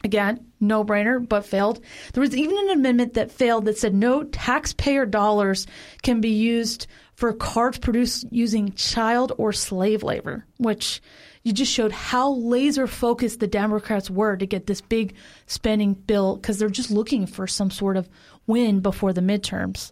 Again, 0.04 0.46
no 0.60 0.84
brainer, 0.84 1.26
but 1.28 1.46
failed. 1.46 1.80
There 2.14 2.22
was 2.22 2.36
even 2.36 2.58
an 2.58 2.72
amendment 2.72 3.14
that 3.14 3.32
failed 3.32 3.66
that 3.66 3.78
said 3.78 3.94
no 3.94 4.24
taxpayer 4.24 5.06
dollars 5.06 5.66
can 6.02 6.20
be 6.20 6.32
used 6.32 6.88
for 7.16 7.32
cars 7.32 7.78
produced 7.78 8.26
using 8.30 8.74
child 8.74 9.32
or 9.38 9.54
slave 9.54 10.04
labor, 10.04 10.46
which 10.58 11.02
you 11.44 11.54
just 11.54 11.72
showed 11.72 11.92
how 11.92 12.32
laser 12.32 12.88
focused 12.88 13.40
the 13.40 13.48
Democrats 13.48 14.10
were 14.10 14.36
to 14.38 14.46
get 14.46 14.66
this 14.66 14.82
big 14.82 15.14
spending 15.46 15.94
bill 15.94 16.38
because 16.38 16.58
they're 16.58 16.70
just 16.70 16.92
looking 16.92 17.26
for 17.26 17.48
some 17.48 17.70
sort 17.70 17.98
of 17.98 18.10
win 18.48 18.80
before 18.80 19.14
the 19.14 19.22
midterms. 19.22 19.92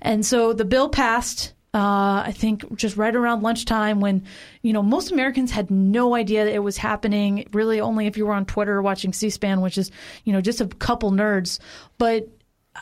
And 0.00 0.24
so 0.24 0.52
the 0.52 0.64
bill 0.64 0.88
passed. 0.88 1.52
Uh, 1.74 2.22
I 2.26 2.34
think 2.36 2.76
just 2.76 2.98
right 2.98 3.14
around 3.14 3.42
lunchtime 3.42 4.00
when, 4.00 4.24
you 4.60 4.74
know, 4.74 4.82
most 4.82 5.10
Americans 5.10 5.50
had 5.50 5.70
no 5.70 6.14
idea 6.14 6.44
that 6.44 6.54
it 6.54 6.58
was 6.58 6.76
happening. 6.76 7.48
Really, 7.52 7.80
only 7.80 8.06
if 8.06 8.18
you 8.18 8.26
were 8.26 8.34
on 8.34 8.44
Twitter 8.44 8.74
or 8.74 8.82
watching 8.82 9.14
C-SPAN, 9.14 9.62
which 9.62 9.78
is, 9.78 9.90
you 10.24 10.34
know, 10.34 10.42
just 10.42 10.60
a 10.60 10.66
couple 10.66 11.10
nerds. 11.12 11.60
But 11.96 12.28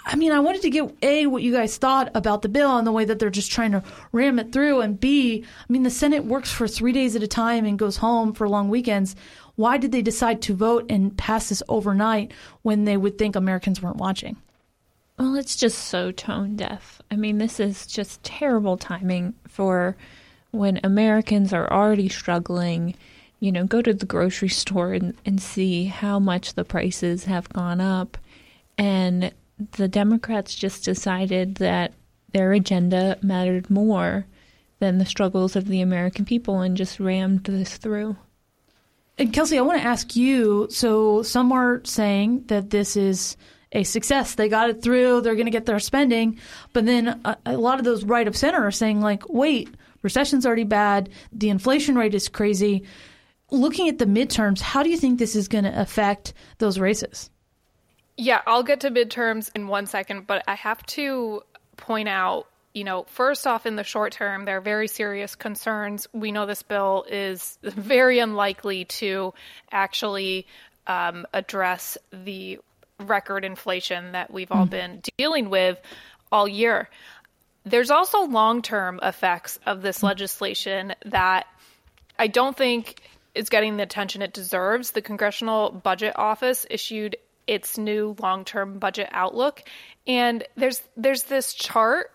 I 0.06 0.16
mean, 0.16 0.32
I 0.32 0.40
wanted 0.40 0.62
to 0.62 0.70
get 0.70 0.92
A, 1.02 1.26
what 1.26 1.42
you 1.42 1.52
guys 1.52 1.76
thought 1.76 2.10
about 2.14 2.42
the 2.42 2.48
bill 2.48 2.78
and 2.78 2.86
the 2.86 2.92
way 2.92 3.04
that 3.04 3.18
they're 3.18 3.30
just 3.30 3.50
trying 3.50 3.72
to 3.72 3.82
ram 4.12 4.38
it 4.38 4.52
through, 4.52 4.80
and 4.80 4.98
B, 4.98 5.44
I 5.44 5.72
mean, 5.72 5.82
the 5.82 5.90
Senate 5.90 6.24
works 6.24 6.50
for 6.50 6.68
three 6.68 6.92
days 6.92 7.16
at 7.16 7.22
a 7.22 7.28
time 7.28 7.64
and 7.64 7.78
goes 7.78 7.96
home 7.96 8.32
for 8.32 8.48
long 8.48 8.68
weekends. 8.68 9.16
Why 9.56 9.78
did 9.78 9.92
they 9.92 10.02
decide 10.02 10.42
to 10.42 10.54
vote 10.54 10.86
and 10.88 11.16
pass 11.16 11.48
this 11.48 11.62
overnight 11.68 12.32
when 12.62 12.84
they 12.84 12.96
would 12.96 13.18
think 13.18 13.34
Americans 13.34 13.82
weren't 13.82 13.96
watching? 13.96 14.36
Well, 15.20 15.36
it's 15.36 15.54
just 15.54 15.76
so 15.76 16.12
tone 16.12 16.56
deaf. 16.56 17.02
I 17.10 17.16
mean, 17.16 17.36
this 17.36 17.60
is 17.60 17.86
just 17.86 18.22
terrible 18.22 18.78
timing 18.78 19.34
for 19.46 19.94
when 20.50 20.80
Americans 20.82 21.52
are 21.52 21.70
already 21.70 22.08
struggling. 22.08 22.94
You 23.38 23.52
know, 23.52 23.66
go 23.66 23.82
to 23.82 23.92
the 23.92 24.06
grocery 24.06 24.48
store 24.62 24.94
and, 24.94 25.14
and 25.26 25.38
see 25.38 25.84
how 25.84 26.18
much 26.18 26.54
the 26.54 26.64
prices 26.64 27.24
have 27.24 27.50
gone 27.50 27.82
up. 27.82 28.16
And 28.78 29.34
the 29.72 29.88
Democrats 29.88 30.54
just 30.54 30.86
decided 30.86 31.56
that 31.56 31.92
their 32.32 32.52
agenda 32.52 33.18
mattered 33.20 33.68
more 33.68 34.24
than 34.78 34.96
the 34.96 35.04
struggles 35.04 35.54
of 35.54 35.68
the 35.68 35.82
American 35.82 36.24
people 36.24 36.60
and 36.60 36.78
just 36.78 36.98
rammed 36.98 37.44
this 37.44 37.76
through. 37.76 38.16
And 39.18 39.34
Kelsey, 39.34 39.58
I 39.58 39.60
want 39.60 39.82
to 39.82 39.86
ask 39.86 40.16
you 40.16 40.66
so 40.70 41.22
some 41.22 41.52
are 41.52 41.82
saying 41.84 42.44
that 42.46 42.70
this 42.70 42.96
is 42.96 43.36
a 43.72 43.84
success. 43.84 44.34
They 44.34 44.48
got 44.48 44.70
it 44.70 44.82
through, 44.82 45.20
they're 45.20 45.34
going 45.34 45.46
to 45.46 45.52
get 45.52 45.66
their 45.66 45.78
spending. 45.78 46.38
But 46.72 46.86
then 46.86 47.20
a, 47.24 47.36
a 47.46 47.56
lot 47.56 47.78
of 47.78 47.84
those 47.84 48.04
right 48.04 48.26
of 48.26 48.36
center 48.36 48.64
are 48.64 48.72
saying, 48.72 49.00
like, 49.00 49.28
wait, 49.28 49.68
recession's 50.02 50.46
already 50.46 50.64
bad, 50.64 51.10
the 51.32 51.50
inflation 51.50 51.96
rate 51.96 52.14
is 52.14 52.28
crazy. 52.28 52.84
Looking 53.50 53.88
at 53.88 53.98
the 53.98 54.06
midterms, 54.06 54.60
how 54.60 54.82
do 54.82 54.90
you 54.90 54.96
think 54.96 55.18
this 55.18 55.34
is 55.34 55.48
going 55.48 55.64
to 55.64 55.80
affect 55.80 56.34
those 56.58 56.78
races? 56.78 57.30
Yeah, 58.16 58.42
I'll 58.46 58.62
get 58.62 58.80
to 58.80 58.90
midterms 58.90 59.50
in 59.54 59.66
one 59.66 59.86
second, 59.86 60.26
but 60.26 60.44
I 60.46 60.54
have 60.54 60.84
to 60.86 61.42
point 61.76 62.08
out 62.08 62.46
you 62.72 62.84
know, 62.84 63.04
first 63.08 63.46
off, 63.46 63.66
in 63.66 63.76
the 63.76 63.84
short 63.84 64.12
term, 64.12 64.44
there 64.44 64.58
are 64.58 64.60
very 64.60 64.86
serious 64.86 65.34
concerns. 65.34 66.06
We 66.12 66.30
know 66.30 66.46
this 66.46 66.62
bill 66.62 67.04
is 67.10 67.58
very 67.62 68.20
unlikely 68.20 68.84
to 68.84 69.34
actually 69.72 70.46
um, 70.86 71.26
address 71.32 71.98
the 72.12 72.60
record 73.00 73.44
inflation 73.44 74.12
that 74.12 74.30
we've 74.30 74.50
all 74.50 74.66
mm. 74.66 74.70
been 74.70 75.02
dealing 75.16 75.50
with 75.50 75.78
all 76.30 76.46
year. 76.46 76.88
There's 77.64 77.90
also 77.90 78.26
long 78.26 78.62
term 78.62 79.00
effects 79.02 79.58
of 79.66 79.82
this 79.82 79.98
mm. 79.98 80.04
legislation 80.04 80.94
that 81.06 81.46
I 82.18 82.26
don't 82.26 82.56
think 82.56 83.00
is 83.34 83.48
getting 83.48 83.76
the 83.76 83.82
attention 83.82 84.22
it 84.22 84.32
deserves. 84.32 84.90
The 84.90 85.02
Congressional 85.02 85.70
Budget 85.70 86.14
Office 86.16 86.66
issued 86.68 87.16
its 87.46 87.76
new 87.76 88.14
long-term 88.20 88.78
budget 88.78 89.08
outlook. 89.10 89.62
And 90.06 90.44
there's 90.56 90.80
there's 90.96 91.24
this 91.24 91.52
chart 91.52 92.12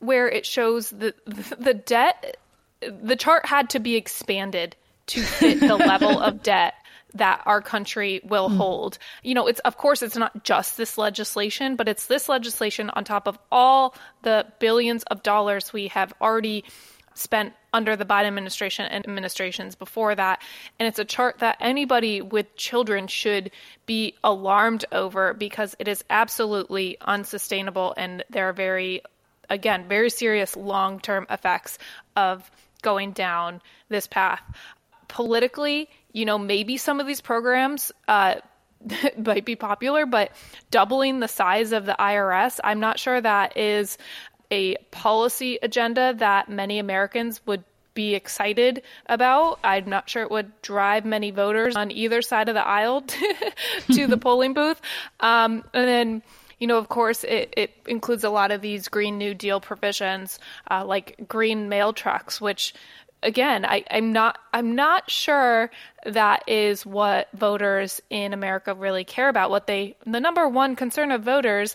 where 0.00 0.28
it 0.28 0.44
shows 0.44 0.90
the 0.90 1.14
the 1.26 1.74
debt 1.74 2.36
the 2.80 3.16
chart 3.16 3.46
had 3.46 3.70
to 3.70 3.78
be 3.78 3.96
expanded 3.96 4.76
to 5.06 5.22
fit 5.22 5.60
the 5.60 5.76
level 5.76 6.18
of 6.20 6.42
debt 6.42 6.74
that 7.14 7.42
our 7.46 7.60
country 7.60 8.20
will 8.24 8.48
mm. 8.48 8.56
hold. 8.56 8.98
You 9.22 9.34
know, 9.34 9.46
it's 9.46 9.60
of 9.60 9.76
course 9.76 10.02
it's 10.02 10.16
not 10.16 10.44
just 10.44 10.76
this 10.76 10.98
legislation, 10.98 11.76
but 11.76 11.88
it's 11.88 12.06
this 12.06 12.28
legislation 12.28 12.90
on 12.90 13.04
top 13.04 13.28
of 13.28 13.38
all 13.50 13.94
the 14.22 14.46
billions 14.58 15.02
of 15.04 15.22
dollars 15.22 15.72
we 15.72 15.88
have 15.88 16.12
already 16.20 16.64
spent 17.14 17.52
under 17.72 17.94
the 17.94 18.04
Biden 18.04 18.26
administration 18.26 18.86
and 18.86 19.04
administrations 19.04 19.76
before 19.76 20.14
that. 20.14 20.42
And 20.78 20.88
it's 20.88 20.98
a 20.98 21.04
chart 21.04 21.38
that 21.38 21.56
anybody 21.60 22.20
with 22.20 22.56
children 22.56 23.06
should 23.06 23.52
be 23.86 24.14
alarmed 24.24 24.84
over 24.90 25.32
because 25.32 25.76
it 25.78 25.86
is 25.86 26.04
absolutely 26.10 26.96
unsustainable 27.00 27.94
and 27.96 28.24
there 28.30 28.48
are 28.48 28.52
very 28.52 29.02
again, 29.50 29.86
very 29.88 30.10
serious 30.10 30.56
long-term 30.56 31.26
effects 31.30 31.78
of 32.16 32.50
going 32.82 33.12
down 33.12 33.60
this 33.88 34.06
path. 34.06 34.40
Politically, 35.08 35.88
you 36.14 36.24
know, 36.24 36.38
maybe 36.38 36.78
some 36.78 37.00
of 37.00 37.06
these 37.06 37.20
programs 37.20 37.92
uh, 38.08 38.36
might 39.18 39.44
be 39.44 39.56
popular, 39.56 40.06
but 40.06 40.30
doubling 40.70 41.20
the 41.20 41.28
size 41.28 41.72
of 41.72 41.84
the 41.84 41.96
IRS, 41.98 42.60
I'm 42.64 42.80
not 42.80 42.98
sure 42.98 43.20
that 43.20 43.58
is 43.58 43.98
a 44.50 44.76
policy 44.90 45.58
agenda 45.60 46.14
that 46.18 46.48
many 46.48 46.78
Americans 46.78 47.40
would 47.44 47.64
be 47.94 48.14
excited 48.14 48.82
about. 49.06 49.58
I'm 49.64 49.88
not 49.88 50.08
sure 50.08 50.22
it 50.22 50.30
would 50.30 50.50
drive 50.62 51.04
many 51.04 51.30
voters 51.30 51.76
on 51.76 51.90
either 51.90 52.22
side 52.22 52.48
of 52.48 52.54
the 52.54 52.66
aisle 52.66 53.02
to 53.92 54.06
the 54.06 54.16
polling 54.20 54.54
booth. 54.54 54.80
Um, 55.20 55.64
and 55.72 55.88
then, 55.88 56.22
you 56.58 56.66
know, 56.66 56.78
of 56.78 56.88
course, 56.88 57.24
it, 57.24 57.54
it, 57.56 57.70
includes 57.86 58.24
a 58.24 58.30
lot 58.30 58.50
of 58.50 58.60
these 58.60 58.88
Green 58.88 59.18
New 59.18 59.34
Deal 59.34 59.60
provisions, 59.60 60.38
uh, 60.70 60.84
like 60.84 61.28
green 61.28 61.68
mail 61.68 61.92
trucks, 61.92 62.40
which 62.40 62.74
again, 63.24 63.64
I, 63.64 63.84
am 63.90 64.12
not 64.12 64.38
I'm 64.52 64.74
not 64.74 65.10
sure 65.10 65.70
that 66.06 66.44
is 66.46 66.86
what 66.86 67.28
voters 67.32 68.00
in 68.10 68.32
America 68.32 68.74
really 68.74 69.04
care 69.04 69.28
about. 69.28 69.50
What 69.50 69.66
they 69.66 69.96
the 70.06 70.20
number 70.20 70.48
one 70.48 70.76
concern 70.76 71.10
of 71.10 71.22
voters 71.22 71.74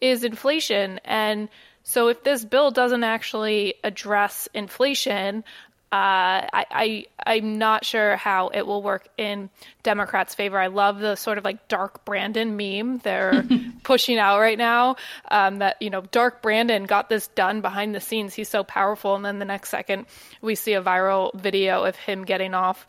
is 0.00 0.22
inflation. 0.22 1.00
And 1.04 1.48
so 1.82 2.08
if 2.08 2.22
this 2.22 2.44
bill 2.44 2.70
doesn't 2.70 3.04
actually 3.04 3.74
address 3.82 4.48
inflation, 4.54 5.44
uh, 5.92 6.46
I, 6.52 7.06
I 7.26 7.34
am 7.34 7.58
not 7.58 7.84
sure 7.84 8.14
how 8.14 8.48
it 8.48 8.64
will 8.64 8.80
work 8.80 9.08
in 9.18 9.50
Democrats' 9.82 10.36
favor. 10.36 10.56
I 10.56 10.68
love 10.68 11.00
the 11.00 11.16
sort 11.16 11.36
of 11.36 11.44
like 11.44 11.66
Dark 11.66 12.04
Brandon 12.04 12.56
meme 12.56 12.98
they're 12.98 13.44
pushing 13.82 14.16
out 14.16 14.38
right 14.38 14.58
now. 14.58 14.96
Um, 15.28 15.58
that 15.58 15.82
you 15.82 15.90
know, 15.90 16.02
Dark 16.02 16.42
Brandon 16.42 16.84
got 16.84 17.08
this 17.08 17.26
done 17.28 17.60
behind 17.60 17.92
the 17.92 18.00
scenes. 18.00 18.34
He's 18.34 18.48
so 18.48 18.62
powerful, 18.62 19.16
and 19.16 19.24
then 19.24 19.40
the 19.40 19.44
next 19.44 19.70
second 19.70 20.06
we 20.40 20.54
see 20.54 20.74
a 20.74 20.82
viral 20.82 21.34
video 21.34 21.82
of 21.82 21.96
him 21.96 22.24
getting 22.24 22.54
off 22.54 22.86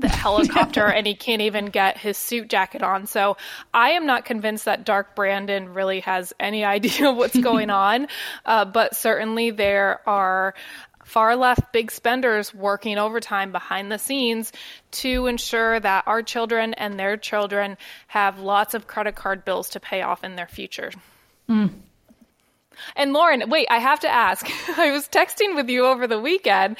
the 0.00 0.08
helicopter 0.24 0.86
and 0.86 1.06
he 1.06 1.14
can't 1.14 1.42
even 1.42 1.66
get 1.66 1.96
his 1.98 2.16
suit 2.16 2.48
jacket 2.48 2.82
on. 2.82 3.06
So 3.06 3.36
I 3.72 3.90
am 3.90 4.06
not 4.06 4.24
convinced 4.24 4.64
that 4.66 4.84
Dark 4.84 5.14
Brandon 5.14 5.72
really 5.72 6.00
has 6.00 6.32
any 6.38 6.64
idea 6.64 7.10
of 7.10 7.16
what's 7.16 7.38
going 7.38 7.70
on. 7.70 8.08
Uh, 8.44 8.64
but 8.64 8.94
certainly 8.94 9.50
there 9.50 10.00
are 10.08 10.54
far 11.04 11.36
left 11.36 11.72
big 11.72 11.90
spenders 11.90 12.52
working 12.54 12.98
overtime 12.98 13.52
behind 13.52 13.92
the 13.92 13.98
scenes 13.98 14.52
to 14.90 15.26
ensure 15.26 15.78
that 15.78 16.04
our 16.06 16.22
children 16.22 16.74
and 16.74 16.98
their 16.98 17.16
children 17.16 17.76
have 18.08 18.40
lots 18.40 18.74
of 18.74 18.86
credit 18.86 19.14
card 19.14 19.44
bills 19.44 19.68
to 19.70 19.80
pay 19.80 20.02
off 20.02 20.24
in 20.24 20.36
their 20.36 20.48
future. 20.48 20.90
Mm. 21.48 21.70
And 22.96 23.12
Lauren, 23.12 23.48
wait, 23.48 23.68
I 23.70 23.78
have 23.78 24.00
to 24.00 24.08
ask. 24.08 24.48
I 24.78 24.90
was 24.90 25.08
texting 25.08 25.54
with 25.54 25.68
you 25.68 25.86
over 25.86 26.06
the 26.06 26.18
weekend 26.18 26.76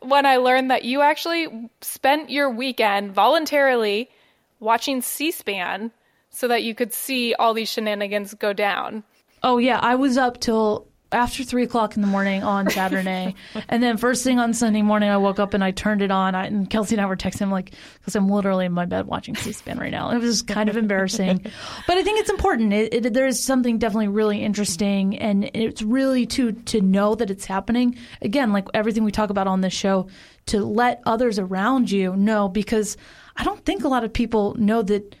when 0.00 0.26
I 0.26 0.36
learned 0.36 0.70
that 0.70 0.84
you 0.84 1.02
actually 1.02 1.70
spent 1.80 2.30
your 2.30 2.50
weekend 2.50 3.12
voluntarily 3.12 4.08
watching 4.60 5.02
C 5.02 5.30
SPAN 5.30 5.90
so 6.30 6.48
that 6.48 6.62
you 6.62 6.74
could 6.74 6.92
see 6.92 7.34
all 7.34 7.54
these 7.54 7.70
shenanigans 7.70 8.34
go 8.34 8.52
down. 8.52 9.04
Oh, 9.42 9.58
yeah. 9.58 9.78
I 9.80 9.94
was 9.94 10.16
up 10.16 10.40
till 10.40 10.86
after 11.12 11.44
three 11.44 11.62
o'clock 11.62 11.94
in 11.96 12.02
the 12.02 12.08
morning 12.08 12.42
on 12.42 12.68
Saturday, 12.70 13.34
and 13.68 13.82
then 13.82 13.96
first 13.96 14.24
thing 14.24 14.38
on 14.38 14.52
Sunday 14.52 14.82
morning, 14.82 15.08
I 15.08 15.16
woke 15.16 15.38
up 15.38 15.54
and 15.54 15.62
I 15.62 15.70
turned 15.70 16.02
it 16.02 16.10
on. 16.10 16.34
I, 16.34 16.46
and 16.46 16.68
Kelsey 16.68 16.94
and 16.96 17.00
I 17.00 17.06
were 17.06 17.16
texting 17.16 17.50
like, 17.50 17.72
because 17.98 18.16
I'm 18.16 18.28
literally 18.28 18.66
in 18.66 18.72
my 18.72 18.86
bed 18.86 19.06
watching 19.06 19.36
C-SPAN 19.36 19.78
right 19.78 19.90
now. 19.90 20.10
It 20.10 20.18
was 20.18 20.42
kind 20.42 20.68
of 20.68 20.76
embarrassing, 20.76 21.42
but 21.86 21.96
I 21.96 22.02
think 22.02 22.20
it's 22.20 22.30
important. 22.30 22.72
It, 22.72 23.06
it, 23.06 23.14
there's 23.14 23.38
something 23.38 23.78
definitely 23.78 24.08
really 24.08 24.42
interesting, 24.42 25.18
and 25.18 25.50
it's 25.54 25.82
really 25.82 26.26
to 26.26 26.52
to 26.52 26.80
know 26.80 27.14
that 27.14 27.30
it's 27.30 27.44
happening. 27.44 27.96
Again, 28.22 28.52
like 28.52 28.66
everything 28.74 29.04
we 29.04 29.12
talk 29.12 29.30
about 29.30 29.46
on 29.46 29.60
this 29.60 29.72
show, 29.72 30.08
to 30.46 30.64
let 30.64 31.02
others 31.06 31.38
around 31.38 31.90
you 31.90 32.16
know, 32.16 32.48
because 32.48 32.96
I 33.36 33.44
don't 33.44 33.64
think 33.64 33.84
a 33.84 33.88
lot 33.88 34.04
of 34.04 34.12
people 34.12 34.54
know 34.54 34.82
that 34.82 35.14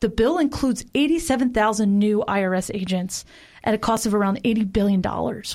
the 0.00 0.08
bill 0.08 0.38
includes 0.38 0.84
87,000 0.94 1.98
new 1.98 2.22
IRS 2.28 2.70
agents 2.74 3.24
at 3.64 3.74
a 3.74 3.78
cost 3.78 4.06
of 4.06 4.14
around 4.14 4.42
$80 4.44 4.72
billion, 4.72 5.02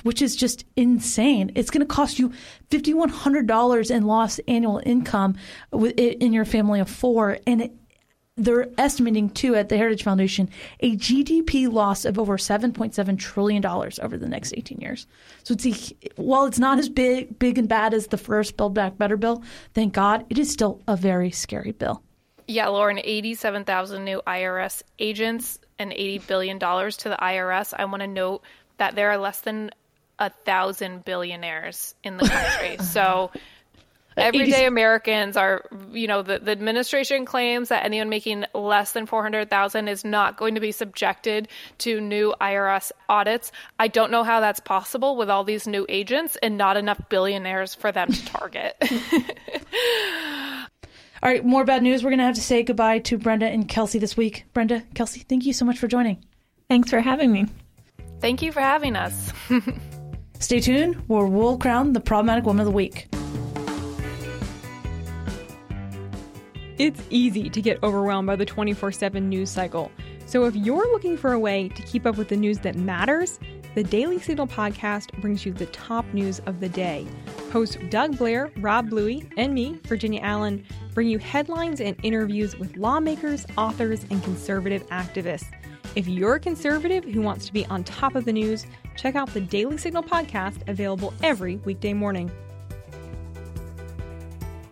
which 0.04 0.22
is 0.22 0.36
just 0.36 0.66
insane. 0.76 1.52
It's 1.56 1.70
going 1.70 1.86
to 1.86 1.94
cost 1.94 2.20
you 2.20 2.34
$5,100 2.72 3.92
in 3.92 4.04
lost 4.06 4.42
annual 4.48 4.82
income 4.86 5.38
in 5.72 6.34
your 6.34 6.46
family 6.46 6.80
of 6.80 6.90
four. 6.90 7.38
And 7.48 7.62
it, 7.62 7.72
they're 8.36 8.70
estimating 8.78 9.30
too 9.30 9.56
at 9.56 9.70
the 9.70 9.78
Heritage 9.78 10.04
Foundation 10.04 10.50
a 10.80 10.96
GDP 10.96 11.72
loss 11.72 12.06
of 12.06 12.18
over 12.18 12.38
7.7 12.38 13.20
trillion 13.20 13.62
dollars 13.62 14.00
over 14.00 14.18
the 14.18 14.28
next 14.28 14.54
18 14.56 14.80
years. 14.80 15.06
So 15.44 15.54
it's 15.54 15.66
a, 15.66 15.96
while 16.16 16.46
it's 16.46 16.60
not 16.60 16.80
as 16.80 16.90
big 16.90 17.38
big 17.38 17.58
and 17.58 17.68
bad 17.68 17.94
as 17.94 18.08
the 18.08 18.18
first 18.18 18.58
Build 18.58 18.74
Back 18.74 18.98
Better 18.98 19.18
bill, 19.18 19.44
thank 19.74 19.94
God, 19.94 20.26
it 20.30 20.38
is 20.38 20.52
still 20.52 20.82
a 20.88 20.96
very 20.96 21.32
scary 21.32 21.74
bill. 21.74 22.02
Yeah, 22.48 22.70
Lauren, 22.70 23.00
87,000 23.04 24.04
new 24.04 24.22
IRS 24.26 24.82
agents 24.98 25.60
and 25.80 25.92
$80 25.92 26.28
billion 26.28 26.60
to 26.60 27.10
the 27.10 27.18
IRS, 27.20 27.74
I 27.76 27.86
want 27.86 28.02
to 28.02 28.08
note 28.08 28.44
that 28.78 28.96
there 28.96 29.10
are 29.12 29.18
less 29.18 29.42
than 29.42 29.72
a 30.20 30.30
thousand 30.30 31.06
billionaires 31.06 31.96
in 32.04 32.18
the 32.18 32.28
country. 32.28 32.78
so 32.86 33.32
uh-huh. 33.32 33.40
everyday 34.18 34.66
Americans 34.66 35.38
are, 35.38 35.66
you 35.94 36.08
know, 36.08 36.22
the, 36.22 36.40
the 36.40 36.52
administration 36.52 37.26
claims 37.26 37.70
that 37.70 37.86
anyone 37.86 38.10
making 38.10 38.44
less 38.54 38.92
than 38.92 39.06
400,000 39.06 39.88
is 39.88 40.04
not 40.04 40.38
going 40.38 40.56
to 40.56 40.62
be 40.62 40.74
subjected 40.74 41.48
to 41.80 42.02
new 42.02 42.34
IRS 42.42 42.92
audits. 43.08 43.52
I 43.80 43.88
don't 43.88 44.12
know 44.12 44.24
how 44.24 44.42
that's 44.42 44.60
possible 44.60 45.16
with 45.16 45.30
all 45.30 45.46
these 45.46 45.68
new 45.68 45.86
agents 45.88 46.38
and 46.42 46.58
not 46.58 46.76
enough 46.76 47.02
billionaires 47.08 47.74
for 47.74 47.92
them 47.92 48.12
to 48.12 48.26
target. 48.26 48.76
All 51.22 51.30
right, 51.30 51.44
more 51.44 51.66
bad 51.66 51.84
news. 51.84 52.02
We're 52.02 52.12
going 52.12 52.20
to 52.20 52.26
have 52.26 52.36
to 52.36 52.42
say 52.42 52.64
goodbye 52.64 53.00
to 53.00 53.18
Brenda 53.18 53.46
and 53.46 53.68
Kelsey 53.68 54.00
this 54.00 54.16
week. 54.16 54.46
Brenda, 54.54 54.84
Kelsey, 54.94 55.20
thank 55.20 55.46
you 55.46 55.52
so 55.52 55.66
much 55.66 55.78
for 55.78 55.88
joining. 55.88 56.24
Thanks 56.70 56.90
for 56.90 57.02
having 57.02 57.30
me. 57.32 57.46
Thank 58.22 58.42
you 58.42 58.54
for 58.54 58.62
having 58.62 58.96
us. 58.96 59.34
Stay 60.40 60.62
tuned, 60.62 60.96
where 61.08 61.26
we'll 61.26 61.58
crown 61.58 61.92
the 61.92 62.00
problematic 62.00 62.46
woman 62.46 62.62
of 62.62 62.68
the 62.68 62.72
week. 62.72 63.10
It's 66.78 67.02
easy 67.10 67.50
to 67.50 67.62
get 67.62 67.84
overwhelmed 67.84 68.28
by 68.28 68.38
the 68.38 68.46
24 68.46 68.94
7 68.94 69.28
news 69.28 69.50
cycle. 69.50 69.92
So 70.26 70.46
if 70.46 70.56
you're 70.56 70.90
looking 70.94 71.18
for 71.18 71.34
a 71.34 71.40
way 71.40 71.68
to 71.68 71.82
keep 71.82 72.06
up 72.06 72.16
with 72.16 72.30
the 72.30 72.38
news 72.38 72.60
that 72.60 72.76
matters, 72.76 73.42
the 73.76 73.84
Daily 73.84 74.20
Signal 74.20 74.48
podcast 74.48 75.12
brings 75.22 75.46
you 75.46 75.54
the 75.54 75.68
top 75.68 76.12
news 76.12 76.40
of 76.48 76.60
the 76.60 76.70
day. 76.70 77.08
Hosts 77.52 77.78
Doug 77.90 78.18
Blair, 78.18 78.52
Rob 78.58 78.90
Bluey, 78.90 79.30
and 79.38 79.54
me, 79.54 79.80
Virginia 79.84 80.22
Allen, 80.22 80.66
bring 80.96 81.08
you 81.08 81.20
headlines 81.20 81.80
and 81.80 81.96
interviews 82.02 82.58
with 82.58 82.76
lawmakers, 82.78 83.46
authors, 83.58 84.06
and 84.10 84.24
conservative 84.24 84.88
activists. 84.90 85.46
If 85.96 86.08
you're 86.08 86.36
a 86.36 86.40
conservative 86.40 87.04
who 87.04 87.22
wants 87.22 87.46
to 87.46 87.54
be 87.54 87.66
on 87.68 87.84
top 87.84 88.16
of 88.16 88.26
the 88.26 88.34
news, 88.34 88.66
check 88.98 89.16
out 89.16 89.32
the 89.34 89.42
Daily 89.42 89.78
Signal 89.78 90.04
podcast 90.04 90.68
available 90.68 91.14
every 91.22 91.58
weekday 91.58 91.94
morning. 91.94 92.32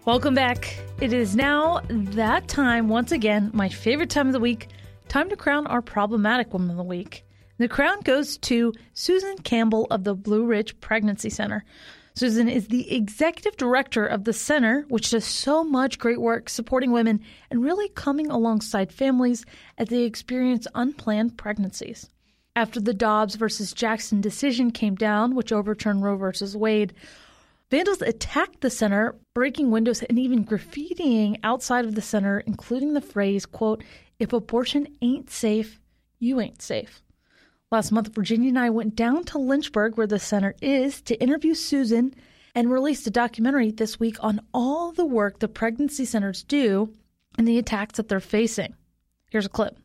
Welcome 0.05 0.33
back. 0.33 0.75
It 1.01 1.13
is 1.13 1.35
now 1.35 1.81
that 1.89 2.47
time, 2.47 2.87
once 2.87 3.11
again, 3.11 3.51
my 3.53 3.69
favorite 3.69 4.09
time 4.09 4.25
of 4.25 4.33
the 4.33 4.39
week, 4.39 4.69
time 5.07 5.29
to 5.29 5.35
crown 5.35 5.67
our 5.67 5.83
problematic 5.83 6.51
woman 6.51 6.71
of 6.71 6.77
the 6.77 6.83
week. 6.83 7.26
The 7.59 7.67
crown 7.67 8.01
goes 8.01 8.37
to 8.37 8.71
Susan 8.93 9.39
Campbell 9.39 9.87
of 9.89 10.03
the 10.03 10.13
Blue 10.13 10.45
Ridge 10.45 10.79
Pregnancy 10.79 11.31
Center. 11.31 11.65
Susan 12.13 12.47
is 12.47 12.67
the 12.67 12.93
executive 12.93 13.57
director 13.57 14.05
of 14.05 14.25
the 14.25 14.33
center, 14.33 14.85
which 14.89 15.09
does 15.09 15.25
so 15.25 15.63
much 15.63 15.97
great 15.97 16.21
work 16.21 16.49
supporting 16.49 16.91
women 16.91 17.19
and 17.49 17.63
really 17.63 17.89
coming 17.89 18.27
alongside 18.27 18.91
families 18.91 19.43
as 19.79 19.87
they 19.87 20.03
experience 20.03 20.67
unplanned 20.75 21.35
pregnancies. 21.35 22.07
After 22.55 22.79
the 22.79 22.93
Dobbs 22.93 23.33
versus 23.35 23.73
Jackson 23.73 24.21
decision 24.21 24.69
came 24.69 24.95
down, 24.95 25.33
which 25.33 25.51
overturned 25.51 26.03
Roe 26.03 26.15
versus 26.15 26.55
Wade, 26.55 26.93
vandals 27.71 28.03
attacked 28.03 28.61
the 28.61 28.69
center, 28.69 29.15
breaking 29.33 29.71
windows 29.71 30.03
and 30.03 30.19
even 30.19 30.45
graffitiing 30.45 31.39
outside 31.43 31.85
of 31.85 31.95
the 31.95 32.01
center, 32.03 32.39
including 32.41 32.93
the 32.93 33.01
phrase, 33.01 33.47
quote, 33.47 33.83
If 34.19 34.31
abortion 34.31 34.87
ain't 35.01 35.31
safe, 35.31 35.79
you 36.19 36.39
ain't 36.39 36.61
safe. 36.61 37.01
Last 37.69 37.91
month, 37.91 38.15
Virginia 38.15 38.47
and 38.47 38.57
I 38.57 38.69
went 38.69 38.95
down 38.95 39.25
to 39.25 39.37
Lynchburg, 39.37 39.97
where 39.97 40.07
the 40.07 40.19
center 40.19 40.55
is, 40.61 41.01
to 41.01 41.21
interview 41.21 41.53
Susan 41.53 42.15
and 42.55 42.71
released 42.71 43.05
a 43.07 43.11
documentary 43.11 43.71
this 43.71 43.99
week 43.99 44.15
on 44.21 44.39
all 44.53 44.93
the 44.93 45.05
work 45.05 45.39
the 45.39 45.49
pregnancy 45.49 46.05
centers 46.05 46.43
do 46.43 46.93
and 47.37 47.45
the 47.45 47.57
attacks 47.57 47.97
that 47.97 48.07
they're 48.07 48.21
facing. 48.21 48.73
Here's 49.31 49.45
a 49.45 49.49
clip. 49.49 49.77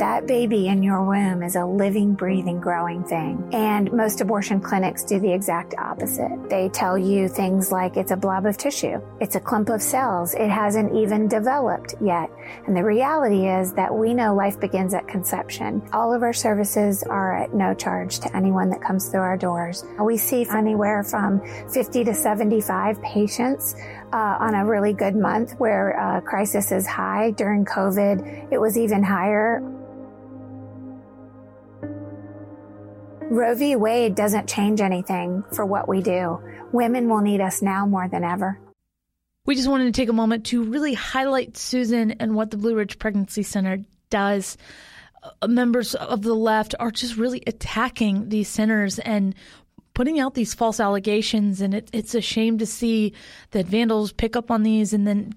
That 0.00 0.26
baby 0.26 0.68
in 0.68 0.82
your 0.82 1.04
womb 1.04 1.42
is 1.42 1.56
a 1.56 1.66
living, 1.66 2.14
breathing, 2.14 2.58
growing 2.58 3.04
thing. 3.04 3.50
And 3.52 3.92
most 3.92 4.22
abortion 4.22 4.58
clinics 4.58 5.04
do 5.04 5.20
the 5.20 5.30
exact 5.30 5.74
opposite. 5.76 6.48
They 6.48 6.70
tell 6.70 6.96
you 6.96 7.28
things 7.28 7.70
like 7.70 7.98
it's 7.98 8.10
a 8.10 8.16
blob 8.16 8.46
of 8.46 8.56
tissue, 8.56 8.98
it's 9.20 9.34
a 9.34 9.40
clump 9.40 9.68
of 9.68 9.82
cells, 9.82 10.32
it 10.32 10.48
hasn't 10.48 10.96
even 10.96 11.28
developed 11.28 11.96
yet. 12.00 12.30
And 12.66 12.74
the 12.74 12.82
reality 12.82 13.46
is 13.46 13.74
that 13.74 13.94
we 13.94 14.14
know 14.14 14.34
life 14.34 14.58
begins 14.58 14.94
at 14.94 15.06
conception. 15.06 15.86
All 15.92 16.14
of 16.14 16.22
our 16.22 16.32
services 16.32 17.02
are 17.02 17.36
at 17.36 17.52
no 17.52 17.74
charge 17.74 18.20
to 18.20 18.34
anyone 18.34 18.70
that 18.70 18.80
comes 18.80 19.10
through 19.10 19.20
our 19.20 19.36
doors. 19.36 19.84
We 20.02 20.16
see 20.16 20.46
anywhere 20.50 21.04
from 21.04 21.42
50 21.68 22.04
to 22.04 22.14
75 22.14 23.02
patients 23.02 23.74
uh, 24.14 24.38
on 24.40 24.54
a 24.54 24.64
really 24.64 24.94
good 24.94 25.14
month 25.14 25.52
where 25.58 26.00
uh, 26.00 26.22
crisis 26.22 26.72
is 26.72 26.86
high. 26.86 27.32
During 27.32 27.66
COVID, 27.66 28.50
it 28.50 28.58
was 28.58 28.78
even 28.78 29.02
higher. 29.02 29.62
Roe 33.30 33.54
v. 33.54 33.76
Wade 33.76 34.16
doesn't 34.16 34.48
change 34.48 34.80
anything 34.80 35.44
for 35.54 35.64
what 35.64 35.88
we 35.88 36.02
do. 36.02 36.40
Women 36.72 37.08
will 37.08 37.20
need 37.20 37.40
us 37.40 37.62
now 37.62 37.86
more 37.86 38.08
than 38.08 38.24
ever. 38.24 38.58
We 39.46 39.54
just 39.54 39.68
wanted 39.68 39.84
to 39.84 39.92
take 39.92 40.08
a 40.08 40.12
moment 40.12 40.46
to 40.46 40.64
really 40.64 40.94
highlight 40.94 41.56
Susan 41.56 42.10
and 42.12 42.34
what 42.34 42.50
the 42.50 42.56
Blue 42.56 42.74
Ridge 42.74 42.98
Pregnancy 42.98 43.44
Center 43.44 43.78
does. 44.10 44.58
Uh, 45.22 45.46
members 45.46 45.94
of 45.94 46.22
the 46.22 46.34
left 46.34 46.74
are 46.80 46.90
just 46.90 47.16
really 47.16 47.42
attacking 47.46 48.30
these 48.30 48.48
centers 48.48 48.98
and 48.98 49.36
putting 49.94 50.18
out 50.18 50.34
these 50.34 50.52
false 50.52 50.80
allegations. 50.80 51.60
And 51.60 51.72
it, 51.72 51.88
it's 51.92 52.16
a 52.16 52.20
shame 52.20 52.58
to 52.58 52.66
see 52.66 53.12
that 53.52 53.66
vandals 53.66 54.12
pick 54.12 54.34
up 54.34 54.50
on 54.50 54.64
these 54.64 54.92
and 54.92 55.06
then 55.06 55.34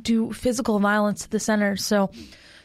do 0.00 0.32
physical 0.32 0.78
violence 0.78 1.22
to 1.22 1.30
the 1.30 1.40
center. 1.40 1.76
So, 1.76 2.10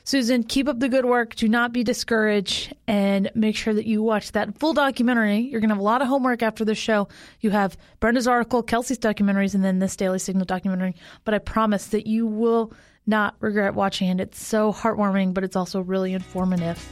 Susan, 0.09 0.41
keep 0.41 0.67
up 0.67 0.79
the 0.79 0.89
good 0.89 1.05
work. 1.05 1.35
Do 1.35 1.47
not 1.47 1.71
be 1.71 1.83
discouraged 1.83 2.73
and 2.87 3.29
make 3.35 3.55
sure 3.55 3.75
that 3.75 3.85
you 3.85 4.01
watch 4.01 4.31
that 4.31 4.57
full 4.57 4.73
documentary. 4.73 5.37
You're 5.37 5.59
going 5.59 5.69
to 5.69 5.75
have 5.75 5.81
a 5.81 5.83
lot 5.83 6.01
of 6.01 6.07
homework 6.07 6.41
after 6.41 6.65
the 6.65 6.73
show. 6.73 7.07
You 7.41 7.51
have 7.51 7.77
Brenda's 7.99 8.27
article, 8.27 8.63
Kelsey's 8.63 8.97
documentaries, 8.97 9.53
and 9.53 9.63
then 9.63 9.77
this 9.77 9.95
Daily 9.95 10.17
Signal 10.17 10.45
documentary. 10.45 10.95
But 11.25 11.35
I 11.35 11.37
promise 11.37 11.85
that 11.89 12.07
you 12.07 12.25
will 12.25 12.73
not 13.05 13.35
regret 13.39 13.75
watching 13.75 14.09
it. 14.09 14.19
It's 14.19 14.43
so 14.43 14.73
heartwarming, 14.73 15.35
but 15.35 15.43
it's 15.43 15.55
also 15.55 15.81
really 15.81 16.13
informative. 16.13 16.83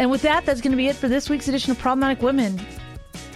And 0.00 0.10
with 0.10 0.22
that, 0.22 0.44
that's 0.44 0.60
going 0.60 0.72
to 0.72 0.76
be 0.76 0.88
it 0.88 0.96
for 0.96 1.06
this 1.06 1.30
week's 1.30 1.46
edition 1.46 1.70
of 1.70 1.78
Problematic 1.78 2.20
Women. 2.20 2.60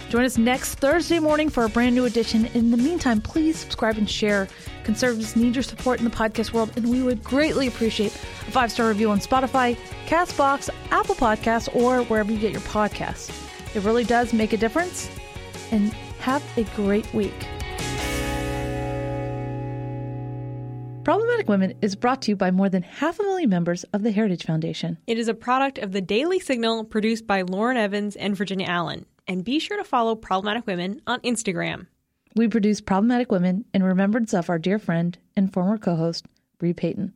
Join 0.09 0.25
us 0.25 0.37
next 0.37 0.75
Thursday 0.75 1.19
morning 1.19 1.49
for 1.49 1.63
a 1.63 1.69
brand 1.69 1.95
new 1.95 2.03
edition. 2.03 2.47
In 2.47 2.71
the 2.71 2.77
meantime, 2.77 3.21
please 3.21 3.57
subscribe 3.57 3.97
and 3.97 4.09
share. 4.09 4.49
Conservatives 4.87 5.35
need 5.35 5.53
your 5.53 5.63
support 5.63 5.99
in 5.99 6.05
the 6.05 6.09
podcast 6.09 6.53
world, 6.53 6.71
and 6.77 6.89
we 6.89 7.03
would 7.03 7.21
greatly 7.21 7.67
appreciate 7.67 8.15
a 8.15 8.51
five 8.51 8.71
star 8.71 8.87
review 8.87 9.11
on 9.11 9.19
Spotify, 9.19 9.77
Castbox, 10.05 10.69
Apple 10.91 11.13
Podcasts, 11.13 11.67
or 11.75 12.03
wherever 12.05 12.31
you 12.31 12.39
get 12.39 12.53
your 12.53 12.61
podcasts. 12.61 13.29
It 13.75 13.83
really 13.83 14.05
does 14.05 14.31
make 14.31 14.53
a 14.53 14.57
difference. 14.57 15.09
And 15.71 15.91
have 16.19 16.41
a 16.57 16.63
great 16.77 17.13
week. 17.13 17.35
Problematic 21.03 21.49
Women 21.49 21.73
is 21.81 21.97
brought 21.97 22.21
to 22.21 22.31
you 22.31 22.37
by 22.37 22.51
more 22.51 22.69
than 22.69 22.83
half 22.83 23.19
a 23.19 23.23
million 23.23 23.49
members 23.49 23.83
of 23.91 24.03
the 24.03 24.11
Heritage 24.11 24.45
Foundation. 24.45 24.97
It 25.05 25.17
is 25.17 25.27
a 25.27 25.33
product 25.33 25.79
of 25.79 25.91
the 25.91 25.99
Daily 25.99 26.39
Signal 26.39 26.85
produced 26.85 27.27
by 27.27 27.41
Lauren 27.41 27.75
Evans 27.75 28.15
and 28.15 28.37
Virginia 28.37 28.67
Allen 28.67 29.05
and 29.27 29.43
be 29.43 29.59
sure 29.59 29.75
to 29.75 29.83
follow 29.83 30.15
Problematic 30.15 30.65
Women 30.65 31.01
on 31.05 31.19
Instagram. 31.19 31.87
We 32.35 32.47
produce 32.47 32.81
Problematic 32.81 33.31
Women 33.31 33.65
in 33.73 33.83
remembrance 33.83 34.33
of 34.33 34.49
our 34.49 34.59
dear 34.59 34.79
friend 34.79 35.17
and 35.35 35.51
former 35.51 35.77
co 35.77 35.95
host, 35.95 36.25
Bre 36.59 36.71
Payton. 36.71 37.13